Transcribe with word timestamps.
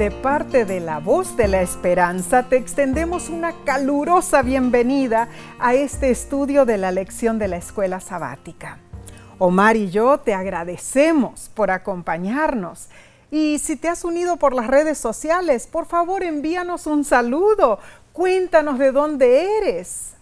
De 0.00 0.10
parte 0.10 0.64
de 0.64 0.80
la 0.80 0.98
voz 0.98 1.36
de 1.36 1.46
la 1.46 1.60
esperanza 1.60 2.44
te 2.44 2.56
extendemos 2.56 3.28
una 3.28 3.52
calurosa 3.66 4.40
bienvenida 4.40 5.28
a 5.58 5.74
este 5.74 6.10
estudio 6.10 6.64
de 6.64 6.78
la 6.78 6.90
lección 6.90 7.38
de 7.38 7.48
la 7.48 7.58
escuela 7.58 8.00
sabática. 8.00 8.78
Omar 9.38 9.76
y 9.76 9.90
yo 9.90 10.16
te 10.16 10.32
agradecemos 10.32 11.50
por 11.52 11.70
acompañarnos. 11.70 12.88
Y 13.30 13.58
si 13.58 13.76
te 13.76 13.88
has 13.88 14.02
unido 14.02 14.38
por 14.38 14.54
las 14.54 14.68
redes 14.68 14.96
sociales, 14.96 15.66
por 15.66 15.84
favor 15.84 16.22
envíanos 16.22 16.86
un 16.86 17.04
saludo. 17.04 17.78
Cuéntanos 18.14 18.78
de 18.78 18.92
dónde 18.92 19.58
eres. 19.58 20.14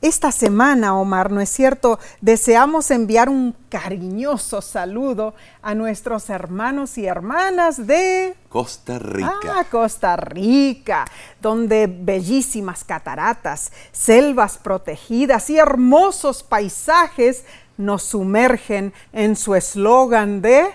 Esta 0.00 0.30
semana, 0.30 0.96
Omar, 0.96 1.32
¿no 1.32 1.40
es 1.40 1.48
cierto? 1.48 1.98
Deseamos 2.20 2.92
enviar 2.92 3.28
un 3.28 3.56
cariñoso 3.68 4.62
saludo 4.62 5.34
a 5.60 5.74
nuestros 5.74 6.30
hermanos 6.30 6.96
y 6.98 7.06
hermanas 7.06 7.84
de 7.84 8.36
Costa 8.48 9.00
Rica. 9.00 9.40
Ah, 9.44 9.64
Costa 9.68 10.14
Rica, 10.14 11.04
donde 11.42 11.88
bellísimas 11.88 12.84
cataratas, 12.84 13.72
selvas 13.90 14.56
protegidas 14.56 15.50
y 15.50 15.58
hermosos 15.58 16.44
paisajes 16.44 17.44
nos 17.76 18.04
sumergen 18.04 18.92
en 19.12 19.34
su 19.34 19.56
eslogan 19.56 20.40
de 20.42 20.68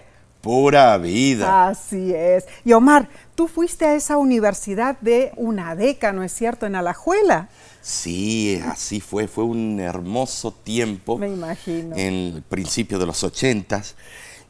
Pura 0.44 0.98
vida. 0.98 1.70
Así 1.70 2.14
es. 2.14 2.45
Y 2.66 2.73
Omar, 2.73 3.08
tú 3.34 3.48
fuiste 3.48 3.86
a 3.86 3.95
esa 3.95 4.17
universidad 4.17 4.98
de 5.00 5.31
una 5.38 5.73
década, 5.73 6.12
¿no 6.12 6.22
es 6.22 6.34
cierto?, 6.34 6.66
en 6.66 6.76
Alajuela. 6.76 7.48
Sí, 7.84 8.62
así 8.66 9.02
fue. 9.02 9.28
Fue 9.28 9.44
un 9.44 9.80
hermoso 9.80 10.52
tiempo. 10.54 11.18
Me 11.18 11.28
imagino. 11.28 11.96
En 11.98 12.14
el 12.36 12.42
principio 12.42 12.98
de 12.98 13.06
los 13.06 13.23
ochentas. 13.26 13.96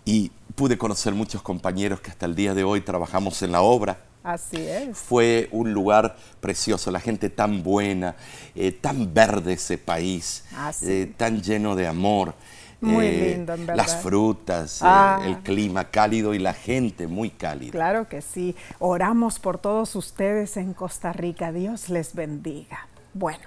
Y 0.05 0.31
pude 0.55 0.77
conocer 0.77 1.13
muchos 1.15 1.41
compañeros 1.41 1.99
que 1.99 2.11
hasta 2.11 2.27
el 2.27 2.35
día 2.35 2.53
de 2.53 2.63
hoy 2.63 2.81
trabajamos 2.81 3.41
en 3.41 3.51
la 3.51 3.61
obra. 3.61 3.97
Así 4.23 4.57
es. 4.57 4.97
Fue 4.97 5.49
un 5.51 5.73
lugar 5.73 6.15
precioso, 6.39 6.91
la 6.91 6.99
gente 6.99 7.29
tan 7.29 7.63
buena, 7.63 8.15
eh, 8.55 8.71
tan 8.71 9.13
verde 9.13 9.53
ese 9.53 9.77
país, 9.77 10.45
eh, 10.83 11.11
tan 11.17 11.41
lleno 11.41 11.75
de 11.75 11.87
amor. 11.87 12.35
Muy 12.79 13.05
eh, 13.05 13.33
lindo, 13.35 13.53
en 13.53 13.65
verdad. 13.65 13.77
Las 13.83 13.95
frutas, 13.95 14.79
Ah. 14.81 15.21
el 15.25 15.39
clima 15.39 15.89
cálido 15.89 16.33
y 16.33 16.39
la 16.39 16.53
gente 16.53 17.07
muy 17.07 17.31
cálida. 17.31 17.71
Claro 17.71 18.07
que 18.07 18.21
sí. 18.21 18.55
Oramos 18.79 19.39
por 19.39 19.57
todos 19.57 19.95
ustedes 19.95 20.55
en 20.57 20.73
Costa 20.73 21.13
Rica. 21.13 21.51
Dios 21.51 21.89
les 21.89 22.13
bendiga. 22.13 22.87
Bueno, 23.13 23.43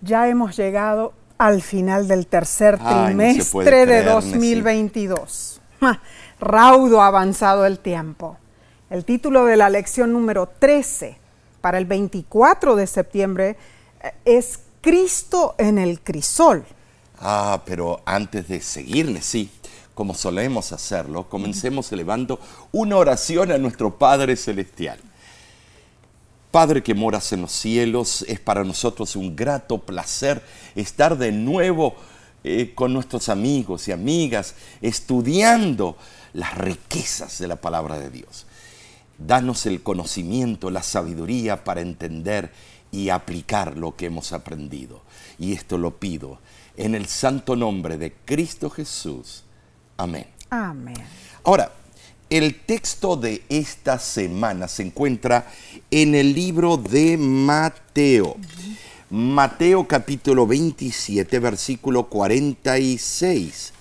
ya 0.00 0.28
hemos 0.28 0.56
llegado 0.56 1.12
al 1.38 1.62
final 1.62 2.08
del 2.08 2.26
tercer 2.26 2.78
Ay, 2.80 2.94
no 2.94 3.06
trimestre 3.06 3.86
de 3.86 3.86
creer, 3.86 4.04
2022. 4.06 5.60
Ja, 5.80 6.02
Raudo 6.38 7.00
ha 7.00 7.06
avanzado 7.06 7.64
el 7.64 7.78
tiempo. 7.78 8.36
El 8.90 9.04
título 9.04 9.44
de 9.44 9.56
la 9.56 9.70
lección 9.70 10.12
número 10.12 10.48
13 10.58 11.16
para 11.60 11.78
el 11.78 11.86
24 11.86 12.76
de 12.76 12.86
septiembre 12.86 13.56
eh, 14.02 14.12
es 14.24 14.60
Cristo 14.80 15.54
en 15.58 15.78
el 15.78 16.00
crisol. 16.00 16.64
Ah, 17.18 17.62
pero 17.64 18.00
antes 18.04 18.48
de 18.48 18.60
seguirle, 18.60 19.22
sí, 19.22 19.50
como 19.94 20.14
solemos 20.14 20.72
hacerlo, 20.72 21.28
comencemos 21.28 21.92
elevando 21.92 22.40
una 22.72 22.96
oración 22.96 23.52
a 23.52 23.58
nuestro 23.58 23.98
Padre 23.98 24.36
Celestial. 24.36 24.98
Padre 26.50 26.82
que 26.82 26.94
moras 26.94 27.32
en 27.32 27.42
los 27.42 27.52
cielos, 27.52 28.24
es 28.28 28.40
para 28.40 28.64
nosotros 28.64 29.14
un 29.14 29.36
grato 29.36 29.78
placer 29.78 30.42
estar 30.74 31.16
de 31.16 31.30
nuevo 31.30 31.94
eh, 32.42 32.72
con 32.74 32.92
nuestros 32.92 33.28
amigos 33.28 33.86
y 33.86 33.92
amigas, 33.92 34.54
estudiando 34.80 35.96
las 36.32 36.56
riquezas 36.56 37.38
de 37.38 37.48
la 37.48 37.56
palabra 37.56 37.98
de 37.98 38.10
Dios. 38.10 38.46
Danos 39.18 39.66
el 39.66 39.82
conocimiento, 39.82 40.70
la 40.70 40.82
sabiduría 40.82 41.62
para 41.62 41.82
entender 41.82 42.50
y 42.90 43.10
aplicar 43.10 43.76
lo 43.76 43.94
que 43.94 44.06
hemos 44.06 44.32
aprendido. 44.32 45.02
Y 45.38 45.52
esto 45.52 45.78
lo 45.78 45.98
pido 45.98 46.38
en 46.76 46.94
el 46.94 47.06
santo 47.06 47.56
nombre 47.56 47.98
de 47.98 48.12
Cristo 48.24 48.70
Jesús. 48.70 49.44
Amén. 49.96 50.26
Amén. 50.48 50.96
Ahora, 51.44 51.72
el 52.30 52.60
texto 52.60 53.16
de 53.16 53.42
esta 53.48 53.98
semana 53.98 54.68
se 54.68 54.84
encuentra 54.84 55.50
en 55.90 56.14
el 56.14 56.32
libro 56.32 56.76
de 56.76 57.16
Mateo. 57.18 58.36
Mateo 59.10 59.88
capítulo 59.88 60.46
27, 60.46 61.40
versículo 61.40 62.08
46. 62.08 63.72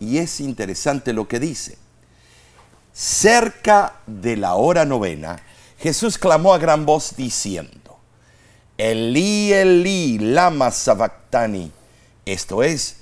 Y 0.00 0.18
es 0.18 0.40
interesante 0.40 1.12
lo 1.12 1.28
que 1.28 1.38
dice. 1.38 1.78
Cerca 2.92 4.00
de 4.08 4.36
la 4.36 4.56
hora 4.56 4.84
novena, 4.84 5.40
Jesús 5.78 6.18
clamó 6.18 6.54
a 6.54 6.58
gran 6.58 6.84
voz 6.86 7.14
diciendo, 7.16 7.98
Elí, 8.76 9.52
Elí, 9.52 10.18
lama 10.18 10.72
sabactani. 10.72 11.70
Esto 12.24 12.64
es, 12.64 12.96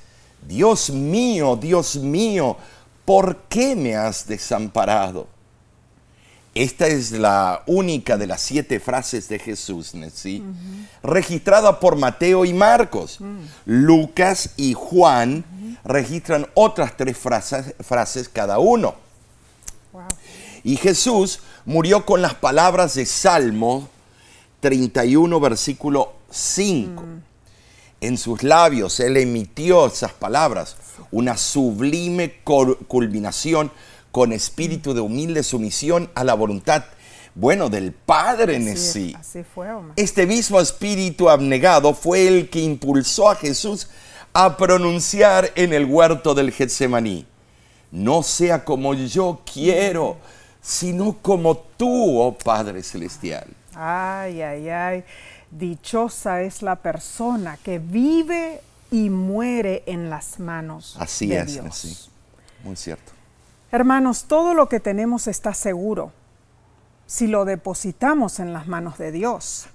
Dios 0.47 0.91
mío, 0.91 1.57
Dios 1.57 1.97
mío, 1.97 2.59
¿por 3.05 3.37
qué 3.49 3.77
me 3.77 3.97
has 3.97 4.27
desamparado? 4.27 5.29
Esta 6.55 6.87
es 6.87 7.11
la 7.11 7.65
única 7.67 8.17
de 8.17 8.29
las 8.29 8.41
siete 8.41 8.79
frases 8.79 9.29
de 9.29 9.41
Jesús, 9.41 9.93
¿sí? 10.15 10.43
registrada 11.03 11.81
por 11.81 11.97
Mateo 11.97 12.45
y 12.45 12.53
Marcos. 12.53 13.19
Lucas 13.67 14.51
y 14.57 14.73
Juan 14.73 15.45
registran 15.83 16.47
otras 16.55 16.97
tres 16.97 17.19
frases, 17.19 17.75
frases 17.81 18.29
cada 18.29 18.61
uno. 18.61 18.95
Y 20.63 20.77
Jesús 20.77 21.41
murió 21.65 22.07
con 22.07 22.23
las 22.23 22.35
palabras 22.35 22.95
de 22.95 23.05
Salmo 23.05 23.89
31, 24.61 25.41
versículo 25.41 26.13
5. 26.31 27.03
En 28.01 28.17
sus 28.17 28.43
labios 28.43 29.01
él 29.01 29.17
emitió 29.17 29.87
esas 29.87 30.13
palabras, 30.13 30.77
una 31.11 31.37
sublime 31.37 32.35
cul- 32.45 32.79
culminación 32.87 33.71
con 34.13 34.33
espíritu 34.33 34.95
de 34.95 35.01
humilde 35.01 35.43
sumisión 35.43 36.11
a 36.15 36.23
la 36.25 36.35
voluntad, 36.35 36.85
bueno, 37.35 37.69
del 37.69 37.93
Padre 37.93 38.57
en 38.57 38.77
sí. 38.77 39.15
así 39.19 39.43
fue, 39.43 39.73
Omar. 39.73 39.93
Este 39.97 40.25
mismo 40.27 40.61
espíritu 40.61 41.29
abnegado 41.29 41.95
fue 41.95 42.29
el 42.29 42.49
que 42.49 42.61
impulsó 42.61 43.29
a 43.29 43.35
Jesús 43.35 43.89
a 44.33 44.57
pronunciar 44.57 45.51
en 45.57 45.73
el 45.73 45.85
huerto 45.85 46.35
del 46.35 46.53
Getsemaní, 46.53 47.27
no 47.91 48.23
sea 48.23 48.65
como 48.65 48.95
yo 48.95 49.41
quiero, 49.53 50.17
sino 50.63 51.17
como 51.21 51.57
tú, 51.57 52.21
oh 52.21 52.33
Padre 52.39 52.83
Celestial. 52.83 53.47
Ay, 53.75 54.41
ay, 54.43 54.69
ay. 54.69 55.05
Dichosa 55.51 56.43
es 56.43 56.63
la 56.63 56.77
persona 56.77 57.59
que 57.63 57.79
vive 57.79 58.61
y 58.95 59.11
muere 59.11 59.83
en 59.87 60.09
las 60.09 60.39
manos 60.39 60.97
Así 61.01 61.27
de 61.27 61.41
es, 61.41 61.47
Dios. 61.55 61.67
así. 61.67 62.11
Muy 62.63 62.77
cierto. 62.77 63.11
Hermanos, 63.73 64.27
todo 64.29 64.55
lo 64.55 64.69
que 64.69 64.79
tenemos 64.79 65.27
está 65.27 65.53
seguro 65.53 66.13
si 67.05 67.27
lo 67.27 67.45
depositamos 67.45 68.39
en 68.39 68.53
las 68.53 68.69
manos 68.69 68.97
de 68.97 69.11
Dios. 69.11 69.67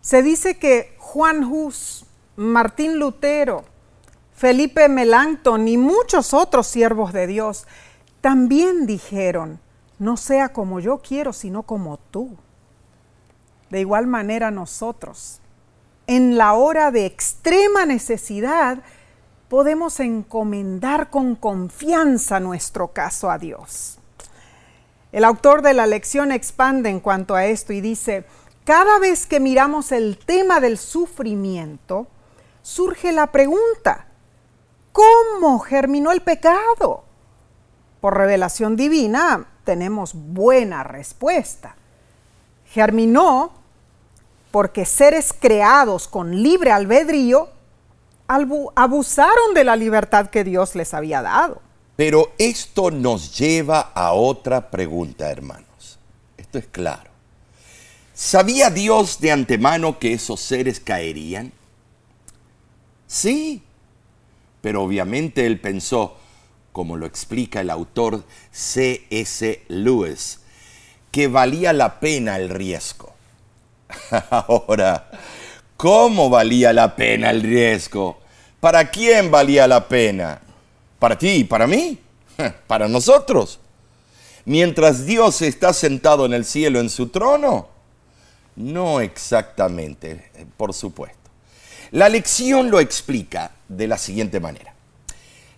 Se 0.00 0.22
dice 0.22 0.58
que 0.58 0.94
Juan 0.98 1.42
Hus, 1.42 2.06
Martín 2.36 3.00
Lutero, 3.00 3.64
Felipe 4.32 4.88
Melanchthon 4.88 5.66
y 5.66 5.76
muchos 5.76 6.32
otros 6.32 6.68
siervos 6.68 7.12
de 7.12 7.26
Dios 7.26 7.66
también 8.20 8.86
dijeron, 8.86 9.58
no 9.98 10.16
sea 10.16 10.50
como 10.50 10.78
yo 10.78 10.98
quiero, 10.98 11.32
sino 11.32 11.64
como 11.64 11.96
tú. 11.98 12.36
De 13.70 13.80
igual 13.80 14.06
manera 14.06 14.52
nosotros, 14.52 15.40
en 16.06 16.36
la 16.36 16.54
hora 16.54 16.90
de 16.90 17.06
extrema 17.06 17.86
necesidad, 17.86 18.82
podemos 19.48 20.00
encomendar 20.00 21.10
con 21.10 21.36
confianza 21.36 22.40
nuestro 22.40 22.88
caso 22.92 23.30
a 23.30 23.38
Dios. 23.38 23.98
El 25.12 25.24
autor 25.24 25.60
de 25.60 25.74
la 25.74 25.86
lección 25.86 26.32
expande 26.32 26.88
en 26.88 27.00
cuanto 27.00 27.34
a 27.34 27.44
esto 27.44 27.72
y 27.72 27.80
dice, 27.82 28.24
cada 28.64 28.98
vez 28.98 29.26
que 29.26 29.40
miramos 29.40 29.92
el 29.92 30.18
tema 30.18 30.60
del 30.60 30.78
sufrimiento, 30.78 32.06
surge 32.62 33.12
la 33.12 33.26
pregunta, 33.26 34.06
¿cómo 34.92 35.58
germinó 35.58 36.12
el 36.12 36.22
pecado? 36.22 37.04
Por 38.00 38.16
revelación 38.16 38.74
divina 38.74 39.46
tenemos 39.64 40.14
buena 40.14 40.82
respuesta. 40.82 41.76
Germinó 42.64 43.52
porque 44.52 44.84
seres 44.84 45.34
creados 45.36 46.06
con 46.06 46.42
libre 46.42 46.70
albedrío 46.70 47.48
abusaron 48.76 49.54
de 49.54 49.64
la 49.64 49.74
libertad 49.74 50.30
que 50.30 50.44
Dios 50.44 50.76
les 50.76 50.94
había 50.94 51.22
dado. 51.22 51.60
Pero 51.96 52.32
esto 52.38 52.90
nos 52.90 53.36
lleva 53.36 53.80
a 53.80 54.12
otra 54.12 54.70
pregunta, 54.70 55.30
hermanos. 55.30 55.98
Esto 56.36 56.58
es 56.58 56.66
claro. 56.66 57.10
¿Sabía 58.14 58.70
Dios 58.70 59.20
de 59.20 59.32
antemano 59.32 59.98
que 59.98 60.12
esos 60.12 60.40
seres 60.40 60.80
caerían? 60.80 61.52
Sí, 63.06 63.62
pero 64.60 64.82
obviamente 64.82 65.46
él 65.46 65.60
pensó, 65.60 66.16
como 66.72 66.96
lo 66.96 67.06
explica 67.06 67.60
el 67.60 67.70
autor 67.70 68.24
C.S. 68.50 69.62
Lewis, 69.68 70.40
que 71.10 71.28
valía 71.28 71.72
la 71.72 72.00
pena 72.00 72.36
el 72.36 72.48
riesgo. 72.48 73.11
Ahora, 74.30 75.10
¿cómo 75.76 76.30
valía 76.30 76.72
la 76.72 76.94
pena 76.94 77.30
el 77.30 77.42
riesgo? 77.42 78.20
¿Para 78.60 78.90
quién 78.90 79.30
valía 79.30 79.66
la 79.66 79.88
pena? 79.88 80.40
¿Para 80.98 81.18
ti? 81.18 81.44
¿Para 81.44 81.66
mí? 81.66 81.98
Para 82.66 82.88
nosotros. 82.88 83.58
Mientras 84.44 85.06
Dios 85.06 85.42
está 85.42 85.72
sentado 85.72 86.26
en 86.26 86.32
el 86.32 86.44
cielo 86.44 86.80
en 86.80 86.90
su 86.90 87.08
trono. 87.08 87.68
No 88.56 89.00
exactamente, 89.00 90.30
por 90.56 90.74
supuesto. 90.74 91.18
La 91.90 92.08
lección 92.08 92.70
lo 92.70 92.80
explica 92.80 93.52
de 93.68 93.86
la 93.86 93.98
siguiente 93.98 94.40
manera. 94.40 94.74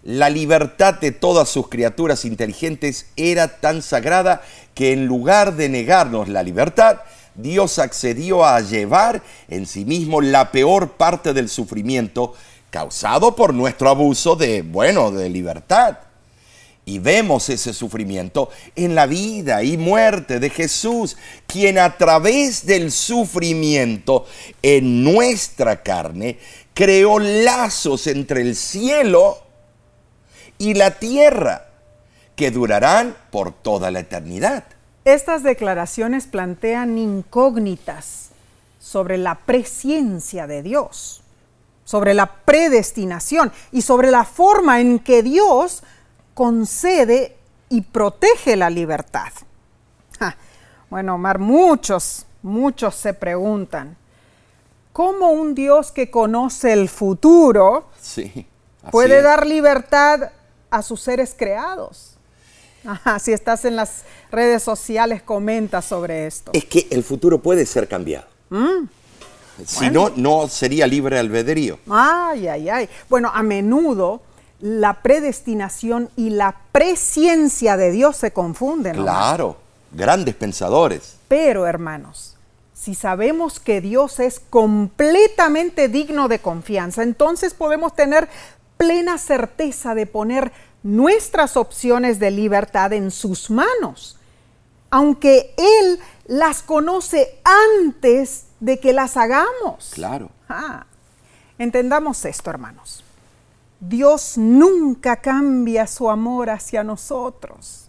La 0.03 0.29
libertad 0.29 0.95
de 0.95 1.13
todas 1.13 1.49
sus 1.49 1.69
criaturas 1.69 2.25
inteligentes 2.25 3.07
era 3.17 3.61
tan 3.61 3.83
sagrada 3.83 4.43
que 4.75 4.93
en 4.93 5.07
lugar 5.07 5.55
de 5.55 5.69
negarnos 5.69 6.29
la 6.29 6.43
libertad, 6.43 7.01
Dios 7.35 7.79
accedió 7.79 8.45
a 8.45 8.61
llevar 8.61 9.23
en 9.49 9.67
sí 9.67 9.85
mismo 9.85 10.21
la 10.21 10.53
peor 10.53 10.93
parte 10.93 11.33
del 11.33 11.49
sufrimiento 11.49 12.35
causado 12.71 13.37
por 13.37 13.55
nuestro 13.55 13.89
abuso 13.89 14.37
de, 14.37 14.63
bueno, 14.63 15.11
de 15.11 15.29
libertad. 15.29 15.99
Y 16.87 16.99
vemos 16.99 17.49
ese 17.49 17.73
sufrimiento 17.73 18.51
en 18.77 18.95
la 18.95 19.07
vida 19.07 19.63
y 19.63 19.77
muerte 19.77 20.39
de 20.39 20.51
Jesús, 20.51 21.17
quien 21.47 21.79
a 21.79 21.97
través 21.97 22.67
del 22.67 22.93
sufrimiento 22.93 24.27
en 24.63 25.03
nuestra 25.03 25.83
carne 25.83 26.39
creó 26.75 27.19
lazos 27.19 28.07
entre 28.07 28.43
el 28.43 28.55
cielo 28.55 29.39
y 30.59 30.75
la 30.75 30.99
tierra 30.99 31.69
que 32.37 32.51
durarán 32.51 33.17
por 33.31 33.53
toda 33.53 33.91
la 33.91 34.01
eternidad. 34.01 34.65
Estas 35.05 35.43
declaraciones 35.43 36.27
plantean 36.27 36.97
incógnitas 36.97 38.31
sobre 38.81 39.19
la 39.19 39.35
presciencia 39.35 40.47
de 40.47 40.63
Dios, 40.63 41.23
sobre 41.85 42.15
la 42.15 42.27
predestinación 42.27 43.53
y 43.71 43.83
sobre 43.83 44.11
la 44.11 44.25
forma 44.25 44.81
en 44.81 44.99
que 44.99 45.23
Dios 45.23 45.83
concede 46.33 47.37
y 47.69 47.83
protege 47.83 48.57
la 48.57 48.71
libertad. 48.71 49.33
bueno, 50.89 51.17
Omar, 51.17 51.39
muchos, 51.39 52.25
muchos 52.43 52.95
se 52.95 53.13
preguntan, 53.15 53.97
¿cómo 54.93 55.33
un 55.33 55.55
Dios 55.55 55.93
que 55.93 56.11
conoce 56.11 56.73
el 56.73 56.89
futuro 56.89 57.89
puede 58.91 59.21
dar 59.21 59.47
libertad 59.47 60.31
a 60.71 60.83
sus 60.83 61.01
seres 61.01 61.35
creados? 61.37 62.14
Si 63.21 63.33
estás 63.33 63.65
en 63.65 63.77
las 63.77 64.03
redes 64.31 64.63
sociales, 64.63 65.23
comenta 65.23 65.83
sobre 65.83 66.27
esto. 66.27 66.53
Es 66.55 66.65
que 66.65 66.87
el 66.91 67.03
futuro 67.05 67.41
puede 67.41 67.67
ser 67.67 67.89
cambiado. 67.89 68.27
Mm. 68.51 68.87
Si 69.67 69.89
no, 69.91 70.11
no 70.17 70.49
sería 70.49 70.87
libre 70.87 71.19
albedrío. 71.19 71.79
Ay, 71.89 72.49
ay, 72.49 72.69
ay. 72.69 72.89
Bueno, 73.09 73.31
a 73.33 73.43
menudo 73.43 74.23
la 74.61 75.03
predestinación 75.03 76.11
y 76.17 76.31
la 76.31 76.57
presciencia 76.73 77.77
de 77.77 77.91
Dios 77.91 78.17
se 78.17 78.33
confunden. 78.33 78.97
Claro, 78.97 79.57
grandes 79.93 80.35
pensadores. 80.35 81.17
Pero, 81.29 81.67
hermanos, 81.67 82.37
si 82.75 82.95
sabemos 82.95 83.61
que 83.61 83.81
Dios 83.81 84.21
es 84.21 84.41
completamente 84.41 85.89
digno 85.89 86.29
de 86.29 86.39
confianza, 86.41 87.03
entonces 87.03 87.55
podemos 87.55 87.95
tener 87.95 88.29
plena 88.77 89.19
certeza 89.19 89.95
de 89.95 90.07
poner 90.07 90.53
nuestras 90.85 91.57
opciones 91.57 92.21
de 92.21 92.31
libertad 92.31 92.93
en 92.93 93.11
sus 93.11 93.51
manos, 93.51 94.19
aunque 94.91 95.55
Él 95.57 95.99
las 96.27 96.63
conoce 96.63 97.41
antes 97.43 98.45
de 98.61 98.79
que 98.79 98.93
las 98.93 99.17
hagamos. 99.17 99.93
Claro. 99.95 100.31
Ah, 100.49 100.85
entendamos 101.59 102.25
esto, 102.27 102.51
hermanos. 102.51 103.03
Dios 103.81 104.37
nunca 104.37 105.17
cambia 105.17 105.87
su 105.87 106.11
amor 106.11 106.51
hacia 106.51 106.85
nosotros, 106.85 107.89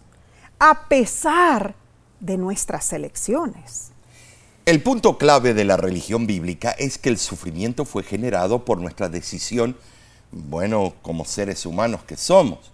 a 0.58 0.88
pesar 0.88 1.74
de 2.18 2.38
nuestras 2.38 2.92
elecciones. 2.94 3.90
El 4.64 4.82
punto 4.82 5.18
clave 5.18 5.52
de 5.52 5.64
la 5.64 5.76
religión 5.76 6.26
bíblica 6.26 6.70
es 6.70 6.96
que 6.96 7.10
el 7.10 7.18
sufrimiento 7.18 7.84
fue 7.84 8.02
generado 8.02 8.64
por 8.64 8.78
nuestra 8.80 9.10
decisión, 9.10 9.76
bueno, 10.32 10.94
como 11.02 11.26
seres 11.26 11.66
humanos 11.66 12.02
que 12.04 12.16
somos 12.16 12.72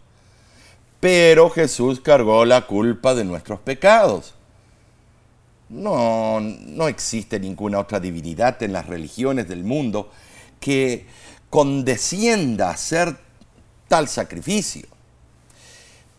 pero 1.03 1.51
Jesús 1.51 1.99
cargó 1.99 2.45
la 2.45 2.69
culpa 2.69 3.13
de 3.13 3.25
nuestros 3.25 3.59
pecados. 3.59 4.35
No, 5.69 6.39
no 6.39 6.87
existe 6.87 7.41
ninguna 7.41 7.81
otra 7.81 7.99
divinidad 7.99 8.63
en 8.63 8.73
las 8.73 8.87
religiones 8.87 9.49
del 9.49 9.65
mundo 9.65 10.13
que 10.61 11.07
condescienda 11.51 12.69
a 12.69 12.75
hacer 12.75 13.17
tal 13.89 14.07
sacrificio. 14.07 14.87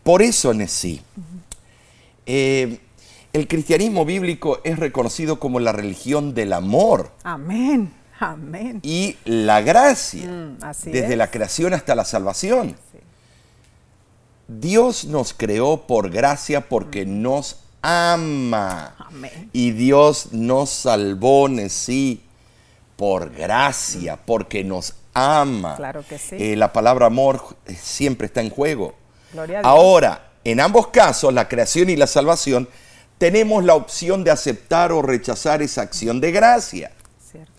Por 0.02 0.20
eso, 0.20 0.52
Nesí, 0.52 1.00
eh, 2.26 2.78
el 3.32 3.48
cristianismo 3.48 4.04
bíblico 4.04 4.60
es 4.64 4.78
reconocido 4.78 5.40
como 5.40 5.60
la 5.60 5.72
religión 5.72 6.34
del 6.34 6.52
amor. 6.52 7.10
Amén, 7.22 7.90
amén. 8.20 8.80
Y 8.82 9.16
la 9.24 9.62
gracia, 9.62 10.30
mm, 10.30 10.58
desde 10.90 11.16
la 11.16 11.30
creación 11.30 11.72
hasta 11.72 11.94
la 11.94 12.04
salvación. 12.04 12.76
Dios 14.48 15.04
nos 15.04 15.32
creó 15.32 15.86
por 15.86 16.10
gracia 16.10 16.68
porque 16.68 17.06
nos 17.06 17.56
ama. 17.82 18.94
Y 19.52 19.72
Dios 19.72 20.32
nos 20.32 20.70
salvó, 20.70 21.48
sí, 21.68 22.22
por 22.96 23.30
gracia, 23.30 24.16
porque 24.16 24.64
nos 24.64 24.94
ama. 25.12 25.76
Claro 25.76 26.04
que 26.06 26.18
sí. 26.18 26.36
Eh, 26.38 26.56
la 26.56 26.72
palabra 26.72 27.06
amor 27.06 27.56
siempre 27.78 28.26
está 28.26 28.40
en 28.40 28.50
juego. 28.50 28.94
Ahora, 29.62 30.32
en 30.44 30.60
ambos 30.60 30.88
casos, 30.88 31.32
la 31.32 31.48
creación 31.48 31.90
y 31.90 31.96
la 31.96 32.06
salvación, 32.06 32.68
tenemos 33.18 33.64
la 33.64 33.74
opción 33.74 34.24
de 34.24 34.30
aceptar 34.30 34.92
o 34.92 35.02
rechazar 35.02 35.62
esa 35.62 35.82
acción 35.82 36.20
de 36.20 36.32
gracia. 36.32 36.92
Cierto. 37.30 37.52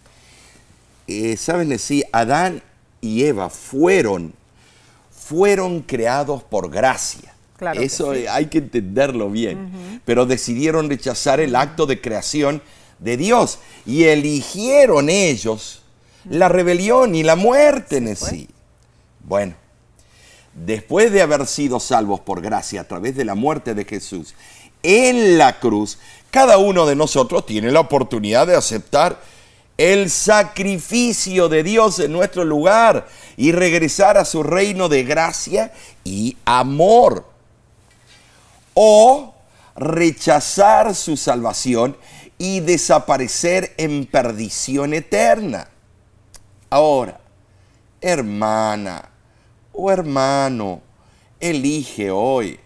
Eh, 1.07 1.37
¿Saben? 1.37 1.77
Sí, 1.79 2.03
Adán 2.11 2.61
y 3.01 3.23
Eva 3.25 3.49
fueron 3.49 4.33
fueron 5.27 5.81
creados 5.81 6.43
por 6.43 6.69
gracia. 6.69 7.33
Eso 7.75 8.11
hay 8.29 8.45
que 8.47 8.59
entenderlo 8.59 9.31
bien. 9.31 10.01
Pero 10.05 10.25
decidieron 10.25 10.89
rechazar 10.89 11.39
el 11.39 11.55
acto 11.55 11.87
de 11.87 11.99
creación 11.99 12.61
de 12.99 13.17
Dios 13.17 13.59
y 13.85 14.03
eligieron 14.03 15.09
ellos 15.09 15.81
la 16.29 16.47
rebelión 16.47 17.15
y 17.15 17.23
la 17.23 17.35
muerte 17.35 17.97
en 17.97 18.15
sí. 18.15 18.49
Bueno, 19.23 19.55
después 20.53 21.11
de 21.11 21.23
haber 21.23 21.47
sido 21.47 21.79
salvos 21.79 22.19
por 22.19 22.41
gracia 22.41 22.81
a 22.81 22.87
través 22.87 23.15
de 23.15 23.25
la 23.25 23.35
muerte 23.35 23.73
de 23.73 23.85
Jesús 23.85 24.35
en 24.83 25.39
la 25.39 25.59
cruz, 25.59 25.97
cada 26.29 26.59
uno 26.59 26.85
de 26.85 26.95
nosotros 26.95 27.47
tiene 27.47 27.71
la 27.71 27.79
oportunidad 27.79 28.45
de 28.45 28.55
aceptar 28.55 29.19
el 29.77 30.09
sacrificio 30.09 31.49
de 31.49 31.63
Dios 31.63 31.99
en 31.99 32.11
nuestro 32.11 32.45
lugar 32.45 33.07
y 33.35 33.51
regresar 33.51 34.17
a 34.17 34.25
su 34.25 34.43
reino 34.43 34.87
de 34.87 35.03
gracia 35.03 35.73
y 36.03 36.37
amor. 36.45 37.25
O 38.73 39.33
rechazar 39.75 40.95
su 40.95 41.17
salvación 41.17 41.97
y 42.37 42.61
desaparecer 42.61 43.73
en 43.77 44.05
perdición 44.05 44.93
eterna. 44.93 45.69
Ahora, 46.69 47.19
hermana 48.01 49.09
o 49.73 49.91
hermano, 49.91 50.81
elige 51.39 52.11
hoy. 52.11 52.59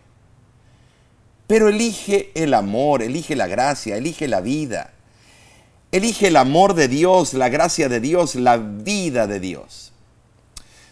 Pero 1.47 1.69
elige 1.69 2.31
el 2.35 2.53
amor, 2.53 3.01
elige 3.01 3.35
la 3.35 3.47
gracia, 3.47 3.97
elige 3.97 4.27
la 4.27 4.41
vida. 4.41 4.93
Elige 5.91 6.27
el 6.27 6.35
amor 6.35 6.75
de 6.75 6.87
Dios, 6.87 7.33
la 7.33 7.49
gracia 7.49 7.89
de 7.89 7.99
Dios, 7.99 8.35
la 8.35 8.57
vida 8.57 9.25
de 9.25 9.39
Dios. 9.39 9.91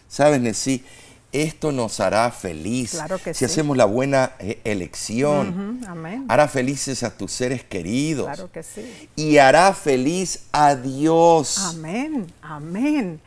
¿Sabes, 0.08 0.40
Nesí? 0.40 0.84
Esto 1.30 1.72
nos 1.72 2.00
hará 2.00 2.30
feliz 2.30 2.92
claro 2.92 3.18
que 3.18 3.34
si 3.34 3.44
hacemos 3.44 3.76
la 3.76 3.84
buena 3.84 4.32
eh, 4.38 4.60
elección. 4.64 5.80
Hará 6.26 6.48
felices 6.48 7.02
a 7.02 7.16
tus 7.16 7.32
seres 7.32 7.62
queridos. 7.62 8.26
Claro 8.26 8.50
que 8.50 8.62
sí. 8.62 9.10
Y 9.14 9.36
hará 9.36 9.74
feliz 9.74 10.46
a 10.52 10.74
Dios. 10.74 11.58
Amén, 11.58 12.32
amén. 12.40 13.20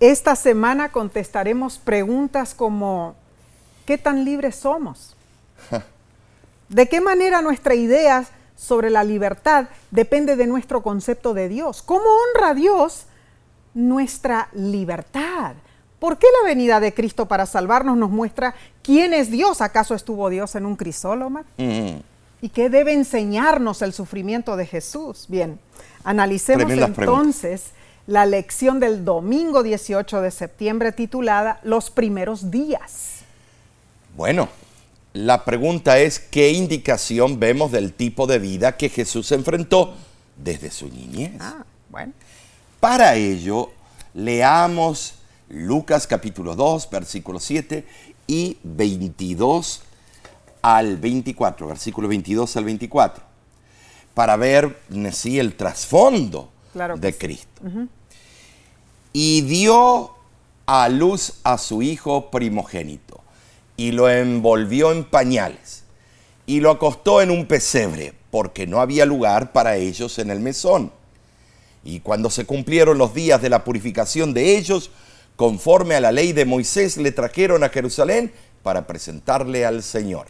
Esta 0.00 0.36
semana 0.36 0.92
contestaremos 0.92 1.78
preguntas 1.78 2.52
como, 2.52 3.16
¿qué 3.86 3.96
tan 3.96 4.26
libres 4.26 4.56
somos? 4.56 5.16
¿De 6.68 6.86
qué 6.88 7.00
manera 7.00 7.40
nuestra 7.40 7.74
idea 7.74 8.28
sobre 8.56 8.90
la 8.90 9.04
libertad 9.04 9.68
depende 9.90 10.34
de 10.34 10.46
nuestro 10.46 10.82
concepto 10.82 11.34
de 11.34 11.48
Dios. 11.48 11.82
¿Cómo 11.82 12.04
honra 12.04 12.50
a 12.50 12.54
Dios 12.54 13.06
nuestra 13.74 14.48
libertad? 14.54 15.54
¿Por 15.98 16.18
qué 16.18 16.26
la 16.40 16.48
venida 16.48 16.80
de 16.80 16.92
Cristo 16.92 17.26
para 17.26 17.46
salvarnos 17.46 17.96
nos 17.96 18.10
muestra 18.10 18.54
quién 18.82 19.14
es 19.14 19.30
Dios? 19.30 19.60
¿Acaso 19.60 19.94
estuvo 19.94 20.28
Dios 20.28 20.54
en 20.54 20.66
un 20.66 20.76
crisol, 20.76 21.20
mm. 21.56 21.96
¿Y 22.42 22.48
qué 22.50 22.68
debe 22.68 22.92
enseñarnos 22.92 23.80
el 23.82 23.92
sufrimiento 23.92 24.56
de 24.56 24.66
Jesús? 24.66 25.26
Bien, 25.28 25.58
analicemos 26.04 26.66
Tremendas 26.66 26.98
entonces 26.98 27.72
la 28.06 28.24
lección 28.24 28.78
del 28.78 29.04
domingo 29.04 29.62
18 29.62 30.20
de 30.20 30.30
septiembre 30.30 30.92
titulada 30.92 31.60
Los 31.62 31.90
primeros 31.90 32.50
días. 32.50 33.24
Bueno, 34.16 34.48
la 35.16 35.46
pregunta 35.46 35.98
es, 35.98 36.18
¿qué 36.18 36.50
indicación 36.50 37.40
vemos 37.40 37.72
del 37.72 37.94
tipo 37.94 38.26
de 38.26 38.38
vida 38.38 38.76
que 38.76 38.90
Jesús 38.90 39.32
enfrentó 39.32 39.94
desde 40.36 40.70
su 40.70 40.88
niñez? 40.88 41.32
Ah, 41.40 41.64
bueno. 41.88 42.12
Para 42.80 43.14
ello, 43.16 43.72
leamos 44.12 45.14
Lucas 45.48 46.06
capítulo 46.06 46.54
2, 46.54 46.90
versículo 46.90 47.40
7 47.40 47.86
y 48.26 48.58
22 48.62 49.80
al 50.60 50.98
24, 50.98 51.66
versículo 51.66 52.08
22 52.08 52.54
al 52.58 52.64
24, 52.64 53.24
para 54.12 54.36
ver 54.36 54.78
sí, 55.12 55.38
el 55.38 55.56
trasfondo 55.56 56.50
Claro 56.74 56.98
de 56.98 57.12
sí. 57.12 57.18
Cristo. 57.18 57.62
Y 59.14 59.40
dio 59.42 60.10
a 60.66 60.90
luz 60.90 61.38
a 61.42 61.56
su 61.56 61.80
hijo 61.80 62.30
primogénito 62.30 63.22
y 63.76 63.92
lo 63.92 64.08
envolvió 64.08 64.92
en 64.92 65.04
pañales 65.04 65.84
y 66.46 66.60
lo 66.60 66.70
acostó 66.70 67.20
en 67.20 67.30
un 67.30 67.46
pesebre 67.46 68.14
porque 68.30 68.66
no 68.66 68.80
había 68.80 69.04
lugar 69.04 69.52
para 69.52 69.76
ellos 69.76 70.18
en 70.18 70.30
el 70.30 70.40
mesón. 70.40 70.92
Y 71.84 72.00
cuando 72.00 72.30
se 72.30 72.46
cumplieron 72.46 72.98
los 72.98 73.14
días 73.14 73.42
de 73.42 73.50
la 73.50 73.64
purificación 73.64 74.32
de 74.34 74.56
ellos, 74.56 74.90
conforme 75.36 75.94
a 75.94 76.00
la 76.00 76.12
ley 76.12 76.32
de 76.32 76.44
Moisés, 76.44 76.96
le 76.96 77.12
trajeron 77.12 77.62
a 77.64 77.68
Jerusalén 77.68 78.32
para 78.62 78.86
presentarle 78.86 79.64
al 79.64 79.82
Señor. 79.82 80.26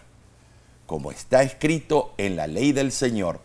Como 0.87 1.11
está 1.11 1.43
escrito 1.43 2.13
en 2.19 2.37
la 2.37 2.47
ley 2.47 2.73
del 2.73 2.93
Señor, 2.93 3.41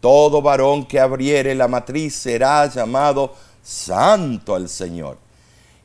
todo 0.00 0.42
varón 0.42 0.86
que 0.86 1.00
abriere 1.00 1.54
la 1.54 1.68
matriz 1.68 2.14
será 2.14 2.66
llamado 2.66 3.34
santo 3.62 4.54
al 4.54 4.68
Señor. 4.68 5.18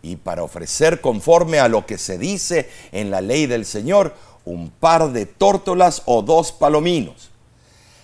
Y 0.03 0.17
para 0.17 0.43
ofrecer 0.43 1.01
conforme 1.01 1.59
a 1.59 1.67
lo 1.67 1.87
que 1.87 1.97
se 1.97 2.19
dice 2.19 2.69
en 2.91 3.09
la 3.09 3.21
ley 3.21 3.47
del 3.47 3.65
Señor, 3.65 4.13
un 4.45 4.69
par 4.69 5.11
de 5.13 5.25
tórtolas 5.25 6.03
o 6.05 6.21
dos 6.21 6.51
palominos. 6.51 7.31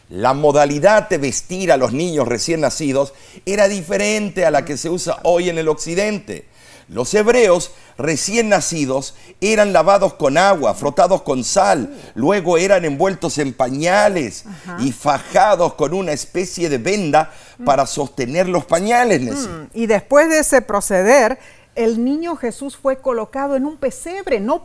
La 0.09 0.33
modalidad 0.33 1.07
de 1.09 1.19
vestir 1.19 1.71
a 1.71 1.77
los 1.77 1.93
niños 1.93 2.27
recién 2.27 2.61
nacidos 2.61 3.13
era 3.45 3.67
diferente 3.67 4.45
a 4.45 4.49
la 4.49 4.65
que 4.65 4.77
se 4.77 4.89
usa 4.89 5.19
hoy 5.23 5.49
en 5.49 5.59
el 5.59 5.67
occidente. 5.67 6.47
Los 6.87 7.13
hebreos 7.13 7.71
recién 7.99 8.49
nacidos 8.49 9.13
eran 9.41 9.73
lavados 9.73 10.15
con 10.15 10.39
agua, 10.39 10.73
frotados 10.73 11.21
con 11.21 11.43
sal, 11.43 11.93
luego 12.15 12.57
eran 12.57 12.83
envueltos 12.83 13.37
en 13.37 13.53
pañales 13.53 14.45
y 14.79 14.91
fajados 14.91 15.75
con 15.75 15.93
una 15.93 16.13
especie 16.13 16.67
de 16.67 16.79
venda 16.79 17.31
para 17.63 17.85
sostener 17.85 18.49
los 18.49 18.65
pañales. 18.65 19.21
Mm, 19.21 19.65
Y 19.75 19.85
después 19.85 20.29
de 20.29 20.39
ese 20.39 20.63
proceder, 20.63 21.37
el 21.75 22.03
niño 22.03 22.35
Jesús 22.35 22.75
fue 22.77 22.97
colocado 22.99 23.55
en 23.55 23.65
un 23.65 23.77
pesebre. 23.77 24.39
No, 24.39 24.63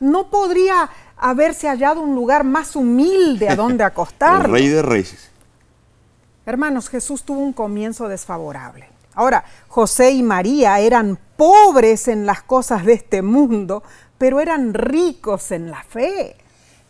no 0.00 0.30
podría 0.30 0.88
haberse 1.16 1.68
hallado 1.68 2.00
un 2.00 2.14
lugar 2.14 2.44
más 2.44 2.76
humilde 2.76 3.48
a 3.48 3.56
donde 3.56 3.84
El 3.84 3.88
acostarlo. 3.88 4.52
rey 4.54 4.68
de 4.68 4.82
reyes. 4.82 5.30
Hermanos, 6.44 6.88
Jesús 6.88 7.24
tuvo 7.24 7.40
un 7.40 7.52
comienzo 7.52 8.08
desfavorable. 8.08 8.88
Ahora, 9.14 9.44
José 9.68 10.10
y 10.12 10.22
María 10.22 10.78
eran 10.78 11.18
pobres 11.36 12.06
en 12.06 12.26
las 12.26 12.42
cosas 12.42 12.84
de 12.84 12.92
este 12.92 13.22
mundo, 13.22 13.82
pero 14.18 14.40
eran 14.40 14.74
ricos 14.74 15.50
en 15.50 15.70
la 15.70 15.82
fe. 15.82 16.36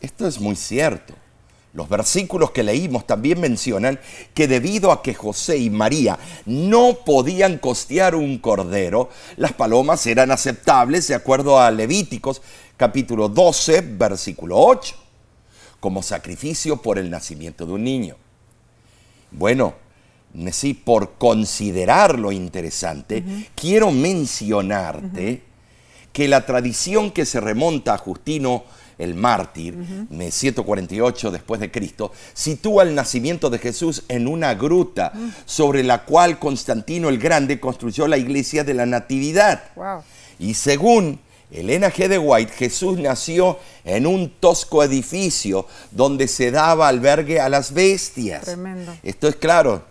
Esto 0.00 0.26
es 0.26 0.40
muy 0.40 0.56
cierto. 0.56 1.14
Los 1.76 1.90
versículos 1.90 2.52
que 2.52 2.62
leímos 2.62 3.06
también 3.06 3.38
mencionan 3.38 4.00
que 4.32 4.48
debido 4.48 4.90
a 4.90 5.02
que 5.02 5.12
José 5.12 5.58
y 5.58 5.68
María 5.68 6.18
no 6.46 7.00
podían 7.04 7.58
costear 7.58 8.14
un 8.14 8.38
cordero, 8.38 9.10
las 9.36 9.52
palomas 9.52 10.06
eran 10.06 10.30
aceptables 10.30 11.06
de 11.06 11.14
acuerdo 11.14 11.60
a 11.60 11.70
Levíticos 11.70 12.40
capítulo 12.78 13.28
12, 13.28 13.82
versículo 13.82 14.58
8, 14.58 14.94
como 15.78 16.02
sacrificio 16.02 16.80
por 16.80 16.98
el 16.98 17.10
nacimiento 17.10 17.66
de 17.66 17.72
un 17.74 17.84
niño. 17.84 18.16
Bueno, 19.30 19.74
sí, 20.52 20.72
por 20.72 21.18
considerar 21.18 22.18
lo 22.18 22.32
interesante, 22.32 23.22
quiero 23.54 23.90
mencionarte 23.90 25.42
que 26.14 26.26
la 26.26 26.46
tradición 26.46 27.10
que 27.10 27.26
se 27.26 27.38
remonta 27.38 27.92
a 27.92 27.98
Justino 27.98 28.64
el 28.98 29.14
mártir, 29.14 29.76
de 30.08 30.30
148 30.30 31.30
después 31.30 31.60
de 31.60 31.70
Cristo, 31.70 32.12
sitúa 32.32 32.82
el 32.82 32.94
nacimiento 32.94 33.50
de 33.50 33.58
Jesús 33.58 34.04
en 34.08 34.26
una 34.26 34.54
gruta 34.54 35.12
sobre 35.44 35.82
la 35.82 36.04
cual 36.04 36.38
Constantino 36.38 37.08
el 37.08 37.18
Grande 37.18 37.60
construyó 37.60 38.08
la 38.08 38.16
iglesia 38.16 38.64
de 38.64 38.74
la 38.74 38.86
Natividad. 38.86 39.64
Wow. 39.76 40.02
Y 40.38 40.54
según 40.54 41.20
Elena 41.50 41.90
G. 41.90 42.08
de 42.08 42.18
White, 42.18 42.52
Jesús 42.52 42.98
nació 42.98 43.58
en 43.84 44.06
un 44.06 44.30
tosco 44.40 44.82
edificio 44.82 45.66
donde 45.90 46.26
se 46.28 46.50
daba 46.50 46.88
albergue 46.88 47.40
a 47.40 47.48
las 47.48 47.72
bestias. 47.72 48.44
Tremendo. 48.44 48.94
Esto 49.02 49.28
es 49.28 49.36
claro. 49.36 49.82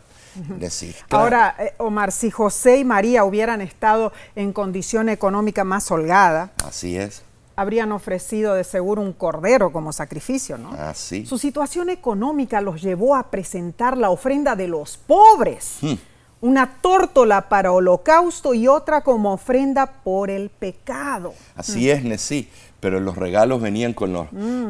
Decir, 0.59 0.93
claro. 1.07 1.23
Ahora, 1.23 1.55
eh, 1.57 1.73
Omar, 1.77 2.11
si 2.11 2.29
José 2.29 2.79
y 2.79 2.83
María 2.83 3.23
hubieran 3.23 3.61
estado 3.61 4.11
en 4.35 4.51
condición 4.51 5.07
económica 5.07 5.63
más 5.63 5.89
holgada, 5.91 6.51
Así 6.61 6.97
es. 6.97 7.21
Habrían 7.55 7.91
ofrecido 7.91 8.53
de 8.53 8.63
seguro 8.63 9.01
un 9.01 9.13
cordero 9.13 9.71
como 9.71 9.93
sacrificio, 9.93 10.57
¿no? 10.57 10.71
Así. 10.71 11.25
Su 11.25 11.37
situación 11.37 11.89
económica 11.89 12.61
los 12.61 12.81
llevó 12.81 13.15
a 13.15 13.29
presentar 13.31 13.97
la 13.97 14.09
ofrenda 14.09 14.55
de 14.55 14.67
los 14.67 14.97
pobres, 14.97 15.77
Hmm. 15.81 15.93
una 16.41 16.77
tórtola 16.81 17.47
para 17.49 17.71
holocausto 17.71 18.53
y 18.53 18.67
otra 18.67 19.01
como 19.01 19.33
ofrenda 19.33 19.85
por 20.03 20.29
el 20.29 20.49
pecado. 20.49 21.33
Así 21.55 21.89
es, 21.89 22.03
Nesí. 22.03 22.49
Pero 22.79 22.99
los 22.99 23.15
regalos 23.17 23.61
venían 23.61 23.93
con 23.93 24.13
los 24.13 24.29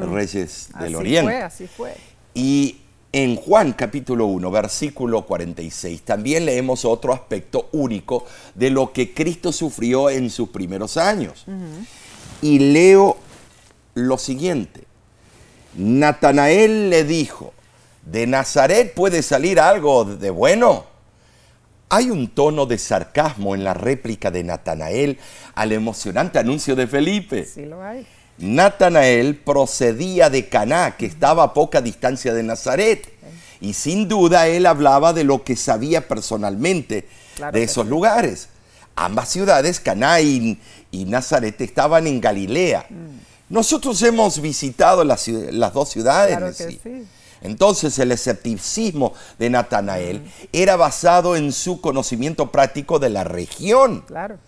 reyes 0.10 0.70
del 0.80 0.86
así 0.86 0.96
Oriente. 0.96 1.32
fue, 1.34 1.42
así 1.42 1.68
fue. 1.68 1.94
Y 2.34 2.82
en 3.12 3.36
Juan 3.36 3.74
capítulo 3.74 4.26
1, 4.28 4.52
versículo 4.52 5.26
46, 5.26 6.02
también 6.04 6.46
leemos 6.46 6.86
otro 6.86 7.14
aspecto 7.14 7.68
único 7.74 8.26
de 8.54 8.70
lo 8.70 8.94
que 8.94 9.14
Cristo 9.14 9.52
sufrió 9.52 10.10
en 10.10 10.30
sus 10.30 10.50
primeros 10.50 10.98
años. 10.98 11.46
Y 12.42 12.60
leo 12.60 13.18
lo 13.94 14.18
siguiente. 14.18 14.84
Natanael 15.76 16.90
le 16.90 17.04
dijo, 17.04 17.54
¿de 18.06 18.28
Nazaret 18.28 18.94
puede 18.94 19.22
salir 19.22 19.60
algo 19.60 20.06
de 20.06 20.30
bueno? 20.30 20.86
Hay 21.90 22.10
un 22.10 22.30
tono 22.30 22.66
de 22.66 22.78
sarcasmo 22.78 23.56
en 23.56 23.64
la 23.64 23.74
réplica 23.74 24.32
de 24.32 24.44
Natanael 24.44 25.20
al 25.54 25.72
emocionante 25.72 26.40
anuncio 26.40 26.76
de 26.76 26.88
Felipe. 26.88 27.46
Sí 27.46 27.66
lo 27.66 27.82
hay. 27.84 28.06
Natanael 28.38 29.38
procedía 29.38 30.30
de 30.30 30.50
Caná, 30.50 30.98
que 30.98 31.06
estaba 31.06 31.44
a 31.44 31.54
poca 31.54 31.82
distancia 31.82 32.34
de 32.34 32.44
Nazaret. 32.44 33.08
Y 33.62 33.74
sin 33.74 34.08
duda 34.08 34.48
él 34.48 34.66
hablaba 34.66 35.14
de 35.14 35.24
lo 35.24 35.44
que 35.44 35.56
sabía 35.56 36.08
personalmente 36.08 37.08
Claro 37.36 37.58
de 37.58 37.64
esos 37.64 37.84
sí. 37.84 37.90
lugares. 37.90 38.50
Ambas 38.96 39.30
ciudades, 39.30 39.80
Caná 39.80 40.22
y, 40.22 40.60
Nazaret, 40.92 41.60
estaban 41.60 42.08
en 42.08 42.22
Galilea. 42.22 42.88
Nosotros 43.50 44.02
hemos 44.02 44.42
visitado 44.42 45.04
las, 45.04 45.26
dos 45.74 45.90
ciudades. 45.90 46.38
Claro 46.38 46.56
que 46.56 46.80
sí. 46.82 47.08
Entonces 47.42 48.00
el 48.00 48.12
escepticismo 48.12 49.14
de 49.38 49.50
Natanael 49.50 50.24
era 50.52 50.78
basado 50.78 51.36
en 51.36 51.52
su 51.52 51.80
conocimiento 51.80 52.52
práctico 52.52 52.98
de 52.98 53.10
la 53.10 53.24
región. 53.24 54.02
Claro. 54.02 54.40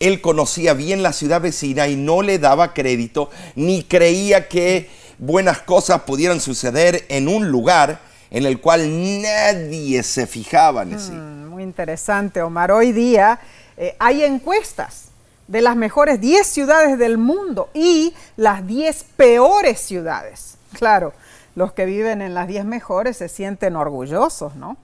Él 0.00 0.20
conocía 0.20 0.74
bien 0.74 1.02
la 1.02 1.12
ciudad 1.12 1.40
vecina 1.40 1.88
y 1.88 1.96
no 1.96 2.22
le 2.22 2.38
daba 2.38 2.74
crédito 2.74 3.30
ni 3.54 3.82
creía 3.84 4.48
que 4.48 4.90
buenas 5.18 5.60
cosas 5.60 6.02
pudieran 6.02 6.40
suceder 6.40 7.04
en 7.08 7.28
un 7.28 7.48
lugar 7.48 8.00
en 8.30 8.46
el 8.46 8.60
cual 8.60 9.22
nadie 9.22 10.02
se 10.02 10.26
fijaba 10.26 10.82
en 10.82 10.98
sí. 10.98 11.12
Mm, 11.12 11.48
Muy 11.48 11.62
interesante, 11.62 12.42
Omar. 12.42 12.72
Hoy 12.72 12.92
día 12.92 13.38
eh, 13.76 13.96
hay 13.98 14.24
encuestas 14.24 15.08
de 15.48 15.62
las 15.62 15.76
mejores 15.76 16.20
10 16.20 16.46
ciudades 16.46 16.98
del 16.98 17.18
mundo 17.18 17.68
y 17.74 18.14
las 18.36 18.66
10 18.66 19.04
peores 19.16 19.80
ciudades. 19.80 20.56
Claro, 20.72 21.12
los 21.54 21.72
que 21.72 21.84
viven 21.84 22.22
en 22.22 22.34
las 22.34 22.48
10 22.48 22.64
mejores 22.64 23.18
se 23.18 23.28
sienten 23.28 23.76
orgullosos, 23.76 24.54
¿no? 24.56 24.76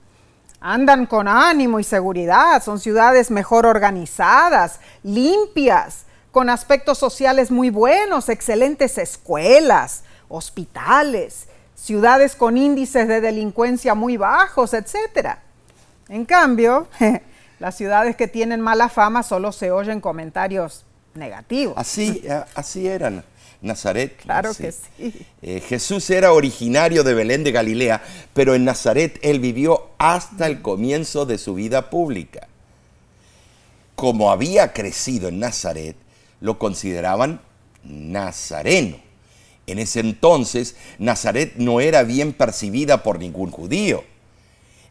Andan 0.60 1.06
con 1.06 1.28
ánimo 1.28 1.78
y 1.78 1.84
seguridad, 1.84 2.62
son 2.62 2.80
ciudades 2.80 3.30
mejor 3.30 3.64
organizadas, 3.64 4.80
limpias, 5.02 6.04
con 6.32 6.50
aspectos 6.50 6.98
sociales 6.98 7.50
muy 7.50 7.70
buenos, 7.70 8.28
excelentes 8.28 8.98
escuelas, 8.98 10.04
hospitales, 10.28 11.46
ciudades 11.74 12.34
con 12.34 12.56
índices 12.56 13.08
de 13.08 13.20
delincuencia 13.20 13.94
muy 13.94 14.16
bajos, 14.16 14.74
etcétera. 14.74 15.42
En 16.08 16.24
cambio, 16.24 16.88
las 17.58 17.76
ciudades 17.76 18.16
que 18.16 18.28
tienen 18.28 18.60
mala 18.60 18.88
fama 18.88 19.22
solo 19.22 19.52
se 19.52 19.70
oyen 19.70 20.00
comentarios 20.00 20.84
negativo. 21.14 21.74
Así, 21.76 22.22
así 22.54 22.86
eran. 22.86 23.24
Nazaret. 23.60 24.16
Claro 24.22 24.54
que 24.54 24.70
sí. 24.70 25.26
Eh, 25.42 25.60
Jesús 25.60 26.08
era 26.10 26.32
originario 26.32 27.02
de 27.02 27.14
Belén 27.14 27.42
de 27.42 27.50
Galilea, 27.50 28.02
pero 28.32 28.54
en 28.54 28.64
Nazaret 28.64 29.18
él 29.22 29.40
vivió 29.40 29.88
hasta 29.98 30.46
el 30.46 30.62
comienzo 30.62 31.26
de 31.26 31.38
su 31.38 31.54
vida 31.54 31.90
pública. 31.90 32.46
Como 33.96 34.30
había 34.30 34.72
crecido 34.72 35.28
en 35.28 35.40
Nazaret, 35.40 35.96
lo 36.40 36.58
consideraban 36.58 37.40
nazareno. 37.82 38.98
En 39.66 39.80
ese 39.80 40.00
entonces, 40.00 40.76
Nazaret 40.98 41.54
no 41.56 41.80
era 41.80 42.04
bien 42.04 42.32
percibida 42.32 43.02
por 43.02 43.18
ningún 43.18 43.50
judío. 43.50 44.04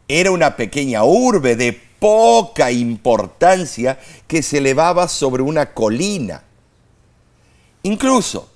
Era 0.08 0.32
una 0.32 0.56
pequeña 0.56 1.04
urbe 1.04 1.56
de 1.56 1.74
poca 2.00 2.72
importancia 2.72 4.00
que 4.28 4.42
se 4.42 4.60
elevaba 4.60 5.08
sobre 5.08 5.44
una 5.44 5.74
colina. 5.74 6.44
Incluso, 7.84 8.50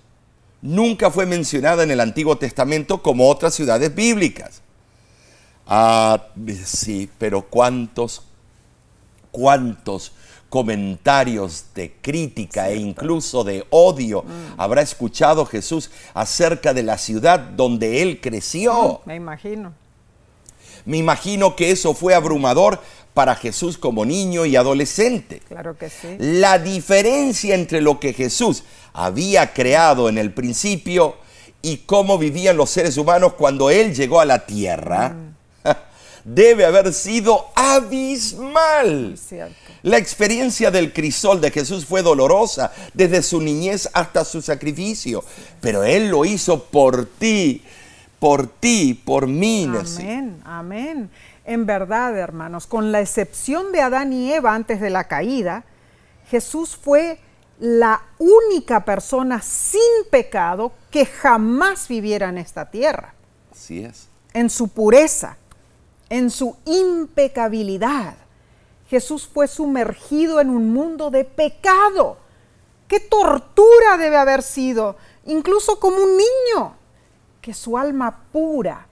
nunca 0.62 1.12
fue 1.12 1.26
mencionada 1.26 1.84
en 1.84 1.92
el 1.92 2.00
Antiguo 2.00 2.38
Testamento 2.38 3.02
como 3.02 3.30
otras 3.30 3.54
ciudades 3.54 3.94
bíblicas. 3.94 4.62
Ah, 5.68 6.28
sí, 6.66 7.10
pero 7.18 7.44
cuántos, 7.44 8.24
cuántos 9.32 10.12
comentarios 10.50 11.68
de 11.74 11.94
crítica 12.02 12.70
e 12.70 12.76
incluso 12.76 13.46
de 13.46 13.66
odio 13.70 14.24
mm. 14.24 14.60
habrá 14.60 14.82
escuchado 14.82 15.46
Jesús 15.46 15.90
acerca 16.14 16.74
de 16.74 16.84
la 16.84 16.98
ciudad 16.98 17.40
donde 17.40 18.02
él 18.02 18.20
creció. 18.20 19.02
Mm, 19.06 19.08
me 19.08 19.16
imagino. 19.16 19.81
Me 20.86 20.98
imagino 20.98 21.56
que 21.56 21.72
eso 21.72 21.94
fue 21.94 22.14
abrumador 22.14 22.82
para 23.14 23.36
Jesús 23.36 23.78
como 23.78 24.06
niño 24.06 24.46
y 24.46 24.56
adolescente. 24.56 25.42
Claro 25.48 25.78
que 25.78 25.90
sí. 25.90 26.16
La 26.18 26.60
diferencia 26.60 27.56
entre 27.56 27.82
lo 27.82 28.00
que 28.00 28.14
Jesús 28.14 28.64
había 28.94 29.54
creado 29.54 30.10
en 30.10 30.18
el 30.18 30.34
principio 30.34 31.16
y 31.62 31.78
cómo 31.78 32.18
vivían 32.18 32.58
los 32.58 32.70
seres 32.70 32.98
humanos 32.98 33.34
cuando 33.34 33.70
Él 33.70 33.94
llegó 33.94 34.20
a 34.20 34.26
la 34.26 34.46
tierra 34.46 35.10
mm. 35.10 35.70
debe 36.24 36.66
haber 36.66 36.94
sido 36.94 37.48
abismal. 37.56 39.18
La 39.84 39.98
experiencia 39.98 40.72
del 40.72 40.94
crisol 40.94 41.42
de 41.42 41.52
Jesús 41.52 41.86
fue 41.86 42.02
dolorosa 42.02 42.72
desde 42.94 43.22
su 43.24 43.42
niñez 43.42 43.90
hasta 43.94 44.26
su 44.26 44.42
sacrificio, 44.42 45.24
pero 45.60 45.84
Él 45.84 46.10
lo 46.10 46.26
hizo 46.26 46.64
por 46.66 47.06
ti, 47.06 47.64
por 48.22 48.46
ti, 48.46 48.94
por 48.94 49.26
mí. 49.26 49.64
Amén, 49.66 50.42
amén. 50.46 51.10
En 51.44 51.66
verdad, 51.66 52.16
hermanos, 52.16 52.68
con 52.68 52.92
la 52.92 53.02
excepción 53.02 53.72
de 53.72 53.82
Adán 53.82 54.14
y 54.14 54.32
Eva 54.32 54.54
antes 54.54 54.80
de 54.80 54.92
la 54.92 55.06
caída, 55.06 55.64
Jesús 56.28 56.78
fue 56.78 57.18
la 57.60 58.04
única 58.20 58.86
persona 58.86 59.42
sin 59.42 59.82
pecado 60.12 60.72
que 60.92 61.08
jamás 61.08 61.88
viviera 61.88 62.30
en 62.30 62.38
esta 62.38 62.70
tierra. 62.70 63.16
Así 63.52 63.84
es. 63.84 64.08
En 64.34 64.52
su 64.52 64.68
pureza, 64.68 65.38
en 66.08 66.30
su 66.30 66.56
impecabilidad. 66.66 68.14
Jesús 68.88 69.28
fue 69.28 69.48
sumergido 69.48 70.40
en 70.40 70.52
un 70.52 70.72
mundo 70.72 71.10
de 71.10 71.24
pecado. 71.24 72.18
¡Qué 72.88 73.00
tortura 73.00 73.98
debe 73.98 74.18
haber 74.18 74.44
sido! 74.44 74.96
Incluso 75.26 75.80
como 75.80 75.98
un 75.98 76.18
niño. 76.18 76.81
Que 77.42 77.54
su 77.54 77.78
alma 77.78 78.24
pura 78.32 78.88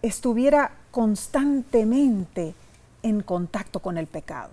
estuviera 0.00 0.72
constantemente 0.90 2.54
en 3.02 3.22
contacto 3.22 3.80
con 3.80 3.98
el 3.98 4.06
pecado. 4.06 4.50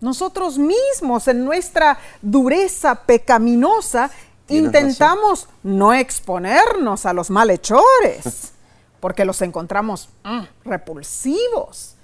Nosotros 0.00 0.58
mismos 0.58 1.28
en 1.28 1.44
nuestra 1.44 1.98
dureza 2.20 2.94
pecaminosa 2.94 4.10
intentamos 4.48 5.48
no 5.62 5.94
exponernos 5.94 7.06
a 7.06 7.12
los 7.12 7.30
malhechores, 7.30 8.52
porque 9.00 9.24
los 9.24 9.40
encontramos 9.42 10.08
mm, 10.24 10.40
repulsivos. 10.64 11.94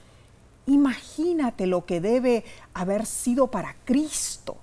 Imagínate 0.66 1.66
lo 1.66 1.86
que 1.86 2.00
debe 2.00 2.44
haber 2.74 3.06
sido 3.06 3.48
para 3.48 3.74
Cristo, 3.84 4.56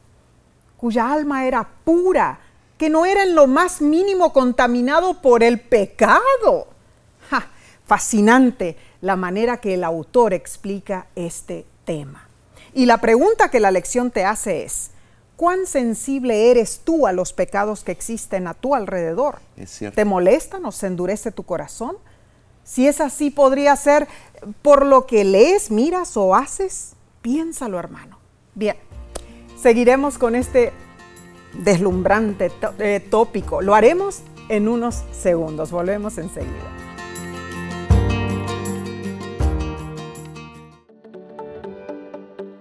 cuya 0.77 1.11
alma 1.11 1.45
era 1.45 1.67
pura, 1.83 2.39
que 2.77 2.89
no 2.89 3.05
era 3.05 3.23
en 3.23 3.35
lo 3.35 3.47
más 3.47 3.81
mínimo 3.81 4.33
contaminado 4.33 5.21
por 5.21 5.43
el 5.43 5.59
pecado. 5.59 6.67
fascinante 7.85 8.77
la 9.01 9.15
manera 9.15 9.57
que 9.57 9.75
el 9.75 9.83
autor 9.83 10.33
explica 10.33 11.07
este 11.15 11.65
tema. 11.85 12.27
Y 12.73 12.87
la 12.87 12.99
pregunta 12.99 13.49
que 13.49 13.59
la 13.59 13.71
lección 13.71 14.11
te 14.11 14.25
hace 14.25 14.63
es, 14.63 14.91
¿cuán 15.37 15.67
sensible 15.67 16.51
eres 16.51 16.81
tú 16.83 17.07
a 17.07 17.13
los 17.13 17.31
pecados 17.31 17.83
que 17.83 17.91
existen 17.91 18.47
a 18.47 18.53
tu 18.53 18.75
alrededor? 18.75 19.39
¿Te 19.93 20.05
molestan 20.05 20.65
o 20.65 20.71
se 20.71 20.87
endurece 20.87 21.31
tu 21.31 21.43
corazón? 21.43 21.97
Si 22.63 22.87
es 22.87 22.99
así, 22.99 23.29
podría 23.29 23.75
ser 23.75 24.07
por 24.63 24.85
lo 24.85 25.05
que 25.05 25.23
lees, 25.23 25.69
miras 25.69 26.17
o 26.17 26.35
haces. 26.35 26.93
Piénsalo, 27.21 27.77
hermano. 27.77 28.17
Bien, 28.55 28.77
seguiremos 29.61 30.17
con 30.17 30.35
este 30.35 30.73
deslumbrante 31.59 32.51
eh, 32.79 32.99
tópico. 32.99 33.61
Lo 33.61 33.75
haremos 33.75 34.21
en 34.49 34.67
unos 34.67 35.03
segundos. 35.11 35.71
Volvemos 35.71 36.17
enseguida. 36.17 36.75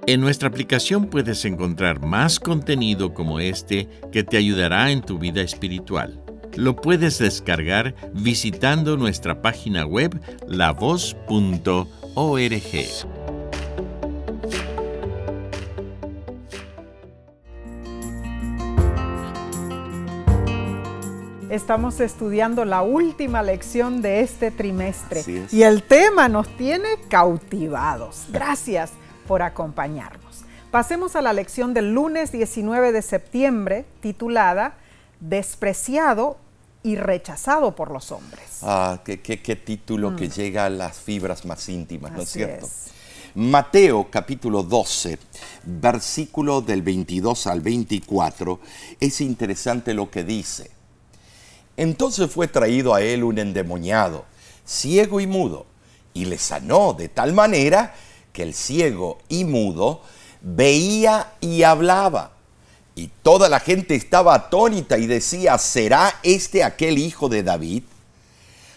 En 0.07 0.21
nuestra 0.21 0.49
aplicación 0.49 1.07
puedes 1.07 1.47
encontrar 1.47 2.05
más 2.05 2.39
contenido 2.39 3.15
como 3.15 3.41
este 3.41 3.89
que 4.13 4.23
te 4.23 4.37
ayudará 4.37 4.91
en 4.91 5.01
tu 5.01 5.19
vida 5.19 5.41
espiritual. 5.41 6.23
Lo 6.57 6.77
puedes 6.77 7.19
descargar 7.19 7.95
visitando 8.13 8.99
nuestra 8.99 9.41
página 9.41 9.87
web 9.87 10.21
lavoz.org. 10.47 11.25
Estamos 21.55 22.01
estudiando 22.01 22.65
la 22.65 22.83
última 22.83 23.41
lección 23.41 24.03
de 24.03 24.23
este 24.23 24.51
trimestre 24.51 25.23
y 25.53 25.63
el 25.63 25.85
tema 25.85 26.29
nos 26.29 26.49
tiene 26.57 26.89
cautivados. 27.09 28.25
Gracias 28.31 28.91
por 29.29 29.41
acompañarnos. 29.41 30.41
Pasemos 30.73 31.15
a 31.15 31.23
la 31.23 31.33
lección 31.33 31.73
del 31.73 31.95
lunes 31.95 32.33
19 32.33 32.91
de 32.91 33.03
septiembre 33.03 33.85
titulada 34.01 34.79
Despreciado 35.21 36.39
y 36.83 36.97
rechazado 36.97 37.77
por 37.77 37.93
los 37.93 38.11
hombres. 38.11 38.59
Ah, 38.63 39.01
qué, 39.05 39.17
título 39.65 40.17
que 40.17 40.27
mm. 40.27 40.33
llega 40.33 40.65
a 40.65 40.71
las 40.71 40.99
fibras 40.99 41.45
más 41.45 41.69
íntimas, 41.69 42.11
¿no 42.11 42.23
es 42.23 42.31
cierto? 42.31 42.69
Mateo 43.37 44.09
capítulo 44.11 44.65
12, 44.65 45.21
versículo 45.63 46.63
del 46.63 46.83
22 46.83 47.47
al 47.47 47.61
24, 47.61 48.59
es 48.99 49.21
interesante 49.21 49.95
lo 49.95 50.11
que 50.11 50.25
dice. 50.25 50.75
Entonces 51.77 52.31
fue 52.31 52.49
traído 52.49 52.95
a 52.95 53.03
él 53.03 53.25
un 53.25 53.39
endemoniado, 53.39 54.25
ciego 54.65 55.21
y 55.21 55.27
mudo, 55.27 55.67
y 56.13 56.27
le 56.27 56.39
sanó 56.39 56.95
de 56.95 57.09
tal 57.09 57.33
manera 57.33 57.95
que 58.33 58.43
el 58.43 58.55
ciego 58.55 59.19
y 59.29 59.45
mudo 59.45 60.03
veía 60.41 61.33
y 61.41 61.63
hablaba. 61.63 62.33
Y 62.95 63.11
toda 63.23 63.49
la 63.49 63.59
gente 63.59 63.97
estaba 63.97 64.35
atónita 64.35 64.99
y 64.99 65.07
decía, 65.07 65.59
¿será 65.59 66.21
este 66.23 66.63
aquel 66.63 66.99
hijo 66.99 67.29
de 67.29 67.43
David? 67.43 67.83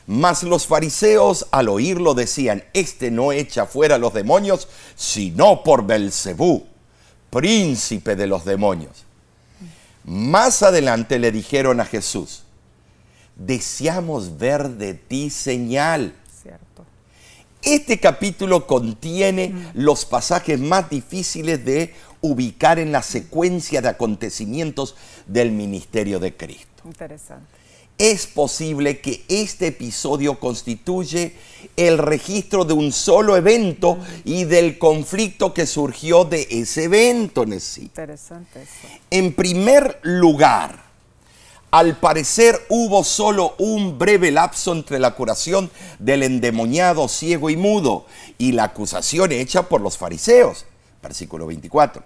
Mas 0.07 0.41
los 0.43 0.65
fariseos 0.65 1.47
al 1.51 1.69
oírlo 1.69 2.13
decían, 2.13 2.63
este 2.73 3.11
no 3.11 3.31
echa 3.31 3.65
fuera 3.65 3.97
los 3.97 4.13
demonios, 4.13 4.69
sino 4.95 5.63
por 5.63 5.85
Belcebú, 5.85 6.65
príncipe 7.29 8.15
de 8.15 8.25
los 8.25 8.45
demonios. 8.45 9.03
Más 10.05 10.63
adelante 10.63 11.19
le 11.19 11.31
dijeron 11.31 11.81
a 11.81 11.85
Jesús, 11.85 12.43
deseamos 13.37 14.37
ver 14.37 14.69
de 14.71 14.93
ti 14.93 15.29
señal. 15.29 16.13
Este 17.63 17.99
capítulo 17.99 18.67
contiene 18.67 19.49
mm. 19.49 19.71
los 19.73 20.05
pasajes 20.05 20.59
más 20.59 20.89
difíciles 20.89 21.65
de 21.65 21.93
ubicar 22.21 22.79
en 22.79 22.91
la 22.91 23.01
secuencia 23.01 23.81
de 23.81 23.89
acontecimientos 23.89 24.95
del 25.25 25.51
ministerio 25.51 26.19
de 26.19 26.35
Cristo. 26.35 26.83
Interesante. 26.85 27.45
Es 27.97 28.27
posible 28.27 29.01
que 29.01 29.25
este 29.27 29.67
episodio 29.67 30.39
constituye 30.39 31.33
el 31.75 31.97
registro 31.97 32.63
de 32.63 32.73
un 32.73 32.91
solo 32.91 33.35
evento 33.35 33.95
mm. 33.95 34.01
y 34.23 34.43
del 34.45 34.77
conflicto 34.77 35.53
que 35.53 35.65
surgió 35.65 36.23
de 36.23 36.47
ese 36.49 36.83
evento, 36.85 37.43
Interesante 37.43 38.61
eso. 38.61 38.87
En 39.09 39.33
primer 39.33 39.99
lugar, 40.03 40.86
al 41.71 41.97
parecer 41.97 42.59
hubo 42.69 43.03
solo 43.03 43.55
un 43.57 43.97
breve 43.97 44.31
lapso 44.31 44.71
entre 44.71 44.99
la 44.99 45.15
curación 45.15 45.69
del 45.99 46.23
endemoniado 46.23 47.07
ciego 47.07 47.49
y 47.49 47.57
mudo 47.57 48.05
y 48.37 48.53
la 48.53 48.65
acusación 48.65 49.31
hecha 49.31 49.63
por 49.63 49.81
los 49.81 49.97
fariseos. 49.97 50.65
Versículo 51.01 51.45
24. 51.45 52.03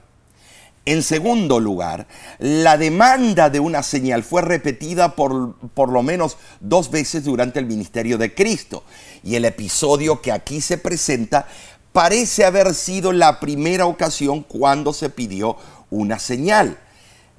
En 0.84 1.04
segundo 1.04 1.60
lugar, 1.60 2.08
la 2.39 2.76
demanda 2.76 3.52
de 3.52 3.60
una 3.60 3.84
señal 3.84 4.24
fue 4.24 4.41
repetida 4.41 5.15
por, 5.15 5.56
por 5.76 5.89
lo 5.89 6.02
menos 6.02 6.38
dos 6.60 6.89
veces 6.89 7.24
durante 7.24 7.60
el 7.60 7.67
ministerio 7.67 8.17
de 8.17 8.34
Cristo. 8.34 8.84
Y 9.24 9.36
el 9.36 9.45
episodio 9.45 10.21
que 10.24 10.32
aquí 10.32 10.60
se 10.60 10.80
presenta 10.80 11.47
parece 11.91 12.45
haber 12.45 12.74
sido 12.74 13.12
la 13.12 13.39
primera 13.39 13.86
ocasión 13.86 14.41
cuando 14.41 14.91
se 14.91 15.12
pidió 15.12 15.56
una 15.91 16.17
señal. 16.17 16.80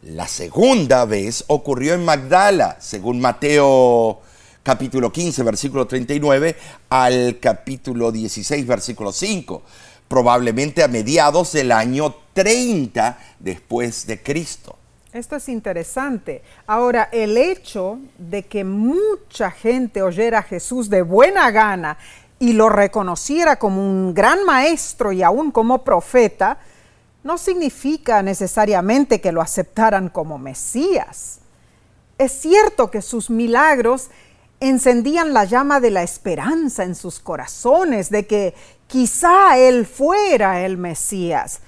La 0.03 0.27
segunda 0.27 1.05
vez 1.05 1.45
ocurrió 1.47 1.95
en 1.95 2.05
Magdala, 2.05 2.77
según 2.81 3.21
Mateo 3.21 4.21
capítulo 4.63 5.13
15, 5.13 5.43
versículo 5.45 5.87
39, 5.87 6.57
al 6.89 7.39
capítulo 7.41 8.11
16, 8.11 8.67
versículo 8.67 9.13
5 9.13 9.63
probablemente 10.13 10.83
a 10.83 10.89
mediados 10.89 11.53
del 11.53 11.73
año 11.73 12.15
30 12.35 13.19
después 13.39 14.07
de 14.07 14.23
Cristo. 14.23 14.77
Esto 15.11 15.37
es 15.37 15.49
interesante. 15.49 16.43
Ahora, 16.67 17.09
el 17.13 17.39
hecho 17.39 17.99
de 18.19 18.43
que 18.43 18.63
mucha 18.63 19.51
gente 19.51 20.03
oyera 20.03 20.41
a 20.41 20.43
Jesús 20.43 20.91
de 20.91 21.01
buena 21.01 21.51
gana 21.51 21.97
y 22.39 22.53
lo 22.53 22.69
reconociera 22.69 23.59
como 23.59 23.81
un 23.81 24.13
gran 24.13 24.45
maestro 24.45 25.13
y 25.13 25.23
aún 25.23 25.51
como 25.51 25.83
profeta, 25.83 26.59
no 27.25 27.39
significa 27.39 28.23
necesariamente 28.23 29.21
que 29.21 29.33
lo 29.33 29.41
aceptaran 29.41 30.09
como 30.09 30.39
Mesías. 30.39 31.39
Es 32.19 32.33
cierto 32.33 32.91
que 32.91 33.03
sus 33.03 33.31
milagros 33.31 34.11
encendían 34.61 35.33
la 35.33 35.45
llama 35.45 35.81
de 35.81 35.91
la 35.91 36.03
esperanza 36.03 36.85
en 36.85 36.95
sus 36.95 37.19
corazones, 37.19 38.11
de 38.11 38.27
que 38.27 38.55
quizá 38.87 39.59
él 39.59 39.87
fuera 39.87 40.65
el 40.65 40.79
Mesías, 40.79 41.61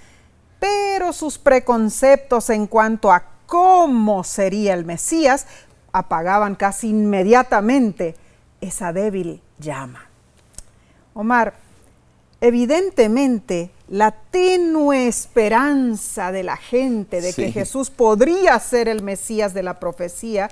pero 0.61 1.13
sus 1.13 1.39
preconceptos 1.39 2.51
en 2.51 2.67
cuanto 2.67 3.13
a 3.13 3.25
cómo 3.47 4.25
sería 4.25 4.75
el 4.75 4.85
Mesías 4.85 5.47
apagaban 5.93 6.55
casi 6.55 6.89
inmediatamente 6.89 8.17
esa 8.61 8.93
débil 8.93 9.43
llama. 9.59 10.09
Omar, 11.15 11.55
evidentemente 12.45 13.71
la 13.89 14.11
tenue 14.11 15.07
esperanza 15.07 16.31
de 16.31 16.43
la 16.43 16.59
gente 16.59 17.23
de 17.23 17.33
que 17.33 17.51
Jesús 17.51 17.89
podría 17.89 18.59
ser 18.61 18.87
el 18.87 19.03
Mesías 19.03 19.55
de 19.55 19.63
la 19.63 19.81
profecía 19.81 20.51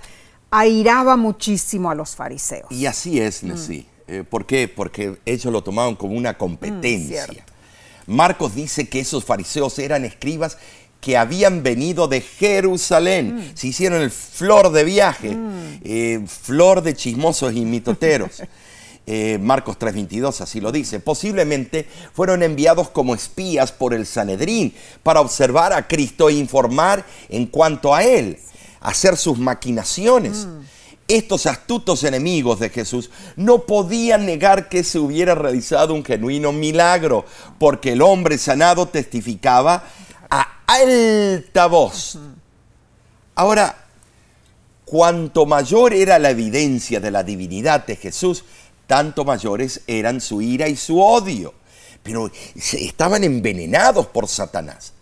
airaba 0.50 1.18
muchísimo 1.18 1.90
a 1.90 1.94
los 1.94 2.16
fariseos. 2.16 2.72
Y 2.72 2.86
así 2.86 3.20
es, 3.20 3.42
Nessie. 3.42 3.86
Eh, 4.08 4.24
¿Por 4.28 4.46
qué? 4.46 4.68
Porque 4.68 5.18
ellos 5.26 5.52
lo 5.52 5.62
tomaban 5.62 5.94
como 5.94 6.14
una 6.14 6.38
competencia. 6.38 7.26
Mm, 8.06 8.14
Marcos 8.14 8.54
dice 8.54 8.88
que 8.88 9.00
esos 9.00 9.24
fariseos 9.26 9.78
eran 9.78 10.06
escribas 10.06 10.56
que 11.02 11.18
habían 11.18 11.62
venido 11.62 12.08
de 12.08 12.22
Jerusalén. 12.22 13.36
Mm. 13.36 13.56
Se 13.56 13.66
hicieron 13.66 14.00
el 14.00 14.10
flor 14.10 14.72
de 14.72 14.84
viaje, 14.84 15.34
mm. 15.34 15.80
eh, 15.84 16.24
flor 16.26 16.80
de 16.80 16.94
chismosos 16.94 17.52
y 17.54 17.66
mitoteros. 17.66 18.42
Eh, 19.06 19.38
Marcos 19.40 19.78
3:22 19.78 20.40
así 20.40 20.60
lo 20.60 20.70
dice. 20.70 21.00
Posiblemente 21.00 21.88
fueron 22.12 22.42
enviados 22.42 22.88
como 22.90 23.14
espías 23.14 23.72
por 23.72 23.94
el 23.94 24.06
Sanedrín 24.06 24.74
para 25.02 25.20
observar 25.20 25.72
a 25.72 25.88
Cristo 25.88 26.28
e 26.28 26.34
informar 26.34 27.04
en 27.28 27.46
cuanto 27.46 27.94
a 27.94 28.04
Él 28.04 28.38
hacer 28.80 29.16
sus 29.16 29.38
maquinaciones. 29.38 30.46
Mm. 30.46 30.60
Estos 31.08 31.46
astutos 31.46 32.04
enemigos 32.04 32.60
de 32.60 32.70
Jesús 32.70 33.10
no 33.36 33.66
podían 33.66 34.24
negar 34.24 34.68
que 34.68 34.84
se 34.84 34.98
hubiera 34.98 35.34
realizado 35.34 35.94
un 35.94 36.04
genuino 36.04 36.52
milagro, 36.52 37.24
porque 37.58 37.92
el 37.92 38.02
hombre 38.02 38.38
sanado 38.38 38.86
testificaba 38.86 39.84
a 40.30 40.62
alta 40.66 41.66
voz. 41.66 42.18
Ahora, 43.34 43.76
cuanto 44.84 45.44
mayor 45.44 45.92
era 45.92 46.18
la 46.18 46.30
evidencia 46.30 47.00
de 47.00 47.10
la 47.10 47.24
divinidad 47.24 47.84
de 47.84 47.96
Jesús, 47.96 48.44
tanto 48.92 49.24
mayores 49.24 49.80
eran 49.86 50.20
su 50.20 50.42
ira 50.42 50.68
y 50.68 50.76
su 50.76 51.00
odio. 51.00 51.54
Pero 52.02 52.30
estaban 52.54 53.24
envenenados 53.24 54.06
por 54.08 54.28
Satanás. 54.28 54.92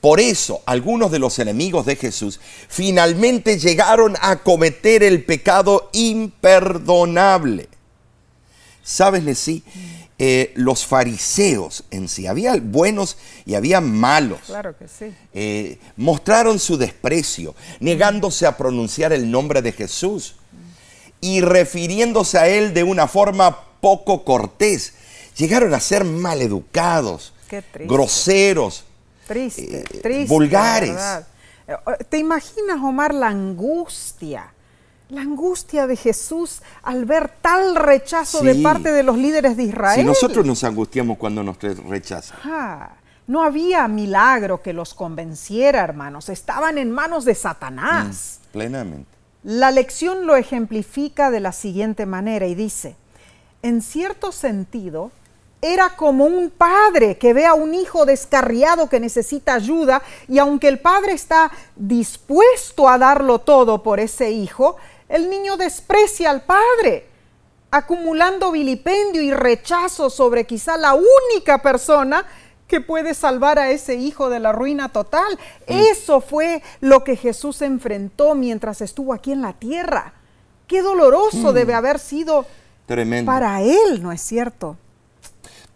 Por 0.00 0.20
eso 0.20 0.62
algunos 0.64 1.10
de 1.10 1.18
los 1.18 1.38
enemigos 1.38 1.84
de 1.84 1.96
Jesús 1.96 2.40
finalmente 2.66 3.58
llegaron 3.58 4.16
a 4.22 4.36
cometer 4.42 5.02
el 5.02 5.22
pecado 5.22 5.90
imperdonable. 5.92 7.68
¿Sabes, 8.82 9.38
sí? 9.38 9.62
Eh, 10.18 10.54
los 10.54 10.86
fariseos 10.86 11.84
en 11.90 12.08
sí, 12.08 12.26
había 12.26 12.56
buenos 12.56 13.18
y 13.44 13.54
había 13.54 13.82
malos. 13.82 14.40
Claro 14.46 14.78
que 14.78 14.88
sí. 14.88 15.14
Eh, 15.34 15.78
mostraron 15.98 16.58
su 16.58 16.78
desprecio, 16.78 17.54
negándose 17.80 18.46
a 18.46 18.56
pronunciar 18.56 19.12
el 19.12 19.30
nombre 19.30 19.60
de 19.60 19.72
Jesús 19.72 20.36
y 21.26 21.40
refiriéndose 21.40 22.38
a 22.38 22.46
él 22.46 22.72
de 22.72 22.84
una 22.84 23.08
forma 23.08 23.58
poco 23.80 24.24
cortés. 24.24 24.94
Llegaron 25.36 25.74
a 25.74 25.80
ser 25.80 26.04
maleducados, 26.04 27.34
groseros, 27.80 28.84
Triste, 29.26 29.80
eh, 29.80 29.84
triste. 30.00 30.32
Vulgares. 30.32 30.96
Eh, 31.66 31.74
¿Te 32.08 32.18
imaginas, 32.18 32.78
Omar, 32.80 33.12
la 33.12 33.26
angustia? 33.26 34.52
La 35.08 35.20
angustia 35.22 35.88
de 35.88 35.96
Jesús 35.96 36.62
al 36.84 37.04
ver 37.04 37.28
tal 37.40 37.74
rechazo 37.74 38.40
de 38.42 38.56
parte 38.56 38.92
de 38.92 39.02
los 39.02 39.16
líderes 39.16 39.56
de 39.56 39.64
Israel. 39.64 40.00
Si 40.00 40.04
nosotros 40.04 40.46
nos 40.46 40.62
angustiamos 40.62 41.18
cuando 41.18 41.42
nos 41.42 41.56
rechazan. 41.60 42.38
no 43.26 43.42
había 43.42 43.88
milagro 43.88 44.62
que 44.62 44.72
los 44.72 44.94
convenciera, 44.94 45.82
hermanos. 45.82 46.28
Estaban 46.28 46.78
en 46.78 46.92
manos 46.92 47.24
de 47.24 47.34
Satanás. 47.34 48.38
Mm, 48.40 48.52
plenamente. 48.52 49.15
La 49.46 49.70
lección 49.70 50.26
lo 50.26 50.34
ejemplifica 50.34 51.30
de 51.30 51.38
la 51.38 51.52
siguiente 51.52 52.04
manera 52.04 52.48
y 52.48 52.56
dice, 52.56 52.96
en 53.62 53.80
cierto 53.80 54.32
sentido, 54.32 55.12
era 55.62 55.90
como 55.90 56.24
un 56.24 56.50
padre 56.50 57.16
que 57.16 57.32
ve 57.32 57.46
a 57.46 57.54
un 57.54 57.72
hijo 57.72 58.06
descarriado 58.06 58.88
que 58.88 58.98
necesita 58.98 59.54
ayuda 59.54 60.02
y 60.26 60.40
aunque 60.40 60.66
el 60.66 60.80
padre 60.80 61.12
está 61.12 61.52
dispuesto 61.76 62.88
a 62.88 62.98
darlo 62.98 63.38
todo 63.38 63.84
por 63.84 64.00
ese 64.00 64.32
hijo, 64.32 64.78
el 65.08 65.30
niño 65.30 65.56
desprecia 65.56 66.30
al 66.30 66.42
padre, 66.42 67.06
acumulando 67.70 68.50
vilipendio 68.50 69.22
y 69.22 69.32
rechazo 69.32 70.10
sobre 70.10 70.44
quizá 70.44 70.76
la 70.76 70.94
única 70.94 71.62
persona 71.62 72.26
que 72.66 72.80
puede 72.80 73.14
salvar 73.14 73.58
a 73.58 73.70
ese 73.70 73.94
hijo 73.94 74.28
de 74.30 74.40
la 74.40 74.52
ruina 74.52 74.88
total. 74.88 75.38
Mm. 75.68 75.72
Eso 75.92 76.20
fue 76.20 76.62
lo 76.80 77.04
que 77.04 77.16
Jesús 77.16 77.62
enfrentó 77.62 78.34
mientras 78.34 78.80
estuvo 78.80 79.12
aquí 79.12 79.32
en 79.32 79.42
la 79.42 79.52
tierra. 79.52 80.14
Qué 80.66 80.82
doloroso 80.82 81.52
mm. 81.52 81.54
debe 81.54 81.74
haber 81.74 81.98
sido 81.98 82.46
para 83.24 83.62
él, 83.62 84.02
¿no 84.02 84.12
es 84.12 84.20
cierto? 84.20 84.76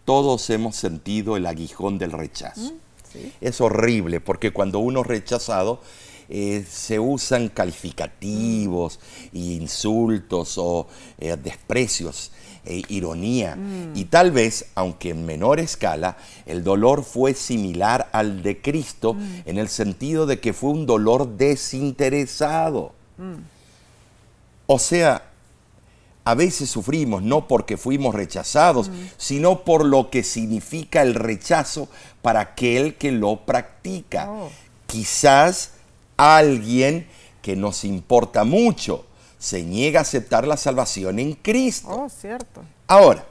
todos 0.05 0.49
hemos 0.49 0.75
sentido 0.75 1.37
el 1.37 1.45
aguijón 1.45 1.97
del 1.97 2.11
rechazo. 2.11 2.73
Mm, 2.73 3.17
es 3.39 3.61
horrible 3.61 4.19
porque 4.19 4.51
cuando 4.51 4.79
uno 4.79 5.01
es 5.01 5.07
rechazado 5.07 5.79
eh, 6.27 6.65
se 6.69 6.99
usan 6.99 7.49
calificativos, 7.49 8.99
insultos 9.33 10.57
o 10.57 10.87
eh, 11.17 11.37
desprecios, 11.41 12.31
e 12.65 12.83
ironía. 12.89 13.55
Mm. 13.55 13.95
Y 13.95 14.05
tal 14.05 14.31
vez, 14.31 14.67
aunque 14.75 15.09
en 15.09 15.25
menor 15.25 15.59
escala, 15.59 16.17
el 16.45 16.63
dolor 16.63 17.03
fue 17.03 17.33
similar 17.33 18.09
al 18.11 18.43
de 18.43 18.61
Cristo 18.61 19.13
mm. 19.13 19.41
en 19.45 19.57
el 19.57 19.69
sentido 19.69 20.25
de 20.25 20.39
que 20.39 20.53
fue 20.53 20.71
un 20.71 20.85
dolor 20.85 21.37
desinteresado. 21.37 22.93
O 24.67 24.79
sea, 24.79 25.23
a 26.23 26.35
veces 26.35 26.69
sufrimos 26.69 27.23
no 27.23 27.47
porque 27.47 27.77
fuimos 27.77 28.15
rechazados, 28.15 28.89
sino 29.17 29.63
por 29.63 29.85
lo 29.85 30.09
que 30.09 30.23
significa 30.23 31.01
el 31.01 31.15
rechazo 31.15 31.87
para 32.21 32.41
aquel 32.41 32.95
que 32.95 33.11
lo 33.11 33.45
practica. 33.45 34.29
Oh. 34.29 34.49
Quizás 34.87 35.71
alguien 36.17 37.07
que 37.41 37.55
nos 37.55 37.83
importa 37.83 38.43
mucho 38.43 39.05
se 39.41 39.63
niega 39.63 39.99
a 39.99 40.03
aceptar 40.03 40.47
la 40.47 40.55
salvación 40.55 41.17
en 41.17 41.33
Cristo. 41.33 41.87
Oh, 41.89 42.07
cierto. 42.09 42.63
Ahora, 42.87 43.25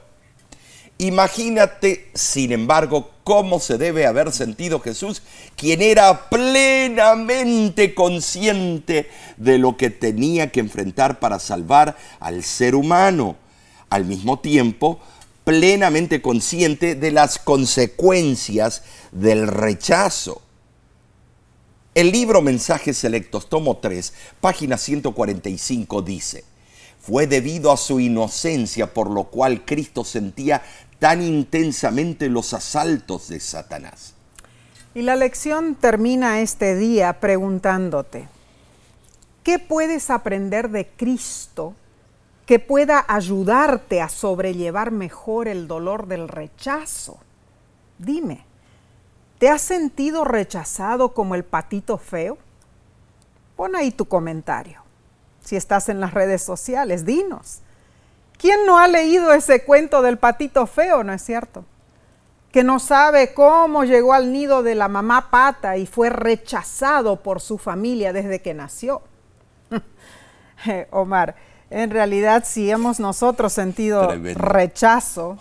Imagínate, 1.01 2.11
sin 2.13 2.51
embargo, 2.51 3.09
cómo 3.23 3.59
se 3.59 3.79
debe 3.79 4.05
haber 4.05 4.31
sentido 4.31 4.79
Jesús, 4.79 5.23
quien 5.55 5.81
era 5.81 6.29
plenamente 6.29 7.95
consciente 7.95 9.09
de 9.35 9.57
lo 9.57 9.77
que 9.77 9.89
tenía 9.89 10.51
que 10.51 10.59
enfrentar 10.59 11.19
para 11.19 11.39
salvar 11.39 11.97
al 12.19 12.43
ser 12.43 12.75
humano. 12.75 13.35
Al 13.89 14.05
mismo 14.05 14.41
tiempo, 14.41 14.99
plenamente 15.43 16.21
consciente 16.21 16.93
de 16.93 17.09
las 17.09 17.39
consecuencias 17.39 18.83
del 19.11 19.47
rechazo. 19.47 20.43
El 21.93 22.13
libro 22.13 22.41
Mensajes 22.41 22.99
Selectos, 22.99 23.49
tomo 23.49 23.75
3, 23.75 24.13
página 24.39 24.77
145 24.77 26.01
dice, 26.01 26.45
fue 27.01 27.27
debido 27.27 27.69
a 27.69 27.75
su 27.75 27.99
inocencia 27.99 28.93
por 28.93 29.09
lo 29.09 29.25
cual 29.25 29.65
Cristo 29.65 30.05
sentía 30.05 30.61
tan 30.99 31.21
intensamente 31.21 32.29
los 32.29 32.53
asaltos 32.53 33.27
de 33.27 33.41
Satanás. 33.41 34.13
Y 34.95 35.01
la 35.01 35.17
lección 35.17 35.75
termina 35.75 36.39
este 36.39 36.77
día 36.77 37.19
preguntándote, 37.19 38.29
¿qué 39.43 39.59
puedes 39.59 40.09
aprender 40.09 40.69
de 40.69 40.87
Cristo 40.87 41.75
que 42.45 42.59
pueda 42.59 43.03
ayudarte 43.05 43.99
a 43.99 44.07
sobrellevar 44.07 44.91
mejor 44.91 45.49
el 45.49 45.67
dolor 45.67 46.07
del 46.07 46.29
rechazo? 46.29 47.19
Dime, 47.97 48.45
¿te 49.41 49.49
has 49.49 49.63
sentido 49.63 50.23
rechazado 50.23 51.15
como 51.15 51.33
el 51.33 51.43
patito 51.43 51.97
feo? 51.97 52.37
Pon 53.55 53.75
ahí 53.75 53.89
tu 53.89 54.05
comentario. 54.05 54.83
Si 55.43 55.55
estás 55.55 55.89
en 55.89 55.99
las 55.99 56.13
redes 56.13 56.43
sociales, 56.43 57.05
dinos. 57.05 57.61
¿Quién 58.37 58.67
no 58.67 58.77
ha 58.77 58.87
leído 58.87 59.33
ese 59.33 59.63
cuento 59.63 60.03
del 60.03 60.19
patito 60.19 60.67
feo, 60.67 61.03
no 61.03 61.11
es 61.11 61.23
cierto? 61.23 61.65
Que 62.51 62.63
no 62.63 62.77
sabe 62.77 63.33
cómo 63.33 63.83
llegó 63.83 64.13
al 64.13 64.31
nido 64.31 64.61
de 64.61 64.75
la 64.75 64.87
mamá 64.87 65.31
pata 65.31 65.75
y 65.75 65.87
fue 65.87 66.11
rechazado 66.11 67.23
por 67.23 67.41
su 67.41 67.57
familia 67.57 68.13
desde 68.13 68.43
que 68.43 68.53
nació. 68.53 69.01
Omar, 70.91 71.33
en 71.71 71.89
realidad 71.89 72.43
si 72.45 72.69
hemos 72.69 72.99
nosotros 72.99 73.53
sentido 73.53 74.07
rechazo, 74.35 75.39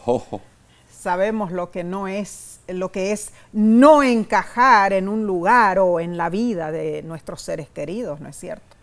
sabemos 0.90 1.52
lo 1.52 1.70
que 1.70 1.84
no 1.84 2.08
es, 2.08 2.49
lo 2.74 2.92
que 2.92 3.12
es 3.12 3.30
no 3.52 4.02
encajar 4.02 4.92
en 4.92 5.08
un 5.08 5.26
lugar 5.26 5.78
o 5.78 6.00
en 6.00 6.16
la 6.16 6.28
vida 6.28 6.70
de 6.70 7.02
nuestros 7.02 7.42
seres 7.42 7.68
queridos, 7.68 8.20
¿no 8.20 8.28
es 8.28 8.36
cierto? 8.36 8.76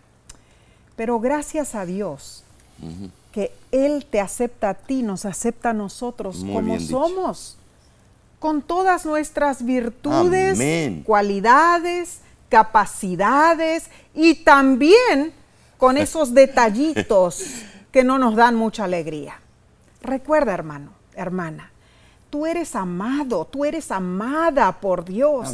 Pero 0.96 1.20
gracias 1.20 1.74
a 1.74 1.86
Dios, 1.86 2.44
que 3.32 3.52
Él 3.70 4.06
te 4.10 4.20
acepta 4.20 4.70
a 4.70 4.74
ti, 4.74 5.02
nos 5.02 5.24
acepta 5.24 5.70
a 5.70 5.72
nosotros 5.72 6.44
como 6.52 6.80
somos, 6.80 7.56
con 8.38 8.62
todas 8.62 9.04
nuestras 9.06 9.64
virtudes, 9.64 10.58
cualidades, 11.04 12.20
capacidades 12.48 13.90
y 14.14 14.34
también 14.36 15.32
con 15.76 15.96
esos 15.98 16.34
detallitos 16.34 17.44
que 17.92 18.04
no 18.04 18.18
nos 18.18 18.36
dan 18.36 18.54
mucha 18.54 18.84
alegría. 18.84 19.40
Recuerda, 20.02 20.52
hermano, 20.52 20.92
hermana, 21.14 21.70
tú 22.30 22.46
eres 22.46 22.74
amado, 22.74 23.44
tú 23.44 23.64
eres 23.64 23.90
amada 23.90 24.72
por 24.72 25.04
Dios. 25.04 25.50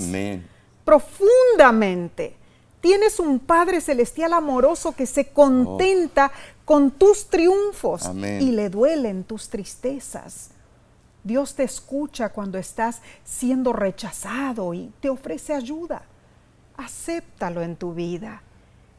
Profundamente. 0.85 2.37
Tienes 2.81 3.19
un 3.19 3.39
Padre 3.39 3.81
Celestial 3.81 4.35
amoroso 4.35 4.95
que 4.95 5.07
se 5.07 5.29
contenta 5.29 6.31
con 6.65 6.91
tus 6.91 7.29
triunfos 7.29 8.11
y 8.15 8.53
le 8.53 8.69
duelen 8.69 9.25
tus 9.25 9.49
tristezas. 9.49 10.51
Dios 11.23 11.55
te 11.55 11.63
escucha 11.63 12.29
cuando 12.29 12.59
estás 12.59 13.01
siendo 13.25 13.73
rechazado 13.73 14.75
y 14.75 14.93
te 15.01 15.09
ofrece 15.09 15.55
ayuda. 15.55 16.03
Acéptalo 16.77 17.63
en 17.63 17.77
tu 17.77 17.95
vida 17.95 18.43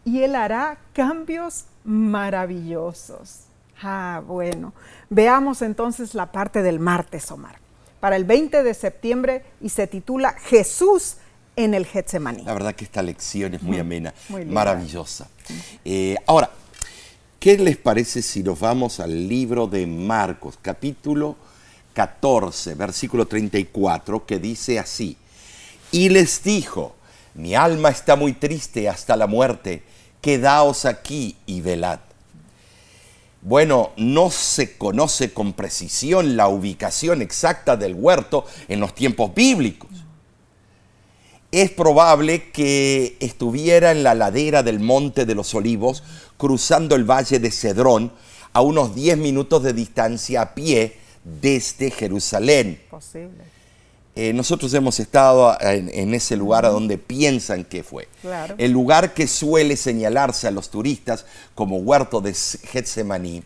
y 0.03 0.23
Él 0.23 0.35
hará 0.35 0.79
cambios 0.93 1.65
maravillosos. 1.83 3.41
Ah, 3.81 4.21
bueno. 4.25 4.73
Veamos 5.09 5.61
entonces 5.61 6.15
la 6.15 6.31
parte 6.31 6.63
del 6.63 6.79
martes, 6.79 7.29
Omar, 7.31 7.59
para 8.05 8.17
el 8.17 8.25
20 8.25 8.61
de 8.61 8.75
septiembre 8.75 9.43
y 9.61 9.69
se 9.69 9.87
titula 9.87 10.33
Jesús 10.33 11.15
en 11.55 11.73
el 11.73 11.87
Getsemaní. 11.87 12.43
La 12.43 12.53
verdad 12.53 12.75
que 12.75 12.85
esta 12.85 13.01
lección 13.01 13.55
es 13.55 13.63
muy 13.63 13.79
amena, 13.79 14.13
maravillosa. 14.45 15.27
Eh, 15.83 16.15
ahora, 16.27 16.51
¿qué 17.39 17.57
les 17.57 17.77
parece 17.77 18.21
si 18.21 18.43
nos 18.43 18.59
vamos 18.59 18.99
al 18.99 19.27
libro 19.27 19.65
de 19.65 19.87
Marcos, 19.87 20.59
capítulo 20.61 21.35
14, 21.95 22.75
versículo 22.75 23.25
34, 23.25 24.23
que 24.23 24.37
dice 24.37 24.77
así, 24.77 25.17
y 25.91 26.09
les 26.09 26.43
dijo, 26.43 26.95
mi 27.33 27.55
alma 27.55 27.89
está 27.89 28.15
muy 28.15 28.33
triste 28.33 28.87
hasta 28.87 29.17
la 29.17 29.25
muerte, 29.25 29.81
quedaos 30.21 30.85
aquí 30.85 31.37
y 31.47 31.61
velad. 31.61 32.01
Bueno, 33.45 33.91
no 33.95 34.29
se 34.31 34.77
conoce 34.77 35.31
con 35.31 35.53
precisión 35.53 36.35
la 36.35 36.47
ubicación 36.47 37.21
exacta 37.21 37.77
del 37.77 37.93
huerto 37.93 38.45
en 38.67 38.79
los 38.79 38.93
tiempos 38.93 39.33
bíblicos 39.33 39.89
es 41.51 41.71
probable 41.71 42.51
que 42.51 43.15
estuviera 43.21 43.91
en 43.91 44.03
la 44.03 44.13
ladera 44.13 44.61
del 44.61 44.81
Monte 44.81 45.25
de 45.25 45.35
los 45.35 45.55
Olivos, 45.55 46.03
cruzando 46.35 46.95
el 46.95 47.09
valle 47.09 47.39
de 47.39 47.49
Cedrón, 47.49 48.11
a 48.51 48.59
unos 48.59 48.93
10 48.93 49.17
minutos 49.17 49.63
de 49.63 49.71
distancia 49.71 50.41
a 50.41 50.53
pie 50.53 50.97
desde 51.23 51.91
Jerusalén. 51.91 52.81
Posible. 52.89 53.54
Eh, 54.17 54.31
nosotros 54.31 54.73
hemos 54.73 54.99
estado 55.01 55.57
en, 55.59 56.13
ese 56.13 56.37
lugar 56.37 56.65
a 56.65 56.69
donde 56.69 56.97
piensan 56.97 57.65
que 57.65 57.83
fue. 57.83 58.07
El 58.57 58.71
lugar 58.71 59.13
que 59.13 59.27
suele 59.27 59.75
señalarse 59.75 60.47
a 60.47 60.51
los 60.51 60.69
turistas 60.69 61.25
como 61.53 61.77
huerto 61.77 62.21
de 62.21 62.33
Getsemaní. 62.33 63.43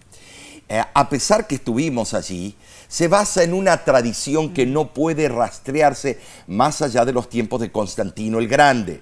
Eh, 0.72 0.84
a 0.94 1.10
pesar 1.10 1.48
que 1.48 1.56
estuvimos 1.56 2.14
allí, 2.14 2.56
se 2.88 3.08
basa 3.08 3.42
en 3.42 3.56
una 3.56 3.84
tradición 3.84 4.54
que 4.54 4.68
no 4.68 4.94
puede 4.94 5.28
rastrearse 5.28 6.20
más 6.46 6.84
allá 6.84 7.04
de 7.04 7.14
los 7.14 7.30
tiempos 7.30 7.62
de 7.62 7.72
Constantino 7.72 8.38
el 8.38 8.48
Grande. 8.48 9.02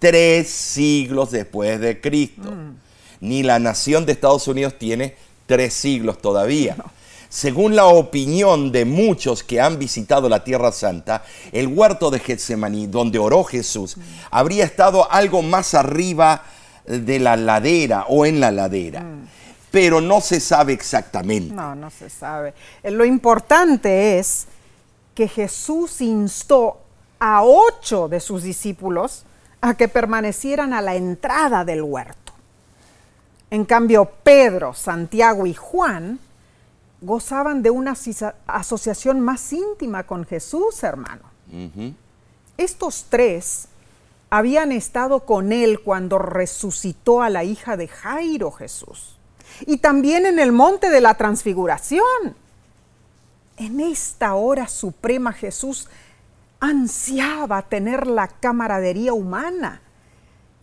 Tres 0.00 0.50
siglos 0.50 1.30
después 1.30 1.78
de 1.78 2.00
Cristo. 2.00 2.50
Mm. 2.50 2.76
Ni 3.20 3.44
la 3.44 3.60
nación 3.60 4.04
de 4.04 4.12
Estados 4.12 4.48
Unidos 4.48 4.76
tiene 4.76 5.14
tres 5.46 5.74
siglos 5.74 6.20
todavía. 6.20 6.76
Según 7.32 7.74
la 7.74 7.86
opinión 7.86 8.72
de 8.72 8.84
muchos 8.84 9.42
que 9.42 9.58
han 9.58 9.78
visitado 9.78 10.28
la 10.28 10.44
Tierra 10.44 10.70
Santa, 10.70 11.24
el 11.50 11.66
huerto 11.66 12.10
de 12.10 12.18
Getsemaní, 12.18 12.88
donde 12.88 13.18
oró 13.18 13.42
Jesús, 13.42 13.96
mm. 13.96 14.00
habría 14.30 14.64
estado 14.64 15.10
algo 15.10 15.40
más 15.40 15.72
arriba 15.72 16.42
de 16.84 17.18
la 17.18 17.36
ladera 17.36 18.04
o 18.08 18.26
en 18.26 18.38
la 18.38 18.50
ladera. 18.50 19.00
Mm 19.00 19.22
pero 19.72 20.02
no 20.02 20.20
se 20.20 20.38
sabe 20.38 20.74
exactamente. 20.74 21.52
No, 21.52 21.74
no 21.74 21.90
se 21.90 22.10
sabe. 22.10 22.54
Eh, 22.82 22.90
lo 22.90 23.04
importante 23.04 24.18
es 24.18 24.46
que 25.14 25.26
Jesús 25.26 26.00
instó 26.02 26.78
a 27.18 27.42
ocho 27.42 28.06
de 28.06 28.20
sus 28.20 28.42
discípulos 28.42 29.24
a 29.62 29.74
que 29.74 29.88
permanecieran 29.88 30.74
a 30.74 30.82
la 30.82 30.94
entrada 30.94 31.64
del 31.64 31.82
huerto. 31.82 32.34
En 33.50 33.64
cambio, 33.64 34.10
Pedro, 34.22 34.74
Santiago 34.74 35.46
y 35.46 35.54
Juan 35.54 36.18
gozaban 37.02 37.62
de 37.62 37.70
una 37.70 37.94
asociación 38.46 39.20
más 39.20 39.52
íntima 39.52 40.04
con 40.04 40.24
Jesús, 40.24 40.82
hermano. 40.82 41.22
Estos 42.56 43.06
tres 43.10 43.68
habían 44.30 44.72
estado 44.72 45.26
con 45.26 45.52
él 45.52 45.80
cuando 45.80 46.18
resucitó 46.18 47.20
a 47.20 47.28
la 47.28 47.44
hija 47.44 47.76
de 47.76 47.88
Jairo 47.88 48.50
Jesús 48.50 49.18
y 49.66 49.78
también 49.78 50.24
en 50.24 50.38
el 50.38 50.52
monte 50.52 50.88
de 50.88 51.00
la 51.00 51.14
transfiguración. 51.14 52.36
En 53.58 53.80
esta 53.80 54.34
hora 54.34 54.68
suprema 54.68 55.32
Jesús 55.32 55.88
ansiaba 56.60 57.62
tener 57.62 58.06
la 58.06 58.28
camaradería 58.28 59.12
humana, 59.12 59.82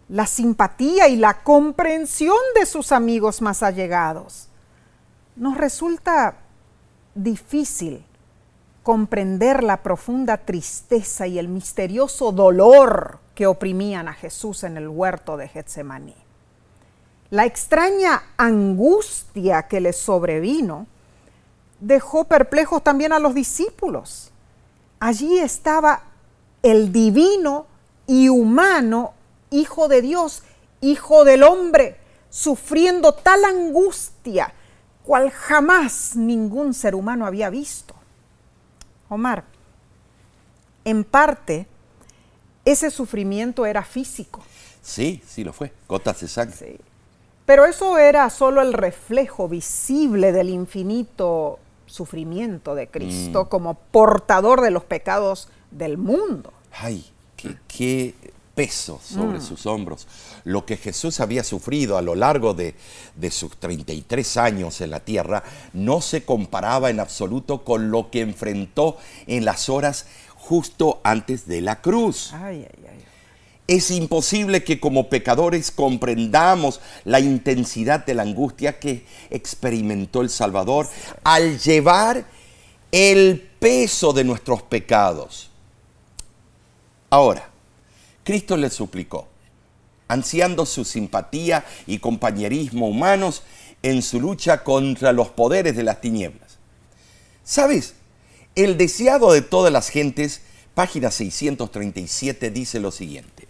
la 0.08 0.26
simpatía 0.26 1.08
y 1.08 1.18
la 1.18 1.44
comprensión 1.44 2.40
de 2.56 2.66
sus 2.66 2.92
amigos 2.92 3.42
más 3.42 3.62
allegados. 3.62 4.49
Nos 5.40 5.58
resulta 5.58 6.36
difícil 7.16 8.04
comprender 8.84 9.64
la 9.64 9.82
profunda 9.82 10.36
tristeza 10.36 11.28
y 11.28 11.40
el 11.40 11.48
misterioso 11.48 12.34
dolor 12.34 13.20
que 13.36 13.48
oprimían 13.48 14.10
a 14.10 14.14
Jesús 14.14 14.66
en 14.66 14.76
el 14.76 14.90
huerto 14.90 15.38
de 15.38 15.48
Getsemaní. 15.48 16.16
La 17.30 17.46
extraña 17.46 18.22
angustia 18.36 19.70
que 19.70 19.80
les 19.80 19.96
sobrevino 19.96 20.88
dejó 21.80 22.26
perplejos 22.26 22.84
también 22.84 23.14
a 23.14 23.20
los 23.20 23.34
discípulos. 23.34 24.32
Allí 25.00 25.40
estaba 25.40 26.02
el 26.64 26.92
divino 26.92 27.66
y 28.08 28.28
humano 28.28 29.14
Hijo 29.52 29.88
de 29.88 30.02
Dios, 30.02 30.44
Hijo 30.82 31.24
del 31.24 31.44
hombre, 31.44 31.96
sufriendo 32.30 33.14
tal 33.14 33.46
angustia 33.46 34.54
cual 35.10 35.32
jamás 35.32 36.16
ningún 36.16 36.76
ser 36.76 36.94
humano 36.94 37.26
había 37.26 37.50
visto. 37.50 37.96
Omar, 39.10 39.44
en 40.86 41.04
parte, 41.04 41.66
ese 42.64 42.92
sufrimiento 42.92 43.66
era 43.66 43.84
físico. 43.84 44.44
Sí, 44.84 45.20
sí 45.26 45.44
lo 45.44 45.52
fue, 45.52 45.74
gotas 45.88 46.22
de 46.22 46.28
sangre. 46.28 46.80
Pero 47.48 47.66
eso 47.66 47.98
era 47.98 48.30
solo 48.30 48.62
el 48.62 48.72
reflejo 48.72 49.50
visible 49.50 50.32
del 50.32 50.50
infinito 50.50 51.58
sufrimiento 51.88 52.76
de 52.76 52.88
Cristo 52.88 53.46
mm. 53.46 53.48
como 53.48 53.74
portador 53.74 54.62
de 54.62 54.70
los 54.70 54.84
pecados 54.84 55.50
del 55.72 55.98
mundo. 55.98 56.54
Ay, 56.72 57.04
qué, 57.36 58.14
peso 58.60 59.00
sobre 59.02 59.38
mm. 59.38 59.42
sus 59.42 59.66
hombros. 59.66 60.06
Lo 60.44 60.66
que 60.66 60.76
Jesús 60.76 61.22
había 61.22 61.46
sufrido 61.46 61.98
a 61.98 62.02
lo 62.02 62.14
largo 62.14 62.54
de, 62.54 62.76
de, 63.16 63.32
sus 63.32 63.56
33 63.58 64.36
años 64.36 64.82
en 64.82 64.90
la 64.90 65.00
tierra 65.00 65.46
no 65.72 66.02
se 66.02 66.26
comparaba 66.26 66.90
en 66.90 67.00
absoluto 67.00 67.64
con 67.64 67.90
lo 67.90 68.12
que 68.12 68.20
enfrentó 68.20 68.98
en 69.28 69.46
las 69.46 69.70
horas 69.70 70.08
justo 70.36 71.00
antes 71.06 71.48
de 71.48 71.62
la 71.62 71.80
cruz. 71.80 72.34
Ay, 72.34 72.68
ay, 72.70 72.86
ay. 72.92 73.06
Es 73.68 73.92
imposible 73.92 74.66
que 74.66 74.82
como 74.82 75.08
pecadores 75.08 75.72
comprendamos 75.72 76.82
la 77.06 77.22
intensidad 77.22 78.06
de 78.06 78.14
la 78.14 78.24
angustia 78.24 78.78
que 78.78 79.06
experimentó 79.30 80.20
el 80.20 80.30
Salvador 80.30 80.90
al 81.24 81.60
llevar 81.60 82.26
el 82.92 83.40
peso 83.58 84.12
de 84.12 84.26
nuestros 84.26 84.64
pecados. 84.64 85.50
Ahora, 87.10 87.49
Cristo 88.30 88.58
le 88.58 88.70
suplicó, 88.70 89.28
ansiando 90.08 90.68
su 90.68 90.86
simpatía 90.86 91.66
y 91.88 91.98
compañerismo 91.98 92.88
humanos 92.88 93.42
en 93.82 94.04
su 94.04 94.22
lucha 94.22 94.64
contra 94.64 95.14
los 95.14 95.30
poderes 95.30 95.76
de 95.76 95.82
las 95.82 96.00
tinieblas. 96.00 96.60
¿Sabes? 97.44 97.96
El 98.54 98.78
deseado 98.78 99.32
de 99.32 99.42
todas 99.42 99.74
las 99.74 99.90
gentes, 99.90 100.42
página 100.76 101.10
637, 101.10 102.52
dice 102.52 102.80
lo 102.80 102.92
siguiente. 102.92 103.48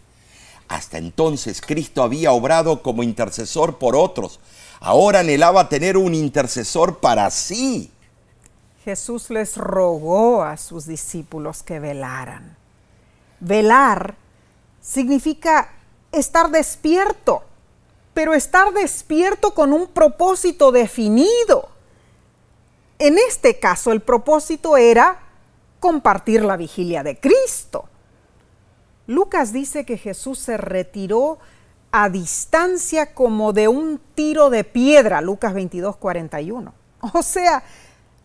Hasta 0.69 0.97
entonces 0.97 1.59
Cristo 1.59 2.01
había 2.01 2.31
obrado 2.31 2.81
como 2.81 3.03
intercesor 3.03 3.79
por 3.79 3.97
otros. 3.97 4.39
Ahora 4.79 5.19
anhelaba 5.19 5.67
tener 5.67 5.97
un 5.97 6.15
intercesor 6.15 6.99
para 7.01 7.29
sí. 7.31 7.91
Jesús 8.85 9.29
les 9.29 9.57
rogó 9.57 10.41
a 10.41 10.55
sus 10.55 10.85
discípulos 10.85 11.63
que 11.63 11.81
velaran. 11.81 12.55
Velar 13.41 14.15
significa 14.89 15.69
estar 16.11 16.49
despierto, 16.49 17.43
pero 18.15 18.33
estar 18.33 18.73
despierto 18.73 19.53
con 19.53 19.71
un 19.71 19.87
propósito 19.87 20.71
definido. 20.71 21.69
En 22.97 23.19
este 23.19 23.59
caso, 23.59 23.91
el 23.91 24.01
propósito 24.01 24.77
era 24.77 25.19
compartir 25.79 26.43
la 26.43 26.57
vigilia 26.57 27.03
de 27.03 27.19
Cristo. 27.19 27.85
Lucas 29.05 29.53
dice 29.53 29.85
que 29.85 29.97
Jesús 29.97 30.39
se 30.39 30.57
retiró 30.57 31.37
a 31.91 32.09
distancia 32.09 33.13
como 33.13 33.53
de 33.53 33.67
un 33.67 34.01
tiro 34.15 34.49
de 34.49 34.63
piedra, 34.63 35.21
Lucas 35.21 35.53
22, 35.53 35.97
41. 35.97 36.73
O 37.13 37.21
sea, 37.21 37.63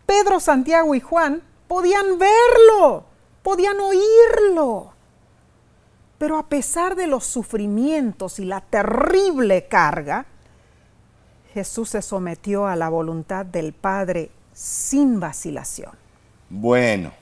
Pedro, 0.07 0.41
Santiago 0.41 0.95
y 0.95 1.01
Juan 1.01 1.43
podían 1.69 2.19
verlo, 2.19 3.05
podían 3.43 3.79
oírlo. 3.81 4.94
Pero 6.19 6.39
a 6.39 6.49
pesar 6.49 6.95
de 6.97 7.07
los 7.07 7.25
sufrimientos 7.25 8.39
y 8.39 8.45
la 8.45 8.61
terrible 8.61 9.67
carga, 9.67 10.27
Jesús 11.53 11.91
se 11.91 12.03
sometió 12.03 12.67
a 12.67 12.77
la 12.77 12.89
voluntad 12.89 13.45
del 13.45 13.73
Padre 13.73 14.31
sin 14.53 15.21
vacilación. 15.21 15.93
Bueno, 16.49 17.13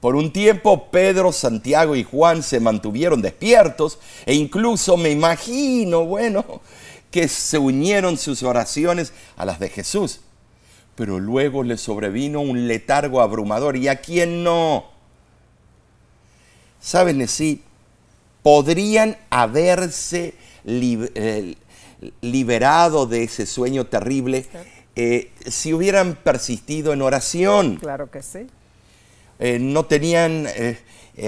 por 0.00 0.16
un 0.16 0.32
tiempo 0.32 0.90
Pedro, 0.90 1.32
Santiago 1.32 1.96
y 1.96 2.04
Juan 2.04 2.42
se 2.42 2.60
mantuvieron 2.60 3.22
despiertos 3.22 3.98
e 4.26 4.34
incluso 4.34 4.96
me 4.96 5.10
imagino, 5.10 6.04
bueno, 6.04 6.44
que 7.10 7.26
se 7.26 7.58
unieron 7.58 8.18
sus 8.18 8.42
oraciones 8.42 9.12
a 9.36 9.44
las 9.44 9.58
de 9.58 9.70
Jesús. 9.70 10.20
Pero 10.94 11.18
luego 11.18 11.62
le 11.62 11.76
sobrevino 11.76 12.40
un 12.40 12.68
letargo 12.68 13.20
abrumador 13.20 13.76
y 13.76 13.88
a 13.88 14.00
quién 14.00 14.44
no. 14.44 14.84
¿Saben 16.80 17.26
sí? 17.26 17.63
Podrían 18.44 19.16
haberse 19.30 20.34
eh, 20.66 21.56
liberado 22.20 23.06
de 23.06 23.22
ese 23.22 23.46
sueño 23.46 23.86
terrible 23.86 24.44
eh, 24.94 25.32
si 25.46 25.72
hubieran 25.72 26.14
persistido 26.14 26.92
en 26.92 27.00
oración. 27.00 27.76
Claro 27.76 28.10
que 28.10 28.22
sí. 28.22 28.46
Eh, 29.38 29.58
no 29.58 29.86
tenían, 29.86 30.46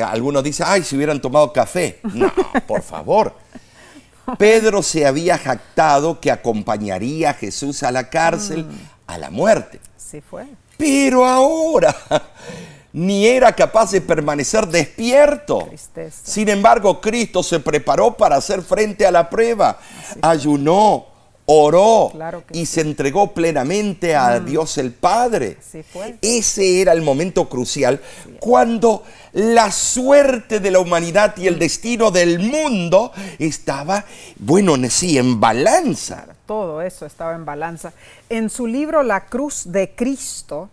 algunos 0.05 0.45
dicen, 0.45 0.67
ay, 0.69 0.83
si 0.83 0.95
hubieran 0.95 1.23
tomado 1.23 1.55
café. 1.55 2.01
No, 2.13 2.31
por 2.67 2.83
favor. 2.83 3.33
Pedro 4.39 4.83
se 4.83 5.07
había 5.07 5.39
jactado 5.39 6.21
que 6.21 6.31
acompañaría 6.31 7.31
a 7.31 7.35
Jesús 7.35 7.83
a 7.83 7.91
la 7.91 8.11
cárcel 8.11 8.65
mm. 8.65 8.79
a 9.07 9.17
la 9.17 9.31
muerte. 9.31 9.81
Sí 9.97 10.21
fue. 10.21 10.45
Pero 10.77 11.25
ahora 11.25 11.97
ni 12.93 13.27
era 13.27 13.53
capaz 13.53 13.91
de 13.91 14.01
permanecer 14.01 14.67
despierto. 14.67 15.69
Sin 16.23 16.49
embargo, 16.49 17.01
Cristo 17.01 17.43
se 17.43 17.61
preparó 17.61 18.17
para 18.17 18.37
hacer 18.37 18.63
frente 18.63 19.07
a 19.07 19.11
la 19.11 19.29
prueba. 19.29 19.79
Ayunó, 20.23 21.07
oró 21.47 22.13
y 22.53 22.67
se 22.67 22.81
entregó 22.81 23.33
plenamente 23.33 24.15
a 24.15 24.41
mm. 24.41 24.45
Dios 24.45 24.79
el 24.79 24.93
Padre. 24.93 25.59
Ese 26.21 26.83
era 26.83 26.93
el 26.93 27.03
momento 27.03 27.49
crucial 27.49 28.01
cuando 28.41 29.05
la 29.33 29.71
suerte 29.71 30.61
de 30.61 30.71
la 30.71 30.81
humanidad 30.81 31.37
y 31.37 31.47
el 31.47 31.59
destino 31.59 32.11
del 32.11 32.41
mundo 32.41 33.13
estaba, 33.39 34.05
bueno, 34.37 34.77
sí, 34.91 35.19
en 35.19 35.41
balanza. 35.41 36.27
Todo 36.47 36.83
eso 36.83 37.07
estaba 37.07 37.35
en 37.35 37.45
balanza. 37.45 37.93
En 38.29 38.51
su 38.51 38.67
libro 38.67 39.03
La 39.03 39.27
Cruz 39.27 39.65
de 39.67 39.95
Cristo, 39.95 40.69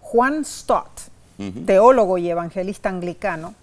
Juan 0.00 0.44
Stott, 0.44 1.00
teólogo 1.66 2.18
y 2.18 2.28
evangelista 2.30 2.88
anglicano, 2.88 3.54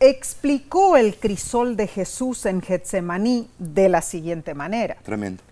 explicó 0.00 0.96
el 0.96 1.16
crisol 1.16 1.76
de 1.76 1.86
Jesús 1.86 2.46
en 2.46 2.62
Getsemaní 2.62 3.48
de 3.58 3.88
la 3.88 4.00
siguiente 4.00 4.54
manera. 4.54 4.96
Tremendo. 5.02 5.42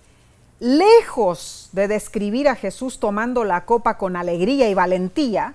Lejos 0.61 1.69
de 1.73 1.87
describir 1.87 2.49
a 2.49 2.57
Jesús 2.57 2.99
tomando 2.99 3.45
la 3.45 3.65
copa 3.65 3.99
con 3.99 4.17
alegría 4.17 4.69
y 4.69 4.75
valentía, 4.75 5.55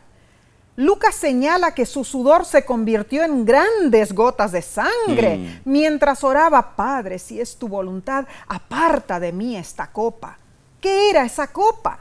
Lucas 0.76 1.15
señala 1.15 1.76
que 1.76 1.86
su 1.86 2.04
sudor 2.04 2.45
se 2.45 2.65
convirtió 2.65 3.23
en 3.23 3.45
grandes 3.45 4.13
gotas 4.13 4.52
de 4.52 4.62
sangre 4.62 5.38
mm. 5.38 5.62
mientras 5.65 6.23
oraba, 6.23 6.76
Padre, 6.76 7.19
si 7.19 7.39
es 7.39 7.58
tu 7.58 7.67
voluntad, 7.67 8.26
aparta 8.47 9.19
de 9.19 9.32
mí 9.32 9.56
esta 9.56 9.91
copa. 9.91 10.38
¿Qué 10.82 11.12
era 11.12 11.26
esa 11.26 11.47
copa? 11.47 11.99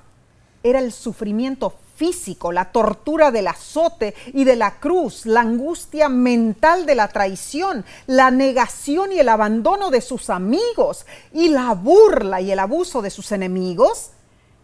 Era 0.62 0.79
el 0.79 0.92
sufrimiento 0.92 1.75
físico, 2.02 2.50
la 2.50 2.64
tortura 2.64 3.30
del 3.30 3.46
azote 3.46 4.12
y 4.34 4.42
de 4.42 4.56
la 4.56 4.80
cruz, 4.80 5.24
la 5.24 5.42
angustia 5.42 6.08
mental 6.08 6.84
de 6.84 6.96
la 6.96 7.06
traición, 7.06 7.84
la 8.08 8.32
negación 8.32 9.12
y 9.12 9.20
el 9.20 9.28
abandono 9.28 9.88
de 9.88 10.00
sus 10.00 10.28
amigos 10.28 11.06
y 11.32 11.50
la 11.50 11.74
burla 11.74 12.40
y 12.40 12.50
el 12.50 12.58
abuso 12.58 13.02
de 13.02 13.10
sus 13.10 13.30
enemigos, 13.30 14.10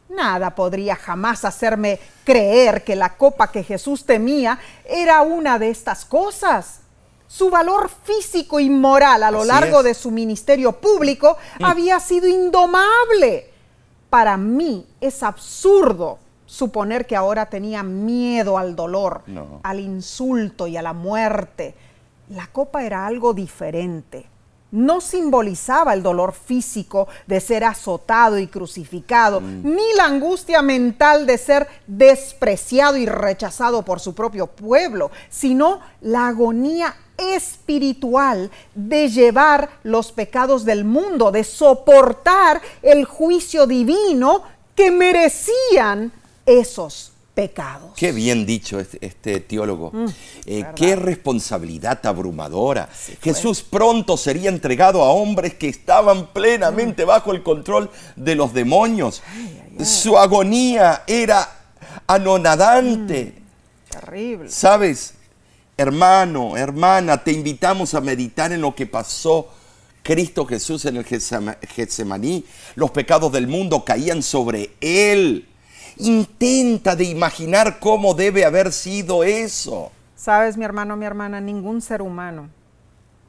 nada 0.08 0.56
podría 0.56 0.96
jamás 0.96 1.44
hacerme 1.44 2.00
creer 2.24 2.82
que 2.82 2.96
la 2.96 3.16
copa 3.16 3.52
que 3.52 3.62
Jesús 3.62 4.04
temía 4.04 4.58
era 4.84 5.22
una 5.22 5.60
de 5.60 5.70
estas 5.70 6.04
cosas. 6.04 6.80
Su 7.28 7.50
valor 7.50 7.88
físico 8.02 8.58
y 8.58 8.68
moral 8.68 9.22
a 9.22 9.30
lo 9.30 9.44
largo 9.44 9.84
de 9.84 9.94
su 9.94 10.10
ministerio 10.10 10.72
público 10.72 11.36
mm. 11.60 11.64
había 11.64 12.00
sido 12.00 12.26
indomable. 12.26 13.52
Para 14.10 14.36
mí 14.36 14.84
es 15.00 15.22
absurdo 15.22 16.18
suponer 16.48 17.06
que 17.06 17.14
ahora 17.14 17.46
tenía 17.46 17.82
miedo 17.82 18.56
al 18.56 18.74
dolor, 18.74 19.22
al 19.62 19.80
insulto 19.80 20.66
y 20.66 20.78
a 20.78 20.82
la 20.82 20.94
muerte. 20.94 21.74
La 22.30 22.46
copa 22.46 22.84
era 22.84 23.06
algo 23.06 23.34
diferente. 23.34 24.24
No 24.70 25.00
simbolizaba 25.02 25.92
el 25.92 26.02
dolor 26.02 26.32
físico 26.32 27.06
de 27.26 27.40
ser 27.40 27.64
azotado 27.64 28.38
y 28.38 28.46
crucificado, 28.46 29.40
mm. 29.40 29.62
ni 29.62 29.94
la 29.96 30.06
angustia 30.06 30.62
mental 30.62 31.26
de 31.26 31.38
ser 31.38 31.68
despreciado 31.86 32.96
y 32.96 33.06
rechazado 33.06 33.82
por 33.82 34.00
su 34.00 34.14
propio 34.14 34.46
pueblo, 34.46 35.10
sino 35.28 35.80
la 36.00 36.28
agonía 36.28 36.94
espiritual 37.18 38.50
de 38.74 39.08
llevar 39.10 39.68
los 39.82 40.12
pecados 40.12 40.64
del 40.64 40.84
mundo, 40.84 41.30
de 41.30 41.44
soportar 41.44 42.62
el 42.80 43.04
juicio 43.04 43.66
divino 43.66 44.42
que 44.74 44.90
merecían 44.90 46.12
esos 46.48 47.12
pecados. 47.34 47.92
Qué 47.94 48.10
bien 48.10 48.44
dicho 48.44 48.80
este, 48.80 48.98
este 49.00 49.40
teólogo. 49.40 49.92
Mm, 49.92 50.06
eh, 50.46 50.66
qué 50.74 50.96
responsabilidad 50.96 52.04
abrumadora. 52.04 52.88
Jesús 53.22 53.62
pronto 53.62 54.16
sería 54.16 54.48
entregado 54.48 55.02
a 55.04 55.10
hombres 55.10 55.54
que 55.54 55.68
estaban 55.68 56.32
plenamente 56.32 57.04
mm. 57.04 57.08
bajo 57.08 57.32
el 57.32 57.42
control 57.44 57.90
de 58.16 58.34
los 58.34 58.52
demonios. 58.52 59.22
Su 59.84 60.18
agonía 60.18 61.04
era 61.06 61.48
anonadante. 62.06 63.34
Mm, 63.36 63.90
terrible. 63.92 64.48
¿Sabes? 64.48 65.14
Hermano, 65.76 66.56
hermana, 66.56 67.22
te 67.22 67.30
invitamos 67.30 67.94
a 67.94 68.00
meditar 68.00 68.50
en 68.50 68.60
lo 68.60 68.74
que 68.74 68.86
pasó 68.86 69.48
Cristo 70.02 70.44
Jesús 70.44 70.86
en 70.86 70.96
el 70.96 71.04
Getsemaní. 71.04 72.44
Los 72.74 72.90
pecados 72.90 73.30
del 73.30 73.46
mundo 73.46 73.84
caían 73.84 74.22
sobre 74.24 74.70
él. 74.80 75.47
Intenta 75.98 76.96
de 76.96 77.04
imaginar 77.04 77.78
cómo 77.80 78.14
debe 78.14 78.44
haber 78.44 78.72
sido 78.72 79.24
eso. 79.24 79.90
Sabes, 80.16 80.56
mi 80.56 80.64
hermano, 80.64 80.96
mi 80.96 81.04
hermana, 81.04 81.40
ningún 81.40 81.80
ser 81.80 82.02
humano 82.02 82.48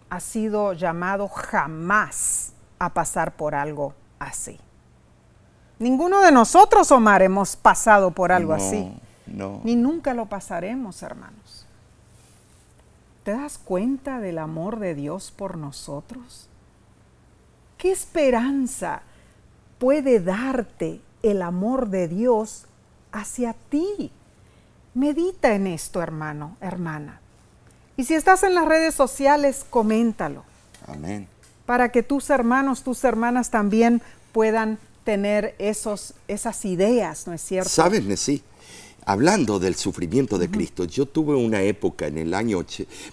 ha 0.09 0.19
sido 0.19 0.73
llamado 0.73 1.27
jamás 1.27 2.53
a 2.79 2.93
pasar 2.93 3.35
por 3.35 3.53
algo 3.53 3.93
así. 4.17 4.59
Ninguno 5.77 6.21
de 6.21 6.31
nosotros, 6.31 6.91
Omar, 6.91 7.21
hemos 7.21 7.55
pasado 7.55 8.11
por 8.11 8.31
algo 8.31 8.53
así. 8.53 8.91
No. 9.27 9.61
Ni 9.63 9.75
nunca 9.75 10.13
lo 10.13 10.25
pasaremos, 10.25 11.03
hermanos. 11.03 11.49
¿te 13.29 13.35
das 13.35 13.59
cuenta 13.59 14.19
del 14.19 14.39
amor 14.39 14.79
de 14.79 14.95
Dios 14.95 15.29
por 15.29 15.55
nosotros? 15.55 16.47
¿Qué 17.77 17.91
esperanza 17.91 19.03
puede 19.77 20.19
darte 20.19 20.99
el 21.23 21.41
amor 21.41 21.89
de 21.89 22.07
Dios 22.07 22.65
hacia 23.11 23.55
ti? 23.69 24.11
Medita 24.93 25.53
en 25.55 25.67
esto, 25.67 26.01
hermano, 26.01 26.57
hermana. 26.61 27.21
Y 27.97 28.05
si 28.05 28.13
estás 28.15 28.43
en 28.43 28.55
las 28.55 28.65
redes 28.65 28.95
sociales, 28.95 29.65
coméntalo. 29.69 30.43
Amén. 30.87 31.27
Para 31.65 31.91
que 31.91 32.01
tus 32.01 32.29
hermanos, 32.29 32.83
tus 32.83 33.03
hermanas 33.03 33.51
también 33.51 34.01
puedan 34.31 34.79
tener 35.03 35.55
esos, 35.59 36.13
esas 36.27 36.65
ideas, 36.65 37.27
¿no 37.27 37.33
es 37.33 37.41
cierto? 37.41 37.69
¿Sabes, 37.69 38.03
Nessie? 38.05 38.41
Hablando 39.05 39.57
del 39.57 39.75
sufrimiento 39.75 40.37
de 40.37 40.51
Cristo, 40.51 40.83
yo 40.83 41.07
tuve 41.07 41.35
una 41.35 41.61
época 41.63 42.05
en 42.05 42.19
el 42.19 42.33
año 42.33 42.63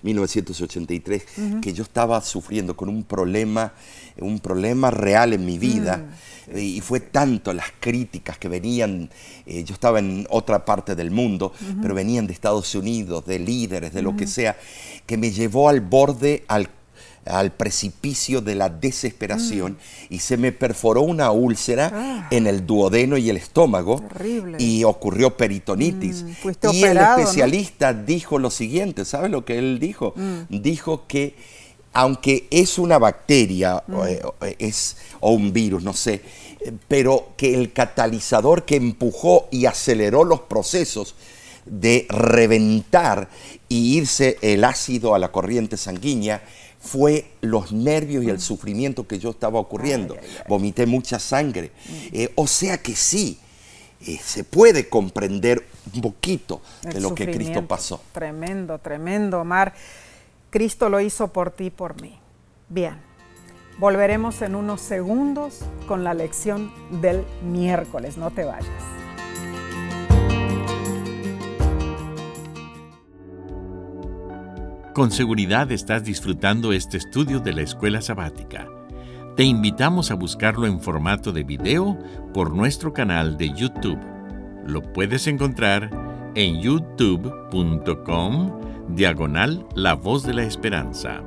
1983 0.02 1.24
que 1.62 1.72
yo 1.72 1.84
estaba 1.84 2.20
sufriendo 2.20 2.76
con 2.76 2.90
un 2.90 3.02
problema, 3.02 3.72
un 4.18 4.38
problema 4.40 4.90
real 4.90 5.32
en 5.32 5.46
mi 5.46 5.58
vida. 5.58 5.96
Mm, 5.96 6.35
y 6.54 6.80
fue 6.80 7.00
tanto 7.00 7.52
las 7.52 7.66
críticas 7.80 8.38
que 8.38 8.48
venían, 8.48 9.10
eh, 9.46 9.64
yo 9.64 9.74
estaba 9.74 9.98
en 9.98 10.26
otra 10.30 10.64
parte 10.64 10.94
del 10.94 11.10
mundo, 11.10 11.52
pero 11.82 11.94
venían 11.94 12.26
de 12.26 12.32
Estados 12.32 12.74
Unidos, 12.74 13.26
de 13.26 13.38
líderes, 13.38 13.92
de 13.92 14.02
lo 14.02 14.16
que 14.16 14.26
sea, 14.26 14.56
que 15.06 15.16
me 15.16 15.30
llevó 15.30 15.68
al 15.68 15.80
borde, 15.80 16.44
al 16.48 16.68
al 17.26 17.52
precipicio 17.52 18.40
de 18.40 18.54
la 18.54 18.68
desesperación 18.68 19.72
mm. 19.72 20.14
y 20.14 20.18
se 20.20 20.36
me 20.36 20.52
perforó 20.52 21.02
una 21.02 21.30
úlcera 21.32 21.90
ah. 21.92 22.28
en 22.30 22.46
el 22.46 22.66
duodeno 22.66 23.16
y 23.16 23.30
el 23.30 23.36
estómago 23.36 24.02
y 24.58 24.84
ocurrió 24.84 25.36
peritonitis. 25.36 26.22
Mm, 26.22 26.72
y 26.72 26.84
el 26.84 26.96
especialista 26.98 27.92
dijo 27.92 28.38
lo 28.38 28.50
siguiente, 28.50 29.04
¿sabes 29.04 29.30
lo 29.30 29.44
que 29.44 29.58
él 29.58 29.78
dijo? 29.78 30.14
Mm. 30.16 30.60
Dijo 30.60 31.06
que 31.06 31.34
aunque 31.96 32.46
es 32.50 32.78
una 32.78 32.98
bacteria 32.98 33.82
eh, 34.06 34.20
es, 34.58 34.98
o 35.20 35.30
un 35.30 35.50
virus, 35.54 35.82
no 35.82 35.94
sé, 35.94 36.20
pero 36.88 37.28
que 37.38 37.54
el 37.54 37.72
catalizador 37.72 38.66
que 38.66 38.76
empujó 38.76 39.48
y 39.50 39.64
aceleró 39.64 40.22
los 40.22 40.42
procesos 40.42 41.14
de 41.64 42.06
reventar 42.10 43.30
y 43.70 43.96
irse 43.96 44.36
el 44.42 44.64
ácido 44.64 45.14
a 45.14 45.18
la 45.18 45.32
corriente 45.32 45.78
sanguínea 45.78 46.42
fue 46.78 47.30
los 47.40 47.72
nervios 47.72 48.22
y 48.24 48.28
el 48.28 48.42
sufrimiento 48.42 49.08
que 49.08 49.18
yo 49.18 49.30
estaba 49.30 49.58
ocurriendo. 49.58 50.18
Vomité 50.48 50.84
mucha 50.84 51.18
sangre. 51.18 51.70
Eh, 52.12 52.30
o 52.34 52.46
sea 52.46 52.76
que 52.76 52.94
sí, 52.94 53.38
eh, 54.06 54.18
se 54.22 54.44
puede 54.44 54.90
comprender 54.90 55.66
un 55.94 56.02
poquito 56.02 56.60
de 56.82 57.00
lo 57.00 57.14
que 57.14 57.30
Cristo 57.30 57.66
pasó. 57.66 58.02
Tremendo, 58.12 58.78
tremendo, 58.80 59.40
Omar. 59.40 59.72
Cristo 60.50 60.88
lo 60.88 61.00
hizo 61.00 61.32
por 61.32 61.50
ti 61.50 61.66
y 61.66 61.70
por 61.70 62.00
mí. 62.00 62.18
Bien, 62.68 63.00
volveremos 63.78 64.42
en 64.42 64.54
unos 64.54 64.80
segundos 64.80 65.60
con 65.86 66.04
la 66.04 66.14
lección 66.14 66.72
del 67.02 67.24
miércoles. 67.42 68.16
No 68.16 68.30
te 68.30 68.44
vayas. 68.44 68.96
Con 74.96 75.10
seguridad 75.10 75.70
estás 75.72 76.04
disfrutando 76.04 76.72
este 76.72 76.96
estudio 76.96 77.40
de 77.40 77.52
la 77.52 77.60
escuela 77.60 78.00
sabática. 78.00 78.66
Te 79.36 79.44
invitamos 79.44 80.10
a 80.10 80.14
buscarlo 80.14 80.66
en 80.66 80.80
formato 80.80 81.32
de 81.32 81.44
video 81.44 81.98
por 82.32 82.54
nuestro 82.54 82.94
canal 82.94 83.36
de 83.36 83.52
YouTube. 83.52 84.00
Lo 84.64 84.80
puedes 84.94 85.26
encontrar 85.26 85.90
en 86.34 86.62
youtube.com 86.62 87.26
diagonal 88.88 89.66
La 89.74 89.94
Voz 89.94 90.22
de 90.22 90.34
la 90.34 90.44
Esperanza. 90.44 91.20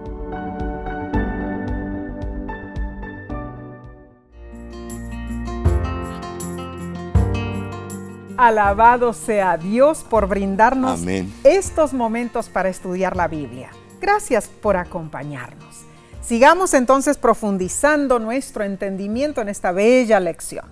Alabado 8.37 9.11
sea 9.11 9.57
Dios 9.57 10.05
por 10.09 10.27
brindarnos 10.27 11.01
estos 11.43 11.93
momentos 11.93 12.47
para 12.47 12.69
estudiar 12.69 13.15
la 13.15 13.27
Biblia. 13.27 13.69
Gracias 13.99 14.47
por 14.47 14.77
acompañarnos. 14.77 15.81
Sigamos 16.21 16.73
entonces 16.73 17.17
profundizando 17.17 18.19
nuestro 18.19 18.63
entendimiento 18.63 19.41
en 19.41 19.49
esta 19.49 19.71
bella 19.73 20.19
lección. 20.19 20.65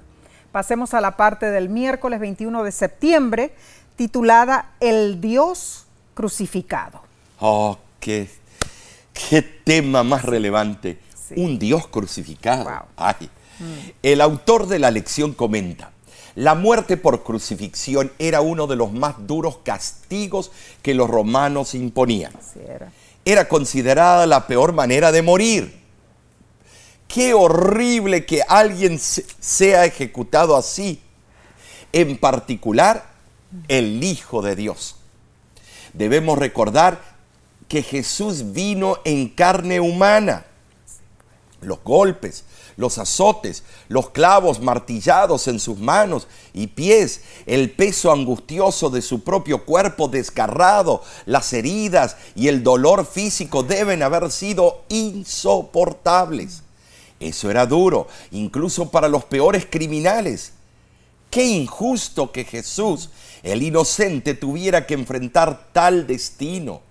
Pasemos 0.54 0.94
a 0.94 1.02
la 1.02 1.18
parte 1.18 1.52
del 1.52 1.68
miércoles 1.68 2.22
21 2.22 2.64
de 2.64 2.72
septiembre 2.72 3.54
titulada 3.98 4.72
El 4.80 5.20
Dios 5.20 5.87
crucificado. 6.18 7.00
Oh, 7.40 7.78
qué, 8.00 8.28
qué 9.14 9.44
tema 9.44 10.02
más 10.02 10.26
relevante. 10.26 10.98
Un 11.36 11.60
Dios 11.60 11.86
crucificado. 11.90 12.88
El 14.02 14.22
autor 14.22 14.66
de 14.68 14.80
la 14.80 14.90
lección 14.90 15.34
comenta, 15.34 15.92
la 16.34 16.56
muerte 16.56 16.98
por 16.98 17.24
crucifixión 17.24 18.12
era 18.18 18.42
uno 18.42 18.66
de 18.66 18.76
los 18.76 18.92
más 18.92 19.28
duros 19.28 19.60
castigos 19.64 20.52
que 20.82 20.96
los 20.96 21.08
romanos 21.08 21.76
imponían. 21.76 22.34
era. 23.24 23.48
considerada 23.48 24.26
la 24.26 24.48
peor 24.48 24.74
manera 24.74 25.12
de 25.12 25.22
morir. 25.22 25.80
Qué 27.08 27.36
horrible 27.36 28.26
que 28.26 28.42
alguien 28.42 29.00
sea 29.00 29.86
ejecutado 29.86 30.58
así. 30.58 31.00
En 31.94 32.18
particular, 32.18 33.12
el 33.68 34.04
Hijo 34.04 34.42
de 34.42 34.56
Dios. 34.56 34.97
Debemos 35.98 36.38
recordar 36.38 37.02
que 37.68 37.82
Jesús 37.82 38.54
vino 38.54 39.00
en 39.04 39.30
carne 39.30 39.80
humana. 39.80 40.46
Los 41.60 41.84
golpes, 41.84 42.44
los 42.76 43.00
azotes, 43.00 43.64
los 43.88 44.12
clavos 44.12 44.62
martillados 44.62 45.48
en 45.48 45.60
sus 45.60 45.80
manos 45.80 46.28
y 46.54 46.68
pies, 46.68 47.22
el 47.48 47.72
peso 47.72 48.12
angustioso 48.12 48.92
de 48.92 49.02
su 49.02 49.24
propio 49.24 49.66
cuerpo 49.66 50.08
desgarrado, 50.08 51.02
las 51.26 51.52
heridas 51.54 52.16
y 52.36 52.48
el 52.48 52.64
dolor 52.64 53.08
físico 53.08 53.64
deben 53.64 54.04
haber 54.04 54.32
sido 54.32 54.84
insoportables. 54.90 56.62
Eso 57.20 57.50
era 57.50 57.66
duro, 57.66 58.08
incluso 58.30 58.92
para 58.92 59.08
los 59.08 59.26
peores 59.26 59.66
criminales. 59.68 60.54
Qué 61.32 61.44
injusto 61.44 62.32
que 62.32 62.46
Jesús, 62.46 63.10
el 63.52 63.64
inocente, 63.64 64.34
tuviera 64.34 64.86
que 64.86 64.94
enfrentar 64.94 65.70
tal 65.72 66.08
destino. 66.08 66.82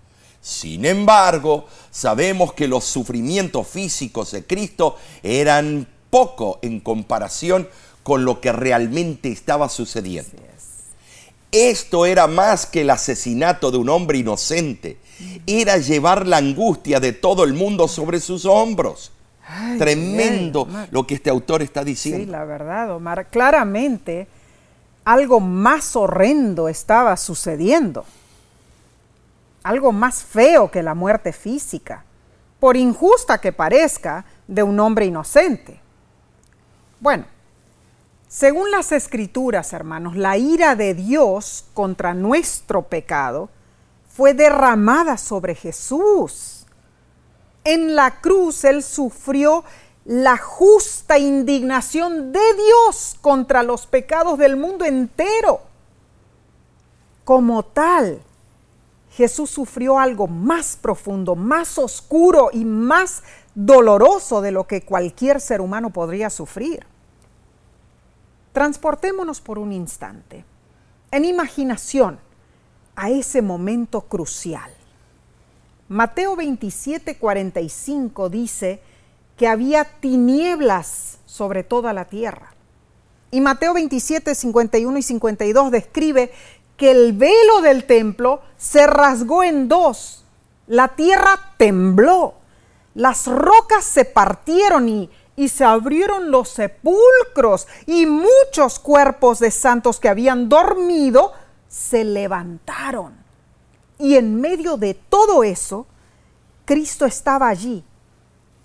Sin 0.41 0.85
embargo, 0.85 1.67
sabemos 1.91 2.53
que 2.53 2.69
los 2.69 2.85
sufrimientos 2.85 3.67
físicos 3.67 4.31
de 4.31 4.45
Cristo 4.45 4.97
eran 5.23 5.89
poco 6.09 6.59
en 6.63 6.81
comparación 6.81 7.69
con 8.03 8.25
lo 8.25 8.41
que 8.41 8.53
realmente 8.53 9.31
estaba 9.31 9.69
sucediendo. 9.69 10.47
Esto 11.51 12.07
era 12.07 12.27
más 12.27 12.67
que 12.67 12.83
el 12.83 12.91
asesinato 12.91 13.71
de 13.71 13.79
un 13.79 13.89
hombre 13.89 14.19
inocente. 14.19 14.99
Era 15.47 15.79
llevar 15.79 16.27
la 16.27 16.37
angustia 16.37 17.01
de 17.01 17.13
todo 17.13 17.45
el 17.45 17.55
mundo 17.55 17.89
sobre 17.89 18.21
sus 18.21 18.45
hombros. 18.45 19.13
Tremendo 19.79 20.69
lo 20.91 21.07
que 21.07 21.15
este 21.15 21.31
autor 21.31 21.63
está 21.63 21.85
diciendo. 21.85 22.25
Sí, 22.25 22.31
la 22.31 22.45
verdad, 22.45 22.91
Omar. 22.91 23.31
Claramente 23.31 24.27
algo 25.07 25.41
más 25.41 25.97
horrendo 25.97 26.69
estaba 26.69 27.17
sucediendo 27.17 28.05
algo 29.67 29.91
más 29.91 30.23
feo 30.23 30.71
que 30.71 30.81
la 30.81 30.95
muerte 30.95 31.33
física, 31.33 32.05
por 32.61 32.77
injusta 32.77 33.39
que 33.39 33.53
parezca, 33.53 34.25
de 34.47 34.63
un 34.63 34.79
hombre 34.79 35.07
inocente. 35.07 35.81
Bueno, 37.01 37.25
según 38.29 38.71
las 38.71 38.93
escrituras, 38.93 39.73
hermanos, 39.73 40.15
la 40.15 40.37
ira 40.37 40.77
de 40.77 40.95
Dios 40.95 41.65
contra 41.75 42.15
nuestro 42.15 42.83
pecado 42.83 43.51
fue 44.09 44.35
derramada 44.35 45.19
sobre 45.19 45.57
Jesús. 45.57 46.65
En 47.65 47.97
la 47.97 48.21
cruz 48.21 48.63
Él 48.63 48.85
sufrió 48.85 49.65
la 50.07 50.37
justa 50.37 51.19
indignación 51.19 52.33
de 52.33 52.41
Dios 52.55 53.17
contra 53.21 53.65
los 53.65 53.87
pecados 53.87 54.39
del 54.39 54.57
mundo 54.57 54.85
entero. 54.85 55.63
Como 57.25 57.65
tal, 57.65 58.23
Jesús 59.11 59.51
sufrió 59.51 59.99
algo 59.99 60.29
más 60.29 60.77
profundo, 60.77 61.35
más 61.35 61.77
oscuro 61.77 62.51
y 62.53 62.65
más 62.65 63.25
doloroso 63.57 64.41
de 64.41 64.53
lo 64.53 64.69
que 64.69 64.83
cualquier 64.83 65.41
ser 65.41 65.61
humano 65.61 65.91
podría 65.91 66.31
sufrir. 66.31 66.87
Transportémonos 68.53 69.41
por 69.41 69.59
un 69.59 69.73
instante, 69.73 70.45
en 71.11 71.25
imaginación, 71.25 72.21
a 72.95 73.11
ese 73.11 73.43
momento 73.43 74.03
crucial. 74.03 74.71
Mateo 75.89 76.37
27, 76.37 77.19
45 77.19 78.31
dice 78.31 78.81
que 79.37 79.49
había 79.49 79.85
tinieblas 79.85 81.19
sobre 81.27 81.63
toda 81.63 81.93
la 81.93 82.07
tierra. 82.07 82.55
Y 83.31 83.41
Mateo 83.41 83.75
27, 83.75 84.35
51 84.35 84.99
y 84.99 85.03
52 85.03 85.71
describe 85.71 86.33
que 86.77 86.91
el 86.91 87.13
velo 87.13 87.61
del 87.63 87.85
templo 87.85 88.41
se 88.57 88.87
rasgó 88.87 89.43
en 89.43 89.69
dos 89.69 90.25
la 90.67 90.89
tierra 90.89 91.53
tembló, 91.57 92.35
las 92.95 93.27
rocas 93.27 93.85
se 93.85 94.05
partieron 94.05 94.89
y, 94.89 95.11
y 95.37 95.49
se 95.49 95.65
abrieron 95.65 96.31
los 96.31 96.49
sepulcros 96.49 97.69
y 97.87 98.07
muchos 98.07 98.79
cuerpos 98.79 99.39
de 99.39 99.51
santos 99.51 100.01
que 100.01 100.09
habían 100.09 100.49
dormido 100.49 101.33
se 101.69 102.05
levantaron. 102.05 103.15
Y 103.99 104.17
en 104.17 104.41
medio 104.41 104.77
de 104.77 104.95
todo 104.95 105.45
eso, 105.45 105.87
Cristo 106.65 107.07
estaba 107.07 107.49
allí, 107.49 107.85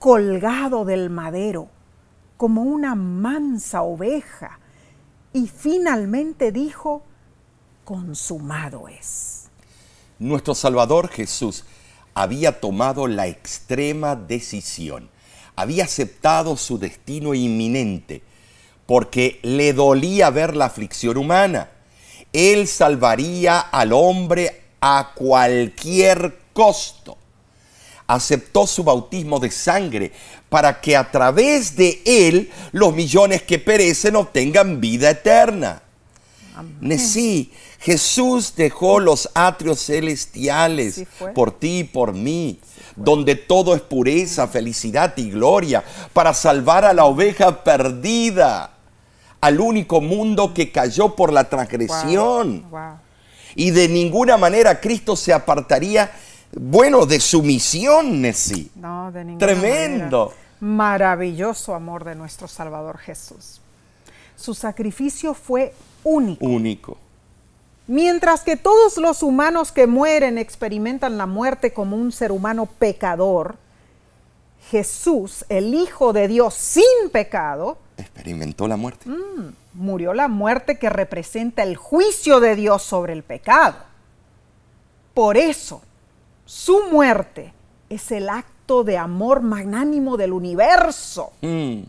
colgado 0.02 0.84
del 0.84 1.12
madero, 1.12 1.68
como 2.36 2.64
una 2.64 2.96
mansa 2.96 3.84
oveja, 3.84 4.58
y 5.32 5.46
finalmente 5.46 6.52
dijo, 6.52 7.04
consumado 7.86 8.88
es. 8.88 9.52
Nuestro 10.18 10.56
Salvador 10.56 11.08
Jesús 11.08 11.66
había 12.16 12.60
tomado 12.60 13.06
la 13.06 13.28
extrema 13.28 14.16
decisión, 14.16 15.08
había 15.56 15.84
aceptado 15.84 16.58
su 16.58 16.80
destino 16.80 17.36
inminente, 17.36 18.24
porque 18.88 19.40
le 19.44 19.72
dolía 19.74 20.32
ver 20.32 20.56
la 20.56 20.66
aflicción 20.66 21.16
humana. 21.16 21.70
Él 22.34 22.68
salvaría 22.68 23.60
al 23.60 23.94
hombre 23.94 24.64
a 24.82 25.12
cualquier 25.14 26.40
costo. 26.54 27.20
Aceptó 28.12 28.68
su 28.68 28.84
bautismo 28.84 29.40
de 29.40 29.50
sangre 29.52 30.12
para 30.50 30.82
que 30.82 30.98
a 30.98 31.10
través 31.10 31.78
de 31.78 32.02
él 32.06 32.52
los 32.74 32.94
millones 32.94 33.42
que 33.42 33.58
perecen 33.58 34.18
obtengan 34.18 34.82
vida 34.82 35.12
eterna. 35.12 35.82
Sí, 36.98 37.52
Jesús 37.80 38.54
dejó 38.56 39.00
los 39.00 39.30
atrios 39.34 39.86
celestiales 39.86 41.04
por 41.34 41.58
ti 41.58 41.80
y 41.80 41.84
por 41.86 42.14
mí, 42.14 42.60
donde 42.98 43.36
todo 43.36 43.74
es 43.74 43.82
pureza, 43.82 44.48
felicidad 44.48 45.14
y 45.16 45.32
gloria, 45.32 45.84
para 46.12 46.34
salvar 46.34 46.84
a 46.84 46.94
la 46.94 47.06
oveja 47.06 47.64
perdida, 47.64 48.74
al 49.40 49.60
único 49.62 50.02
mundo 50.02 50.54
que 50.54 50.72
cayó 50.72 51.16
por 51.16 51.32
la 51.32 51.46
transgresión. 51.46 52.66
Y 53.56 53.72
de 53.72 53.88
ninguna 53.88 54.38
manera 54.38 54.82
Cristo 54.82 55.16
se 55.16 55.34
apartaría, 55.34 56.12
bueno, 56.54 57.06
de 57.06 57.20
su 57.20 57.42
misión, 57.44 58.22
Nesí. 58.22 58.72
No, 58.76 59.12
de 59.12 59.24
ninguna 59.24 59.48
Tremendo. 59.48 60.34
Maravilloso 60.60 61.74
amor 61.74 62.04
de 62.04 62.16
nuestro 62.16 62.48
Salvador 62.48 62.98
Jesús. 62.98 63.62
Su 64.36 64.54
sacrificio 64.54 65.34
fue 65.34 65.74
único. 66.04 66.46
Único. 66.46 66.98
Mientras 67.88 68.42
que 68.42 68.58
todos 68.58 68.98
los 68.98 69.24
humanos 69.24 69.72
que 69.72 69.88
mueren 69.88 70.38
experimentan 70.38 71.18
la 71.18 71.26
muerte 71.26 71.74
como 71.74 71.98
un 71.98 72.12
ser 72.12 72.32
humano 72.32 72.66
pecador, 72.66 73.56
Jesús, 74.70 75.46
el 75.50 75.74
Hijo 75.74 76.14
de 76.14 76.28
Dios 76.28 76.54
sin 76.54 77.10
pecado, 77.12 77.78
experimentó 77.98 78.68
la 78.68 78.78
muerte. 78.78 79.10
Mm, 79.10 79.54
murió 79.74 80.14
la 80.14 80.28
muerte 80.28 80.78
que 80.78 80.90
representa 80.90 81.64
el 81.64 81.76
juicio 81.76 82.40
de 82.40 82.56
Dios 82.56 82.84
sobre 82.84 83.14
el 83.14 83.24
pecado. 83.24 83.78
Por 85.14 85.38
eso, 85.38 85.82
su 86.46 86.84
muerte 86.92 87.54
es 87.90 88.12
el 88.12 88.30
acto 88.30 88.84
de 88.84 88.98
amor 88.98 89.42
magnánimo 89.42 90.18
del 90.18 90.34
universo. 90.34 91.32
Mm. 91.42 91.82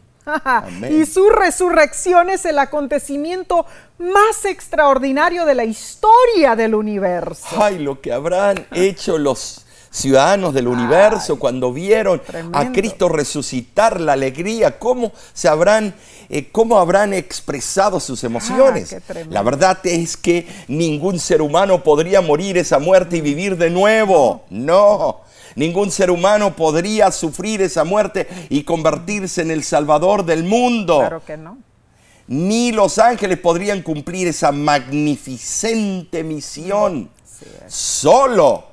y 0.91 1.05
su 1.07 1.29
resurrección 1.31 2.31
es 2.31 2.45
el 2.45 2.59
acontecimiento 2.59 3.67
más 3.99 4.45
extraordinario 4.45 5.45
de 5.45 5.55
la 5.55 5.65
historia 5.65 6.55
del 6.55 6.75
universo. 6.75 7.61
Ay, 7.61 7.79
lo 7.79 8.01
que 8.01 8.13
habrán 8.13 8.67
hecho 8.73 9.19
los 9.19 9.62
ciudadanos 9.93 10.55
del 10.55 10.67
universo 10.69 11.39
cuando 11.39 11.73
vieron 11.73 12.21
a 12.53 12.73
Cristo 12.73 13.09
resucitar 13.09 14.01
la 14.01 14.15
alegría, 14.15 14.79
cómo 14.79 15.13
se 15.35 15.49
habrán 15.49 15.95
eh, 16.31 16.49
cómo 16.51 16.79
habrán 16.79 17.13
expresado 17.13 18.01
sus 18.01 18.25
emociones. 18.25 18.95
Ah, 18.95 19.15
la 19.29 19.43
verdad 19.43 19.79
es 19.85 20.17
que 20.17 20.47
ningún 20.67 21.19
ser 21.19 21.43
humano 21.43 21.83
podría 21.83 22.23
morir 22.23 22.57
esa 22.57 22.79
muerte 22.79 23.19
y 23.19 23.21
vivir 23.21 23.57
de 23.57 23.71
nuevo. 23.71 24.45
no. 24.51 25.21
Ningún 25.55 25.91
ser 25.91 26.11
humano 26.11 26.57
podría 26.57 27.13
sufrir 27.13 27.61
esa 27.61 27.85
muerte 27.85 28.27
y 28.49 28.65
convertirse 28.65 29.43
en 29.43 29.51
el 29.51 29.63
salvador 29.63 30.25
del 30.25 30.45
mundo. 30.45 31.01
Claro 31.01 31.23
que 31.23 31.37
no. 31.37 31.59
Ni 32.27 32.73
los 32.73 32.99
ángeles 32.99 33.39
podrían 33.39 33.83
cumplir 33.83 34.29
esa 34.29 34.51
magnificente 34.51 36.25
misión. 36.25 37.11
Solo 37.67 38.72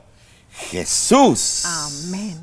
Jesús. 0.70 1.64
Amén. 1.66 2.40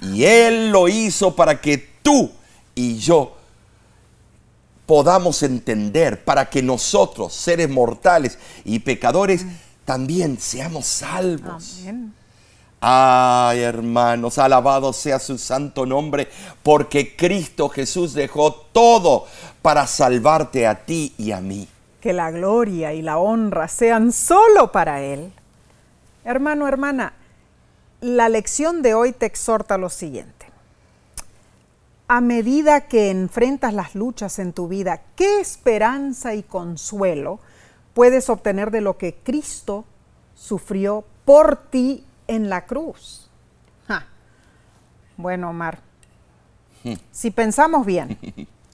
Y 0.00 0.24
Él 0.24 0.70
lo 0.70 0.88
hizo 0.88 1.34
para 1.34 1.60
que 1.60 1.78
tú 2.02 2.30
y 2.74 2.98
yo 2.98 3.36
podamos 4.86 5.42
entender, 5.42 6.24
para 6.24 6.48
que 6.48 6.62
nosotros, 6.62 7.34
seres 7.34 7.68
mortales 7.68 8.38
y 8.64 8.78
pecadores, 8.78 9.44
también 9.84 10.38
seamos 10.38 10.86
salvos. 10.86 11.80
Amén. 11.82 12.14
Ay, 12.80 13.60
hermanos, 13.60 14.38
alabado 14.38 14.92
sea 14.92 15.18
su 15.18 15.36
santo 15.36 15.84
nombre, 15.84 16.28
porque 16.62 17.16
Cristo 17.16 17.68
Jesús 17.68 18.14
dejó 18.14 18.52
todo 18.52 19.26
para 19.62 19.86
salvarte 19.86 20.66
a 20.66 20.86
ti 20.86 21.12
y 21.18 21.32
a 21.32 21.40
mí. 21.40 21.66
Que 22.00 22.12
la 22.12 22.30
gloria 22.30 22.92
y 22.92 23.02
la 23.02 23.18
honra 23.18 23.66
sean 23.66 24.12
solo 24.12 24.70
para 24.70 25.02
Él. 25.02 25.32
Hermano, 26.24 26.68
hermana, 26.68 27.14
la 28.00 28.28
lección 28.28 28.82
de 28.82 28.94
hoy 28.94 29.12
te 29.12 29.26
exhorta 29.26 29.78
lo 29.78 29.88
siguiente. 29.88 30.46
A 32.06 32.20
medida 32.20 32.88
que 32.88 33.10
enfrentas 33.10 33.74
las 33.74 33.94
luchas 33.94 34.38
en 34.38 34.52
tu 34.52 34.68
vida, 34.68 35.02
¿qué 35.14 35.40
esperanza 35.40 36.34
y 36.34 36.42
consuelo 36.42 37.40
puedes 37.92 38.30
obtener 38.30 38.70
de 38.70 38.80
lo 38.80 38.96
que 38.96 39.14
Cristo 39.14 39.84
sufrió 40.34 41.04
por 41.24 41.56
ti 41.56 42.04
en 42.28 42.48
la 42.48 42.64
cruz. 42.64 43.24
Bueno, 45.16 45.50
Omar, 45.50 45.80
si 47.10 47.32
pensamos 47.32 47.84
bien, 47.84 48.16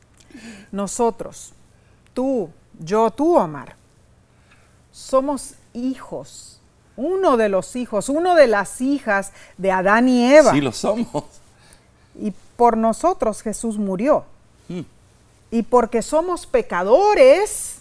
nosotros, 0.72 1.55
tú, 2.12 2.51
yo, 2.79 3.11
tú, 3.11 3.35
Omar, 3.35 3.77
somos 4.93 5.55
hijos, 5.72 6.61
uno 6.97 7.36
de 7.36 7.49
los 7.49 7.76
hijos, 7.76 8.09
uno 8.09 8.34
de 8.34 8.47
las 8.47 8.80
hijas 8.80 9.32
de 9.59 9.70
Adán 9.70 10.09
y 10.09 10.32
Eva. 10.32 10.53
Sí, 10.53 10.61
lo 10.61 10.72
somos. 10.72 11.24
Y 12.20 12.32
por 12.57 12.76
nosotros 12.76 13.42
Jesús 13.42 13.78
murió. 13.78 14.24
Y 15.51 15.62
porque 15.62 16.03
somos 16.03 16.47
pecadores, 16.47 17.76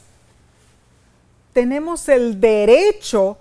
tenemos 1.54 2.08
el 2.08 2.40
derecho 2.40 3.38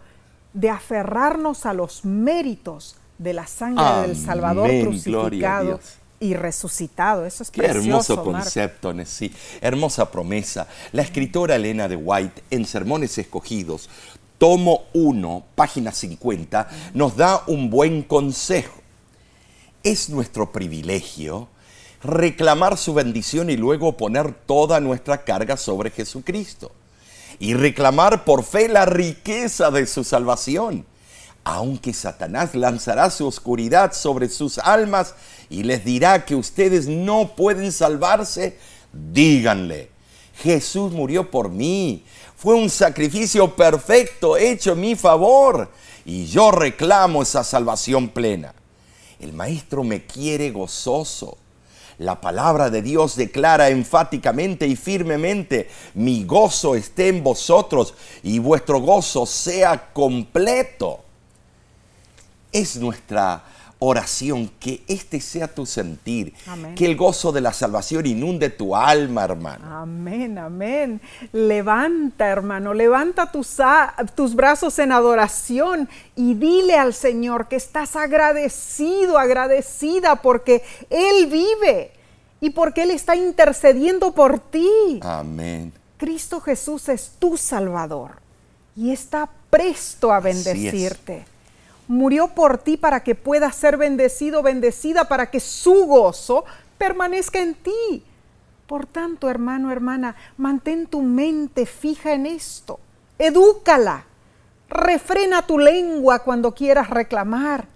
de 0.55 0.71
aferrarnos 0.71 1.67
a 1.67 1.75
los 1.75 2.05
méritos 2.05 2.97
de 3.19 3.35
la 3.35 3.47
sangre 3.47 4.09
del 4.09 4.17
Salvador 4.17 4.71
crucificado 4.83 5.81
y 6.19 6.35
resucitado. 6.35 7.27
Eso 7.27 7.43
es 7.43 7.51
Qué 7.51 7.67
hermoso 7.67 8.23
concepto, 8.23 8.95
sí. 9.05 9.35
Hermosa 9.61 10.11
promesa. 10.11 10.67
La 10.93 11.03
escritora 11.03 11.57
Elena 11.57 11.89
de 11.89 11.97
White, 11.97 12.45
en 12.51 12.65
Sermones 12.65 13.19
Escogidos, 13.19 13.91
tomo 14.43 14.87
1, 14.93 15.45
página 15.55 15.93
50, 15.93 16.69
nos 16.95 17.17
da 17.17 17.45
un 17.47 17.71
buen 17.71 18.03
consejo. 18.03 18.75
Es 19.85 20.11
nuestro 20.11 20.51
privilegio 20.51 21.47
reclamar 22.03 22.77
su 22.77 22.93
bendición 22.93 23.51
y 23.51 23.57
luego 23.57 23.97
poner 23.97 24.35
toda 24.35 24.81
nuestra 24.81 25.23
carga 25.23 25.57
sobre 25.57 25.93
Jesucristo 25.93 26.73
y 27.39 27.55
reclamar 27.55 28.25
por 28.25 28.43
fe 28.43 28.67
la 28.67 28.85
riqueza 28.85 29.71
de 29.71 29.87
su 29.87 30.03
salvación. 30.03 30.87
Aunque 31.45 31.93
Satanás 31.93 32.57
lanzará 32.57 33.11
su 33.11 33.29
oscuridad 33.29 33.93
sobre 33.93 34.29
sus 34.29 34.59
almas 34.59 35.15
y 35.51 35.63
les 35.63 35.85
dirá 35.85 36.25
que 36.25 36.35
ustedes 36.35 36.89
no 36.89 37.37
pueden 37.37 37.71
salvarse, 37.71 38.59
díganle, 38.93 39.93
Jesús 40.35 40.91
murió 40.91 41.31
por 41.31 41.51
mí, 41.51 42.05
fue 42.43 42.57
un 42.57 42.69
sacrificio 42.69 43.55
perfecto 43.55 44.37
hecho 44.37 44.73
en 44.73 44.81
mi 44.81 44.97
favor 44.97 45.71
y 46.05 46.27
yo 46.27 46.51
reclamo 46.51 47.23
esa 47.23 47.45
salvación 47.45 48.09
plena. 48.09 48.53
El 49.21 49.33
Maestro 49.33 49.85
me 49.85 50.05
quiere 50.05 50.51
gozoso 50.51 51.39
la 51.99 52.21
palabra 52.21 52.69
de 52.69 52.83
Dios 52.83 53.15
declara 53.15 53.69
enfáticamente 53.69 54.67
y 54.67 54.75
firmemente, 54.75 55.71
mi 55.95 56.25
gozo 56.25 56.75
esté 56.75 57.07
en 57.07 57.23
vosotros 57.23 57.95
y 58.25 58.41
vuestro 58.41 58.81
gozo 58.81 59.25
sea 59.25 59.93
completo. 59.93 60.99
Es 62.51 62.75
nuestra 62.77 63.45
oración, 63.85 64.49
que 64.61 64.85
este 64.87 65.21
sea 65.21 65.53
tu 65.53 65.67
sentir, 65.67 66.35
Amén. 66.47 66.77
que 66.77 66.87
el 66.87 66.97
gozo 66.97 67.33
de 67.33 67.41
la 67.41 67.53
salvación 67.53 68.07
inunde 68.07 68.49
tu 68.49 68.77
alma, 68.77 69.25
hermano. 69.25 69.65
Amén, 69.77 70.39
amén. 70.39 71.01
Levanta, 71.33 72.29
hermano, 72.29 72.75
levanta 72.75 73.33
tus, 73.33 73.57
tus 74.15 74.37
brazos 74.37 74.79
en 74.79 74.93
adoración 74.93 75.89
y 76.15 76.35
dile 76.35 76.77
al 76.77 76.95
Señor 76.95 77.49
que 77.49 77.57
estás 77.57 77.97
agradecido, 77.97 79.19
agradecida 79.19 80.15
porque 80.15 80.63
Él 80.89 81.27
vive 81.27 81.91
y 82.41 82.51
porque 82.51 82.85
Él 82.85 82.93
está 82.93 83.17
intercediendo 83.17 84.13
por 84.13 84.39
ti. 84.39 85.01
Amén. 85.03 85.73
Cristo 85.97 86.41
Jesús 86.41 86.89
es 86.89 87.15
tu 87.19 87.37
Salvador 87.37 88.13
y 88.77 88.93
está 88.93 89.29
presto 89.51 90.13
a 90.13 90.21
bendecirte. 90.21 91.32
Murió 91.89 92.29
por 92.29 92.59
ti 92.59 92.77
para 92.77 93.03
que 93.03 93.15
puedas 93.15 93.55
ser 93.57 93.77
bendecido, 93.77 94.43
bendecida, 94.43 95.05
para 95.09 95.31
que 95.31 95.41
su 95.41 95.87
gozo 95.87 96.45
permanezca 96.79 97.41
en 97.41 97.55
ti. 97.55 98.05
Por 98.67 98.87
tanto, 98.87 99.29
hermano, 99.29 99.71
hermana, 99.71 100.17
mantén 100.37 100.87
tu 100.87 101.03
mente 101.03 101.67
fija 101.67 102.13
en 102.13 102.27
esto. 102.27 102.81
Edúcala. 103.19 104.07
Refrena 104.69 105.47
tu 105.47 105.59
lengua 105.59 106.21
cuando 106.21 106.55
quieras 106.55 106.89
reclamar. 106.89 107.67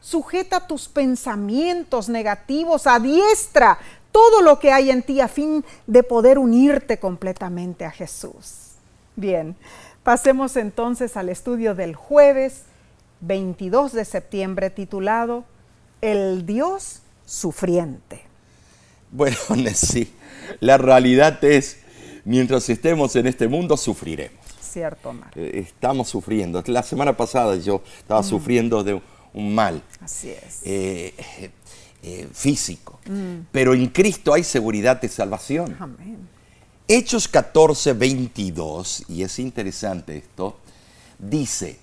Sujeta 0.00 0.66
tus 0.66 0.88
pensamientos 0.88 2.08
negativos, 2.08 2.86
adiestra 2.86 3.78
todo 4.10 4.42
lo 4.42 4.58
que 4.58 4.72
hay 4.72 4.90
en 4.90 5.02
ti 5.02 5.20
a 5.20 5.28
fin 5.28 5.64
de 5.86 6.02
poder 6.02 6.38
unirte 6.38 6.98
completamente 6.98 7.84
a 7.84 7.90
Jesús. 7.90 8.72
Bien, 9.14 9.56
pasemos 10.02 10.56
entonces 10.56 11.16
al 11.16 11.28
estudio 11.28 11.74
del 11.74 11.94
jueves 11.94 12.64
22 13.20 13.92
de 13.92 14.04
septiembre 14.04 14.70
titulado 14.70 15.44
El 16.00 16.46
Dios 16.46 17.02
sufriente. 17.26 18.22
Bueno, 19.10 19.36
sí, 19.74 20.12
la 20.60 20.78
realidad 20.78 21.42
es, 21.44 21.78
mientras 22.24 22.68
estemos 22.68 23.14
en 23.16 23.26
este 23.26 23.48
mundo, 23.48 23.76
sufriremos. 23.76 24.38
Cierto, 24.60 25.10
Omar. 25.10 25.32
Eh, 25.34 25.64
Estamos 25.66 26.08
sufriendo. 26.08 26.62
La 26.66 26.82
semana 26.82 27.16
pasada 27.16 27.56
yo 27.56 27.82
estaba 27.98 28.22
sufriendo 28.22 28.84
de 28.84 29.00
un 29.32 29.54
mal 29.54 29.82
Así 30.00 30.30
es. 30.30 30.60
eh, 30.64 31.14
eh, 32.02 32.28
físico, 32.32 32.98
pero 33.52 33.74
en 33.74 33.88
Cristo 33.88 34.32
hay 34.32 34.42
seguridad 34.42 35.00
de 35.00 35.08
salvación. 35.08 35.76
Amén. 35.78 36.16
Hechos 36.88 37.28
14, 37.28 37.92
22, 37.92 39.04
y 39.08 39.22
es 39.22 39.38
interesante 39.38 40.16
esto, 40.16 40.58
dice, 41.18 41.78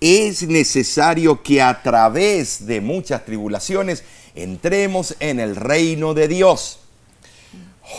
es 0.00 0.42
necesario 0.42 1.42
que 1.42 1.62
a 1.62 1.82
través 1.82 2.66
de 2.66 2.80
muchas 2.80 3.24
tribulaciones 3.24 4.04
entremos 4.34 5.16
en 5.20 5.40
el 5.40 5.56
reino 5.56 6.14
de 6.14 6.28
Dios. 6.28 6.80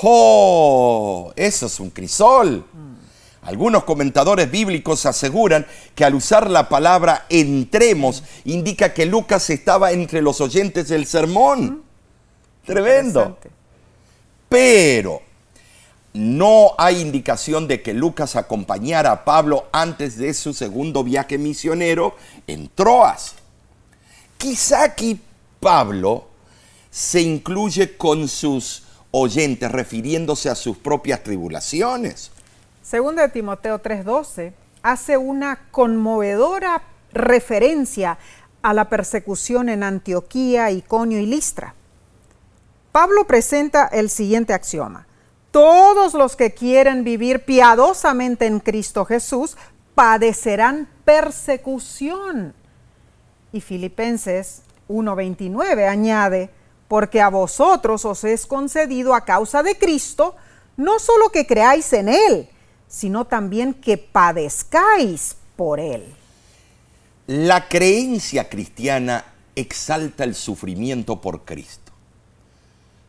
¡Oh! 0.03 1.33
Eso 1.35 1.65
es 1.65 1.79
un 1.79 1.89
crisol. 1.89 2.65
Algunos 3.41 3.85
comentadores 3.85 4.51
bíblicos 4.51 5.05
aseguran 5.05 5.65
que 5.95 6.03
al 6.03 6.15
usar 6.15 6.49
la 6.49 6.67
palabra 6.67 7.25
entremos 7.29 8.23
indica 8.43 8.93
que 8.93 9.05
Lucas 9.05 9.49
estaba 9.49 9.93
entre 9.93 10.21
los 10.21 10.41
oyentes 10.41 10.89
del 10.89 11.05
sermón. 11.05 11.83
Tremendo. 12.65 13.37
Pero 14.49 15.21
no 16.17 16.73
hay 16.77 16.99
indicación 16.99 17.67
de 17.67 17.81
que 17.81 17.93
Lucas 17.93 18.35
acompañara 18.35 19.11
a 19.11 19.23
Pablo 19.23 19.67
antes 19.71 20.17
de 20.17 20.33
su 20.33 20.53
segundo 20.53 21.03
viaje 21.03 21.37
misionero 21.37 22.15
en 22.47 22.69
Troas. 22.69 23.35
Quizá 24.37 24.83
aquí 24.83 25.21
Pablo 25.59 26.27
se 26.89 27.21
incluye 27.21 27.97
con 27.97 28.27
sus 28.27 28.83
oyentes 29.11 29.71
refiriéndose 29.71 30.49
a 30.49 30.55
sus 30.55 30.77
propias 30.77 31.23
tribulaciones. 31.23 32.31
Segunda 32.81 33.23
de 33.23 33.29
Timoteo 33.29 33.79
3:12 33.79 34.53
hace 34.81 35.17
una 35.17 35.67
conmovedora 35.71 36.83
referencia 37.11 38.17
a 38.61 38.73
la 38.73 38.89
persecución 38.89 39.69
en 39.69 39.83
Antioquía, 39.83 40.71
Iconio 40.71 41.19
y 41.19 41.25
Listra. 41.25 41.75
Pablo 42.91 43.27
presenta 43.27 43.85
el 43.85 44.09
siguiente 44.09 44.53
axioma. 44.53 45.06
Todos 45.51 46.13
los 46.13 46.35
que 46.35 46.53
quieren 46.53 47.03
vivir 47.03 47.45
piadosamente 47.45 48.45
en 48.45 48.59
Cristo 48.59 49.05
Jesús 49.05 49.57
padecerán 49.95 50.87
persecución. 51.05 52.53
Y 53.51 53.61
Filipenses 53.61 54.61
1:29 54.87 55.87
añade, 55.87 56.49
porque 56.87 57.21
a 57.21 57.29
vosotros 57.29 58.05
os 58.05 58.23
es 58.23 58.45
concedido 58.45 59.13
a 59.15 59.25
causa 59.25 59.63
de 59.63 59.77
Cristo, 59.77 60.35
no 60.75 60.99
solo 60.99 61.29
que 61.29 61.47
creáis 61.47 61.91
en 61.93 62.09
Él, 62.09 62.49
sino 62.87 63.25
también 63.25 63.73
que 63.73 63.97
padezcáis 63.97 65.35
por 65.55 65.79
Él. 65.79 66.13
La 67.27 67.67
creencia 67.67 68.47
cristiana 68.47 69.25
exalta 69.55 70.23
el 70.23 70.35
sufrimiento 70.35 71.19
por 71.19 71.43
Cristo. 71.43 71.91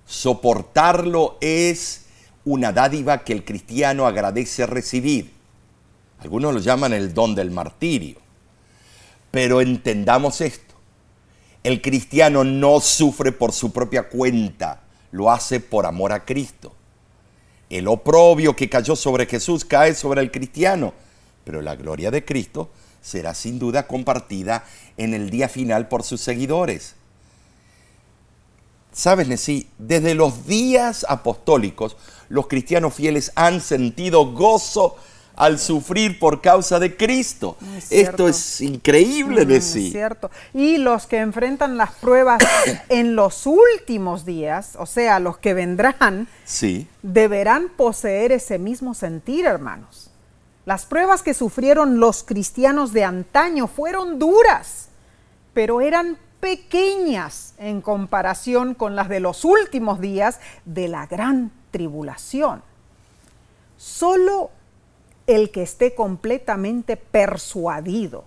Soportarlo 0.06 1.36
es 1.40 2.06
una 2.48 2.72
dádiva 2.72 3.24
que 3.24 3.34
el 3.34 3.44
cristiano 3.44 4.06
agradece 4.06 4.66
recibir. 4.66 5.32
Algunos 6.20 6.54
lo 6.54 6.60
llaman 6.60 6.94
el 6.94 7.12
don 7.12 7.34
del 7.34 7.50
martirio. 7.50 8.16
Pero 9.30 9.60
entendamos 9.60 10.40
esto. 10.40 10.74
El 11.62 11.82
cristiano 11.82 12.44
no 12.44 12.80
sufre 12.80 13.32
por 13.32 13.52
su 13.52 13.72
propia 13.72 14.08
cuenta, 14.08 14.80
lo 15.10 15.30
hace 15.30 15.60
por 15.60 15.84
amor 15.84 16.12
a 16.12 16.24
Cristo. 16.24 16.74
El 17.68 17.86
oprobio 17.86 18.56
que 18.56 18.70
cayó 18.70 18.96
sobre 18.96 19.26
Jesús 19.26 19.66
cae 19.66 19.94
sobre 19.94 20.22
el 20.22 20.30
cristiano, 20.30 20.94
pero 21.44 21.60
la 21.60 21.76
gloria 21.76 22.10
de 22.10 22.24
Cristo 22.24 22.70
será 23.02 23.34
sin 23.34 23.58
duda 23.58 23.86
compartida 23.86 24.64
en 24.96 25.12
el 25.12 25.28
día 25.28 25.50
final 25.50 25.88
por 25.88 26.02
sus 26.02 26.22
seguidores. 26.22 26.94
Sabes, 28.98 29.28
Nesí, 29.28 29.68
desde 29.78 30.14
los 30.14 30.46
días 30.46 31.06
apostólicos, 31.08 31.96
los 32.28 32.46
cristianos 32.46 32.94
fieles 32.94 33.32
han 33.34 33.60
sentido 33.60 34.32
gozo 34.32 34.96
al 35.36 35.60
sufrir 35.60 36.18
por 36.18 36.40
causa 36.40 36.80
de 36.80 36.96
Cristo. 36.96 37.56
Es 37.76 37.84
cierto. 37.88 38.10
Esto 38.10 38.28
es 38.28 38.60
increíble, 38.60 39.46
Mm, 39.46 39.50
es 39.52 39.64
cierto. 39.72 40.30
Y 40.52 40.78
los 40.78 41.06
que 41.06 41.18
enfrentan 41.18 41.76
las 41.76 41.92
pruebas 41.92 42.42
en 42.88 43.14
los 43.14 43.46
últimos 43.46 44.24
días, 44.24 44.74
o 44.78 44.84
sea, 44.86 45.20
los 45.20 45.38
que 45.38 45.54
vendrán, 45.54 46.26
Sí, 46.44 46.88
deberán 47.02 47.68
poseer 47.68 48.32
ese 48.32 48.58
mismo 48.58 48.94
sentir, 48.94 49.46
hermanos. 49.46 50.10
Las 50.66 50.86
pruebas 50.86 51.22
que 51.22 51.34
sufrieron 51.34 52.00
los 52.00 52.24
cristianos 52.24 52.92
de 52.92 53.04
antaño 53.04 53.68
fueron 53.68 54.18
duras, 54.18 54.88
pero 55.54 55.80
eran 55.80 56.18
pequeñas 56.40 57.54
en 57.58 57.80
comparación 57.80 58.74
con 58.74 58.96
las 58.96 59.08
de 59.08 59.20
los 59.20 59.44
últimos 59.44 60.00
días 60.00 60.40
de 60.64 60.88
la 60.88 61.06
gran 61.06 61.52
tribulación. 61.70 62.62
Solo 63.76 64.50
el 65.26 65.50
que 65.50 65.62
esté 65.62 65.94
completamente 65.94 66.96
persuadido 66.96 68.24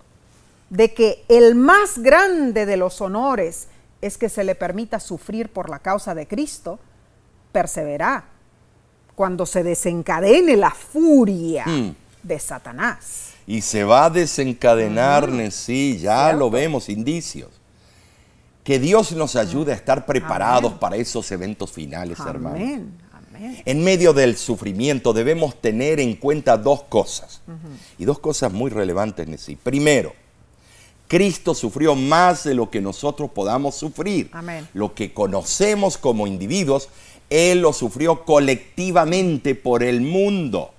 de 0.70 0.94
que 0.94 1.24
el 1.28 1.54
más 1.54 1.98
grande 1.98 2.64
de 2.64 2.76
los 2.76 3.00
honores 3.00 3.68
es 4.00 4.16
que 4.16 4.28
se 4.28 4.44
le 4.44 4.54
permita 4.54 4.98
sufrir 5.00 5.50
por 5.50 5.68
la 5.68 5.78
causa 5.80 6.14
de 6.14 6.26
Cristo, 6.26 6.78
perseverará 7.52 8.24
cuando 9.14 9.44
se 9.44 9.62
desencadene 9.62 10.56
la 10.56 10.70
furia 10.70 11.64
Mm. 11.66 11.94
de 12.22 12.38
Satanás. 12.38 13.28
y 13.46 13.60
se 13.60 13.82
va 13.84 14.04
a 14.06 14.10
desencadenar, 14.10 15.28
Nesí, 15.28 15.98
ya 15.98 16.22
Cierto. 16.26 16.38
lo 16.38 16.50
vemos, 16.50 16.88
indicios. 16.88 17.50
Que 18.64 18.78
Dios 18.78 19.10
nos 19.12 19.34
ayude 19.34 19.72
a 19.72 19.74
estar 19.74 20.06
preparados 20.06 20.66
Amén. 20.70 20.78
para 20.78 20.96
esos 20.96 21.30
eventos 21.32 21.70
finales, 21.72 22.18
hermano. 22.20 22.54
Amén, 22.54 22.70
amén. 22.70 23.11
En 23.64 23.82
medio 23.82 24.12
del 24.12 24.36
sufrimiento 24.36 25.12
debemos 25.12 25.60
tener 25.60 26.00
en 26.00 26.16
cuenta 26.16 26.56
dos 26.56 26.82
cosas. 26.84 27.40
Y 27.98 28.04
dos 28.04 28.18
cosas 28.18 28.52
muy 28.52 28.70
relevantes 28.70 29.26
en 29.26 29.38
sí. 29.38 29.56
Primero, 29.56 30.14
Cristo 31.08 31.54
sufrió 31.54 31.94
más 31.94 32.44
de 32.44 32.54
lo 32.54 32.70
que 32.70 32.80
nosotros 32.80 33.30
podamos 33.32 33.74
sufrir. 33.74 34.30
Amén. 34.32 34.66
Lo 34.72 34.94
que 34.94 35.12
conocemos 35.12 35.98
como 35.98 36.26
individuos, 36.26 36.88
Él 37.28 37.60
lo 37.60 37.72
sufrió 37.72 38.24
colectivamente 38.24 39.54
por 39.54 39.82
el 39.82 40.00
mundo. 40.00 40.72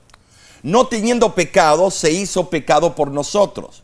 No 0.63 0.87
teniendo 0.87 1.35
pecado, 1.35 1.91
se 1.91 2.11
hizo 2.11 2.49
pecado 2.49 2.95
por 2.95 3.11
nosotros. 3.11 3.83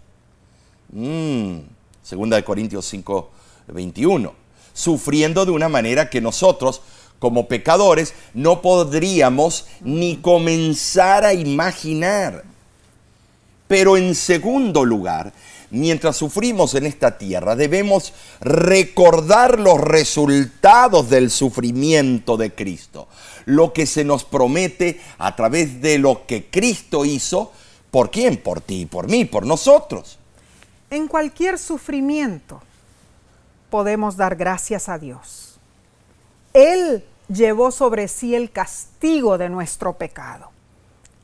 Mm, 0.92 1.60
segunda 2.02 2.38
de 2.38 2.44
Corintios 2.44 2.86
5, 2.86 3.30
21. 3.68 4.34
Sufriendo 4.74 5.46
de 5.46 5.52
una 5.52 5.68
manera 5.68 6.10
que 6.10 6.22
nosotros, 6.22 6.82
como 7.20 7.48
pecadores, 7.48 8.14
no 8.34 8.62
podríamos 8.62 9.68
ni 9.82 10.18
comenzar 10.18 11.26
a 11.26 11.34
imaginar. 11.34 12.44
Pero 13.68 13.98
en 13.98 14.16
segundo 14.16 14.84
lugar, 14.84 15.32
mientras 15.70 16.18
sufrimos 16.18 16.74
en 16.76 16.86
esta 16.86 17.18
tierra, 17.18 17.56
debemos 17.56 18.14
recordar 18.42 19.60
los 19.60 19.80
resultados 19.80 21.10
del 21.10 21.30
sufrimiento 21.30 22.38
de 22.38 22.54
Cristo, 22.56 23.08
lo 23.46 23.74
que 23.74 23.86
se 23.86 24.04
nos 24.04 24.24
promete 24.24 25.00
a 25.18 25.36
través 25.36 25.82
de 25.82 26.00
lo 26.00 26.26
que 26.26 26.48
Cristo 26.50 27.06
hizo, 27.06 27.52
¿por 27.92 28.10
quién? 28.10 28.38
Por 28.38 28.62
ti, 28.62 28.86
por 28.86 29.08
mí, 29.08 29.26
por 29.26 29.46
nosotros. 29.46 30.18
En 30.90 31.08
cualquier 31.08 31.60
sufrimiento 31.60 32.62
podemos 33.70 34.18
dar 34.18 34.36
gracias 34.36 34.90
a 34.90 34.98
Dios. 34.98 35.60
Él 36.54 37.04
llevó 37.30 37.72
sobre 37.72 38.08
sí 38.08 38.36
el 38.36 38.52
castigo 38.52 39.38
de 39.38 39.50
nuestro 39.50 39.94
pecado. 39.94 40.52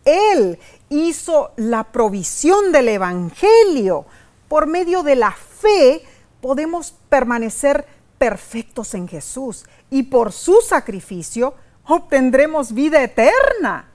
Él 0.05 0.59
hizo 0.89 1.51
la 1.57 1.83
provisión 1.85 2.71
del 2.71 2.89
Evangelio. 2.89 4.05
Por 4.47 4.67
medio 4.67 5.03
de 5.03 5.15
la 5.15 5.31
fe 5.31 6.03
podemos 6.41 6.93
permanecer 7.09 7.85
perfectos 8.17 8.93
en 8.93 9.07
Jesús 9.07 9.65
y 9.89 10.03
por 10.03 10.31
su 10.31 10.61
sacrificio 10.61 11.55
obtendremos 11.85 12.73
vida 12.73 13.03
eterna. 13.03 13.89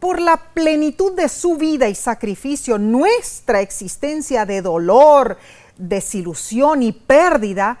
Por 0.00 0.20
la 0.20 0.36
plenitud 0.36 1.12
de 1.12 1.28
su 1.28 1.56
vida 1.56 1.88
y 1.88 1.94
sacrificio, 1.94 2.76
nuestra 2.76 3.60
existencia 3.60 4.44
de 4.44 4.60
dolor, 4.60 5.38
desilusión 5.76 6.82
y 6.82 6.90
pérdida 6.90 7.78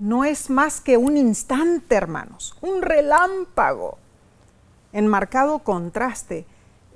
no 0.00 0.24
es 0.24 0.48
más 0.48 0.80
que 0.80 0.96
un 0.96 1.16
instante, 1.16 1.94
hermanos, 1.94 2.56
un 2.62 2.80
relámpago. 2.80 3.98
En 4.92 5.06
marcado 5.06 5.60
contraste, 5.60 6.46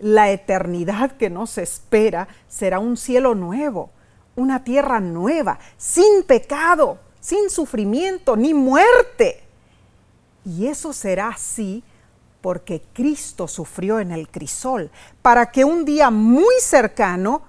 la 0.01 0.31
eternidad 0.31 1.13
que 1.13 1.29
nos 1.31 1.59
espera 1.59 2.27
será 2.49 2.79
un 2.79 2.97
cielo 2.97 3.35
nuevo, 3.35 3.91
una 4.37 4.65
tierra 4.65 5.01
nueva, 5.01 5.59
sin 5.77 6.25
pecado, 6.27 6.99
sin 7.21 7.51
sufrimiento 7.51 8.37
ni 8.37 8.55
muerte. 8.55 9.45
Y 10.47 10.67
eso 10.67 10.95
será 10.95 11.29
así 11.29 11.85
porque 12.41 12.83
Cristo 12.95 13.49
sufrió 13.49 14.01
en 14.01 14.13
el 14.13 14.29
crisol, 14.29 14.91
para 15.21 15.51
que 15.51 15.65
un 15.65 15.85
día 15.85 16.11
muy 16.11 16.55
cercano 16.61 17.43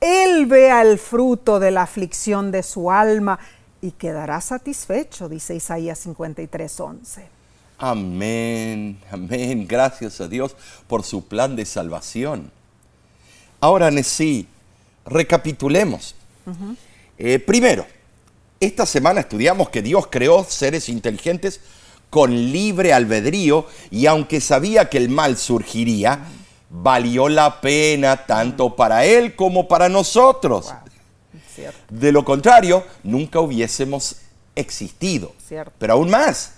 Él 0.00 0.46
vea 0.46 0.82
el 0.82 0.98
fruto 0.98 1.60
de 1.60 1.70
la 1.70 1.82
aflicción 1.82 2.50
de 2.50 2.62
su 2.62 2.90
alma 2.90 3.38
y 3.82 3.90
quedará 3.90 4.40
satisfecho, 4.40 5.28
dice 5.28 5.54
Isaías 5.56 6.06
53:11. 6.06 7.24
Amén, 7.76 8.98
amén. 9.10 9.66
Gracias 9.66 10.20
a 10.20 10.28
Dios 10.28 10.54
por 10.86 11.02
su 11.02 11.26
plan 11.26 11.56
de 11.56 11.66
salvación. 11.66 12.50
Ahora, 13.60 13.90
Nesí, 13.90 14.46
recapitulemos. 15.04 16.14
Eh, 17.18 17.40
primero, 17.40 17.84
esta 18.60 18.86
semana 18.86 19.20
estudiamos 19.20 19.68
que 19.68 19.82
Dios 19.82 20.06
creó 20.08 20.44
seres 20.44 20.88
inteligentes 20.88 21.60
con 22.08 22.32
libre 22.52 22.92
albedrío 22.92 23.66
y 23.90 24.06
aunque 24.06 24.40
sabía 24.40 24.88
que 24.88 24.98
el 24.98 25.08
mal 25.08 25.36
surgiría, 25.36 26.20
valió 26.70 27.28
la 27.28 27.60
pena 27.60 28.26
tanto 28.26 28.76
para 28.76 29.04
Él 29.04 29.34
como 29.34 29.66
para 29.66 29.88
nosotros. 29.88 30.72
De 31.88 32.12
lo 32.12 32.24
contrario, 32.24 32.84
nunca 33.02 33.40
hubiésemos 33.40 34.16
existido. 34.54 35.34
Pero 35.78 35.94
aún 35.94 36.10
más, 36.10 36.54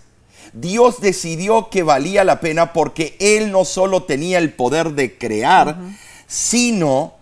Dios 0.53 1.01
decidió 1.01 1.71
que 1.71 1.83
valía 1.83 2.25
la 2.25 2.41
pena 2.41 2.73
porque 2.73 3.17
Él 3.19 3.51
no 3.51 3.65
solo 3.65 4.05
tenía 4.05 4.39
el 4.39 4.53
poder 4.53 4.93
de 4.93 5.17
crear, 5.19 5.77
sino 6.27 7.15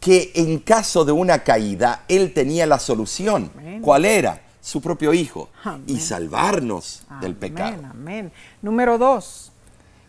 que 0.00 0.32
en 0.34 0.58
caso 0.58 1.04
de 1.04 1.12
una 1.12 1.42
caída, 1.42 2.04
Él 2.08 2.32
tenía 2.32 2.66
la 2.66 2.78
solución. 2.78 3.50
¿Cuál 3.82 4.04
era? 4.04 4.42
Su 4.60 4.80
propio 4.80 5.14
Hijo. 5.14 5.48
Y 5.86 6.00
salvarnos 6.00 7.02
del 7.20 7.34
pecado. 7.34 7.82
Amén. 7.90 8.32
Número 8.62 8.98
dos, 8.98 9.52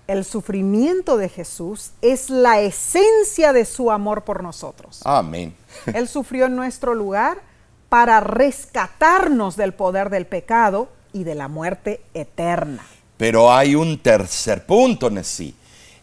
el 0.07 0.23
sufrimiento 0.23 1.17
de 1.17 1.29
Jesús 1.29 1.91
es 2.01 2.29
la 2.29 2.61
esencia 2.61 3.53
de 3.53 3.65
su 3.65 3.91
amor 3.91 4.23
por 4.23 4.41
nosotros. 4.41 5.01
Amén. 5.03 5.53
Él 5.93 6.07
sufrió 6.07 6.45
en 6.45 6.55
nuestro 6.55 6.95
lugar 6.95 7.41
para 7.89 8.19
rescatarnos 8.19 9.57
del 9.57 9.73
poder 9.73 10.09
del 10.09 10.25
pecado 10.25 10.89
y 11.13 11.23
de 11.23 11.35
la 11.35 11.47
muerte 11.47 12.01
eterna. 12.13 12.85
Pero 13.17 13.51
hay 13.51 13.75
un 13.75 13.97
tercer 13.99 14.65
punto, 14.65 15.09
Nessie. 15.09 15.55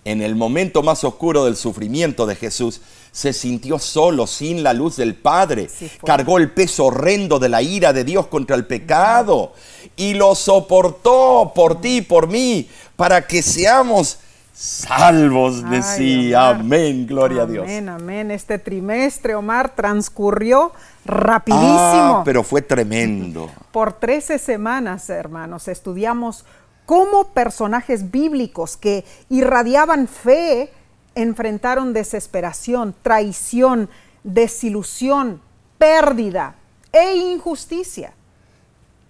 En 0.05 0.21
el 0.21 0.35
momento 0.35 0.83
más 0.83 1.03
oscuro 1.05 1.45
del 1.45 1.57
sufrimiento 1.57 2.27
de 2.27 2.37
Jesús, 2.37 2.83
se 3.15 3.33
sintió 3.33 3.79
solo, 3.79 4.27
sin 4.27 4.65
la 4.65 4.73
luz 4.73 4.97
del 4.97 5.15
Padre. 5.15 5.71
Cargó 6.05 6.39
el 6.39 6.51
peso 6.51 6.87
horrendo 6.87 7.39
de 7.39 7.49
la 7.49 7.63
ira 7.63 7.93
de 7.93 8.03
Dios 8.03 8.27
contra 8.27 8.57
el 8.57 8.67
pecado 8.67 9.53
y 9.95 10.15
lo 10.15 10.35
soportó 10.35 11.53
por 11.55 11.81
ti 11.81 11.99
y 11.99 12.03
por 12.03 12.27
mí, 12.27 12.69
para 12.97 13.25
que 13.25 13.41
seamos 13.41 14.19
salvos 14.53 15.63
de 15.71 15.83
sí. 15.85 16.35
Amén, 16.35 17.07
gloria 17.07 17.43
a 17.43 17.47
Dios. 17.47 17.63
Amén, 17.63 17.89
amén. 17.89 18.31
Este 18.33 18.59
trimestre, 18.59 19.37
Omar, 19.37 19.77
transcurrió 19.77 20.73
rapidísimo. 21.05 22.19
Ah, 22.19 22.23
pero 22.25 22.43
fue 22.43 22.63
tremendo. 22.63 23.49
Por 23.71 23.93
13 23.93 24.41
semanas, 24.41 25.09
hermanos, 25.09 25.69
estudiamos 25.69 26.45
cómo 26.85 27.29
personajes 27.29 28.11
bíblicos 28.11 28.77
que 28.77 29.05
irradiaban 29.29 30.09
fe 30.09 30.73
enfrentaron 31.15 31.93
desesperación, 31.93 32.95
traición, 33.03 33.89
desilusión, 34.23 35.41
pérdida 35.79 36.57
e 36.93 37.17
injusticia. 37.17 38.15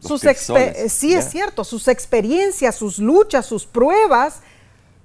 sus 0.01 0.21
sí, 0.89 1.15
es 1.15 1.31
cierto, 1.31 1.65
sus 1.65 1.89
experiencias, 1.89 2.75
sus 2.75 2.99
luchas, 2.99 3.47
sus 3.47 3.67
pruebas 3.67 4.41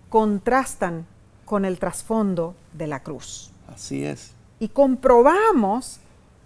contrastan 0.10 1.06
con 1.46 1.66
el 1.66 1.80
trasfondo 1.80 2.56
de 2.74 2.88
la 2.88 3.02
cruz. 3.02 3.52
Así 3.68 4.04
es. 4.04 4.32
Y 4.60 4.70
comprobamos 4.70 6.00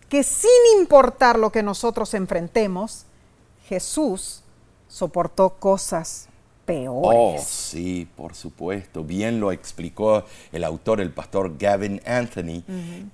que 0.07 0.23
sin 0.23 0.49
importar 0.79 1.39
lo 1.39 1.51
que 1.51 1.63
nosotros 1.63 2.13
enfrentemos, 2.13 3.05
Jesús 3.67 4.43
soportó 4.87 5.55
cosas 5.55 6.27
peores. 6.65 7.41
Oh, 7.41 7.43
sí, 7.45 8.07
por 8.15 8.35
supuesto. 8.35 9.03
Bien 9.03 9.39
lo 9.39 9.51
explicó 9.51 10.25
el 10.51 10.63
autor, 10.63 11.01
el 11.01 11.11
pastor 11.11 11.57
Gavin 11.57 12.01
Anthony, 12.05 12.63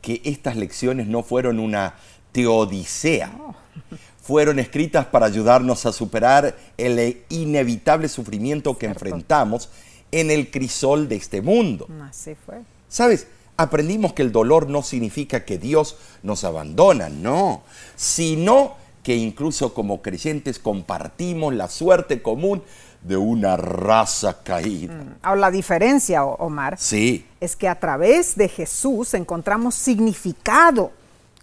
que 0.02 0.22
estas 0.26 0.56
lecciones 0.56 1.08
no 1.08 1.24
fueron 1.24 1.60
una 1.60 1.95
teodicea. 2.32 3.32
Fueron 4.22 4.60
escritas 4.60 5.08
para 5.08 5.26
ayudarnos 5.26 5.88
a 5.88 5.91
superar 5.91 6.56
el 6.78 7.24
inevitable 7.30 8.08
sufrimiento 8.08 8.78
que 8.78 8.86
enfrentamos 8.86 9.70
en 10.12 10.30
el 10.30 10.52
crisol 10.52 11.10
de 11.10 11.16
este 11.16 11.41
mundo. 11.41 11.88
Así 12.04 12.36
fue. 12.36 12.60
¿Sabes? 12.88 13.26
Aprendimos 13.58 14.14
que 14.14 14.22
el 14.22 14.32
dolor 14.32 14.70
no 14.70 14.84
significa 14.84 15.45
que 15.45 15.58
Dios 15.58 15.97
nos 16.22 16.43
abandona, 16.43 17.10
no, 17.10 17.64
sino 17.95 18.76
que 19.04 19.16
incluso 19.16 19.74
como 19.74 20.02
creyentes 20.02 20.60
compartimos 20.60 21.54
la 21.54 21.68
suerte 21.68 22.22
común 22.22 22.64
de 23.02 23.18
una 23.18 23.56
raza 23.58 24.43
caída. 24.43 24.93
Mm, 24.93 25.16
ahora, 25.22 25.41
la 25.41 25.52
diferencia, 25.52 26.24
Omar, 26.24 26.78
sí. 26.78 27.26
es 27.39 27.56
que 27.56 27.68
a 27.68 27.80
través 27.80 28.36
de 28.36 28.50
Jesús 28.50 29.14
encontramos 29.14 29.76
significado 29.76 30.91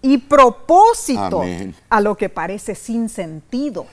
y 0.02 0.18
propósito 0.18 1.42
a 1.88 2.00
lo 2.00 2.16
que 2.16 2.28
parece 2.28 2.74
sin 2.74 3.09
sentido. 3.09 3.86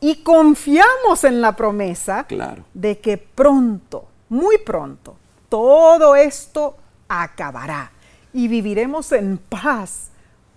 Y 0.00 0.22
confiamos 0.22 1.24
en 1.24 1.40
la 1.40 1.56
promesa 1.56 2.26
de 2.72 2.98
que 3.00 3.18
pronto, 3.18 4.06
muy 4.28 4.58
pronto, 4.58 5.16
todo 5.48 6.16
esto 6.16 6.76
acabará 7.08 7.90
y 8.32 8.48
viviremos 8.48 9.12
en 9.12 9.36
paz 9.36 10.09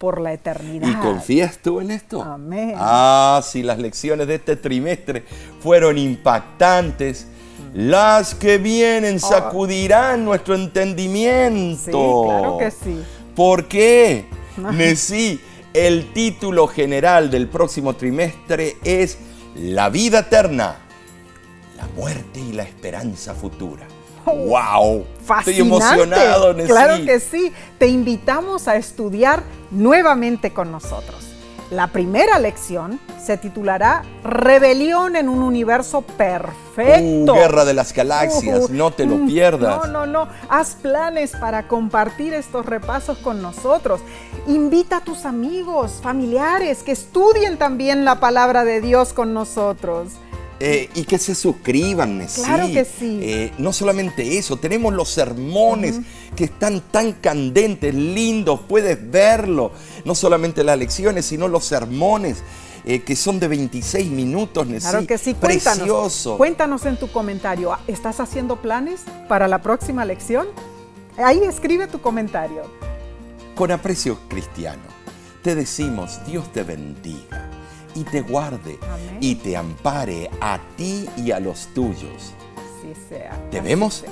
por 0.04 0.20
la 0.20 0.34
eternidad. 0.34 0.86
¿Y 0.86 0.96
confías 0.96 1.60
tú 1.60 1.80
en 1.80 1.90
esto? 1.90 2.22
Amén. 2.22 2.74
Ah, 2.76 3.42
si 3.42 3.64
las 3.64 3.80
lecciones 3.80 4.28
de 4.28 4.36
este 4.36 4.58
trimestre 4.58 5.24
fueron 5.62 5.98
impactantes, 5.98 7.28
las 7.74 8.36
que 8.36 8.58
vienen 8.58 9.16
ah. 9.16 9.20
sacudirán 9.20 10.26
nuestro 10.26 10.56
entendimiento. 10.56 11.86
Sí, 11.86 12.28
claro 12.28 12.58
que 12.58 12.72
sí. 12.72 13.02
¿Por 13.34 13.70
qué? 13.70 14.26
Nesí, 14.74 15.40
el 15.74 16.12
título 16.12 16.68
general 16.68 17.32
del 17.32 17.48
próximo 17.48 17.96
trimestre 17.96 18.76
es 18.84 19.18
La 19.56 19.88
vida 19.90 20.20
eterna, 20.20 20.80
la 21.78 21.88
muerte 21.96 22.42
y 22.42 22.52
la 22.52 22.64
esperanza 22.64 23.34
futura. 23.34 23.88
¡Wow! 24.26 25.06
Estoy 25.40 25.60
emocionado, 25.60 26.56
Claro 26.66 27.04
que 27.06 27.20
sí. 27.20 27.52
Te 27.78 27.88
invitamos 27.88 28.68
a 28.68 28.76
estudiar 28.76 29.44
nuevamente 29.72 30.54
con 30.54 30.72
nosotros. 30.72 31.34
La 31.72 31.88
primera 31.88 32.38
lección 32.38 33.00
se 33.20 33.38
titulará 33.38 34.04
Rebelión 34.24 35.16
en 35.16 35.28
un 35.28 35.42
universo 35.42 36.02
perfecto. 36.02 37.34
Uh, 37.34 37.36
Guerra 37.36 37.66
de 37.66 37.74
las 37.74 37.94
Galaxias, 37.94 38.70
Uh, 38.70 38.74
no 38.74 38.92
te 38.92 39.06
lo 39.06 39.16
mm, 39.16 39.28
pierdas. 39.28 39.78
No, 39.88 40.06
no, 40.06 40.06
no. 40.06 40.28
Haz 40.50 40.76
planes 40.76 41.32
para 41.32 41.68
compartir 41.68 42.34
estos 42.34 42.66
repasos 42.66 43.18
con 43.18 43.42
nosotros. 43.42 44.02
Invita 44.46 44.98
a 44.98 45.04
tus 45.04 45.26
amigos, 45.26 46.00
familiares, 46.04 46.84
que 46.84 46.92
estudien 46.92 47.58
también 47.58 48.06
la 48.06 48.20
palabra 48.20 48.66
de 48.66 48.80
Dios 48.80 49.14
con 49.14 49.34
nosotros. 49.34 50.10
Eh, 50.66 50.90
y 50.96 51.04
que 51.04 51.18
se 51.18 51.36
suscriban, 51.36 52.26
Claro 52.36 52.68
que 52.68 52.86
sí. 52.86 53.20
Eh, 53.22 53.52
no 53.58 53.74
solamente 53.74 54.38
eso, 54.38 54.56
tenemos 54.56 54.94
los 54.94 55.10
sermones 55.10 56.00
que 56.38 56.46
están 56.46 56.80
tan 56.80 57.12
candentes, 57.12 57.94
lindos, 57.94 58.62
puedes 58.66 59.12
verlo. 59.12 59.74
No 60.06 60.16
solamente 60.16 60.64
las 60.64 60.80
lecciones, 60.80 61.26
sino 61.26 61.50
los 61.50 61.66
sermones 61.66 62.44
eh, 62.86 63.02
que 63.02 63.18
son 63.18 63.42
de 63.42 63.50
26 63.50 64.10
minutos, 64.10 64.66
Nesí. 64.66 64.88
Claro 64.88 65.06
que 65.06 65.18
sí, 65.18 65.34
cuéntanos. 65.34 65.80
Precioso. 65.80 66.38
Cuéntanos 66.38 66.86
en 66.86 66.96
tu 66.96 67.12
comentario. 67.12 67.78
¿Estás 67.88 68.22
haciendo 68.22 68.62
planes 68.62 69.02
para 69.28 69.50
la 69.50 69.62
próxima 69.62 70.06
lección? 70.06 70.48
Ahí 71.18 71.42
escribe 71.44 71.88
tu 71.88 72.00
comentario. 72.00 72.62
Con 73.56 73.70
aprecio 73.72 74.18
cristiano, 74.30 74.84
te 75.42 75.56
decimos 75.56 76.22
Dios 76.26 76.54
te 76.54 76.64
bendiga 76.64 77.63
y 77.96 78.04
te 78.04 78.22
guarde 78.22 78.78
Amén. 78.82 79.18
y 79.22 79.36
te 79.36 79.56
ampare 79.58 80.30
a 80.42 80.60
ti 80.78 81.08
y 81.18 81.32
a 81.32 81.40
los 81.40 81.68
tuyos. 81.74 82.34
Así 82.58 82.94
sea. 83.10 83.32
Te 83.52 83.60
así 83.60 83.68
vemos 83.68 83.94
sea. 83.96 84.10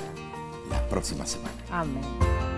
la 0.70 0.88
próxima 0.88 1.26
semana. 1.26 1.54
Amén. 1.70 2.51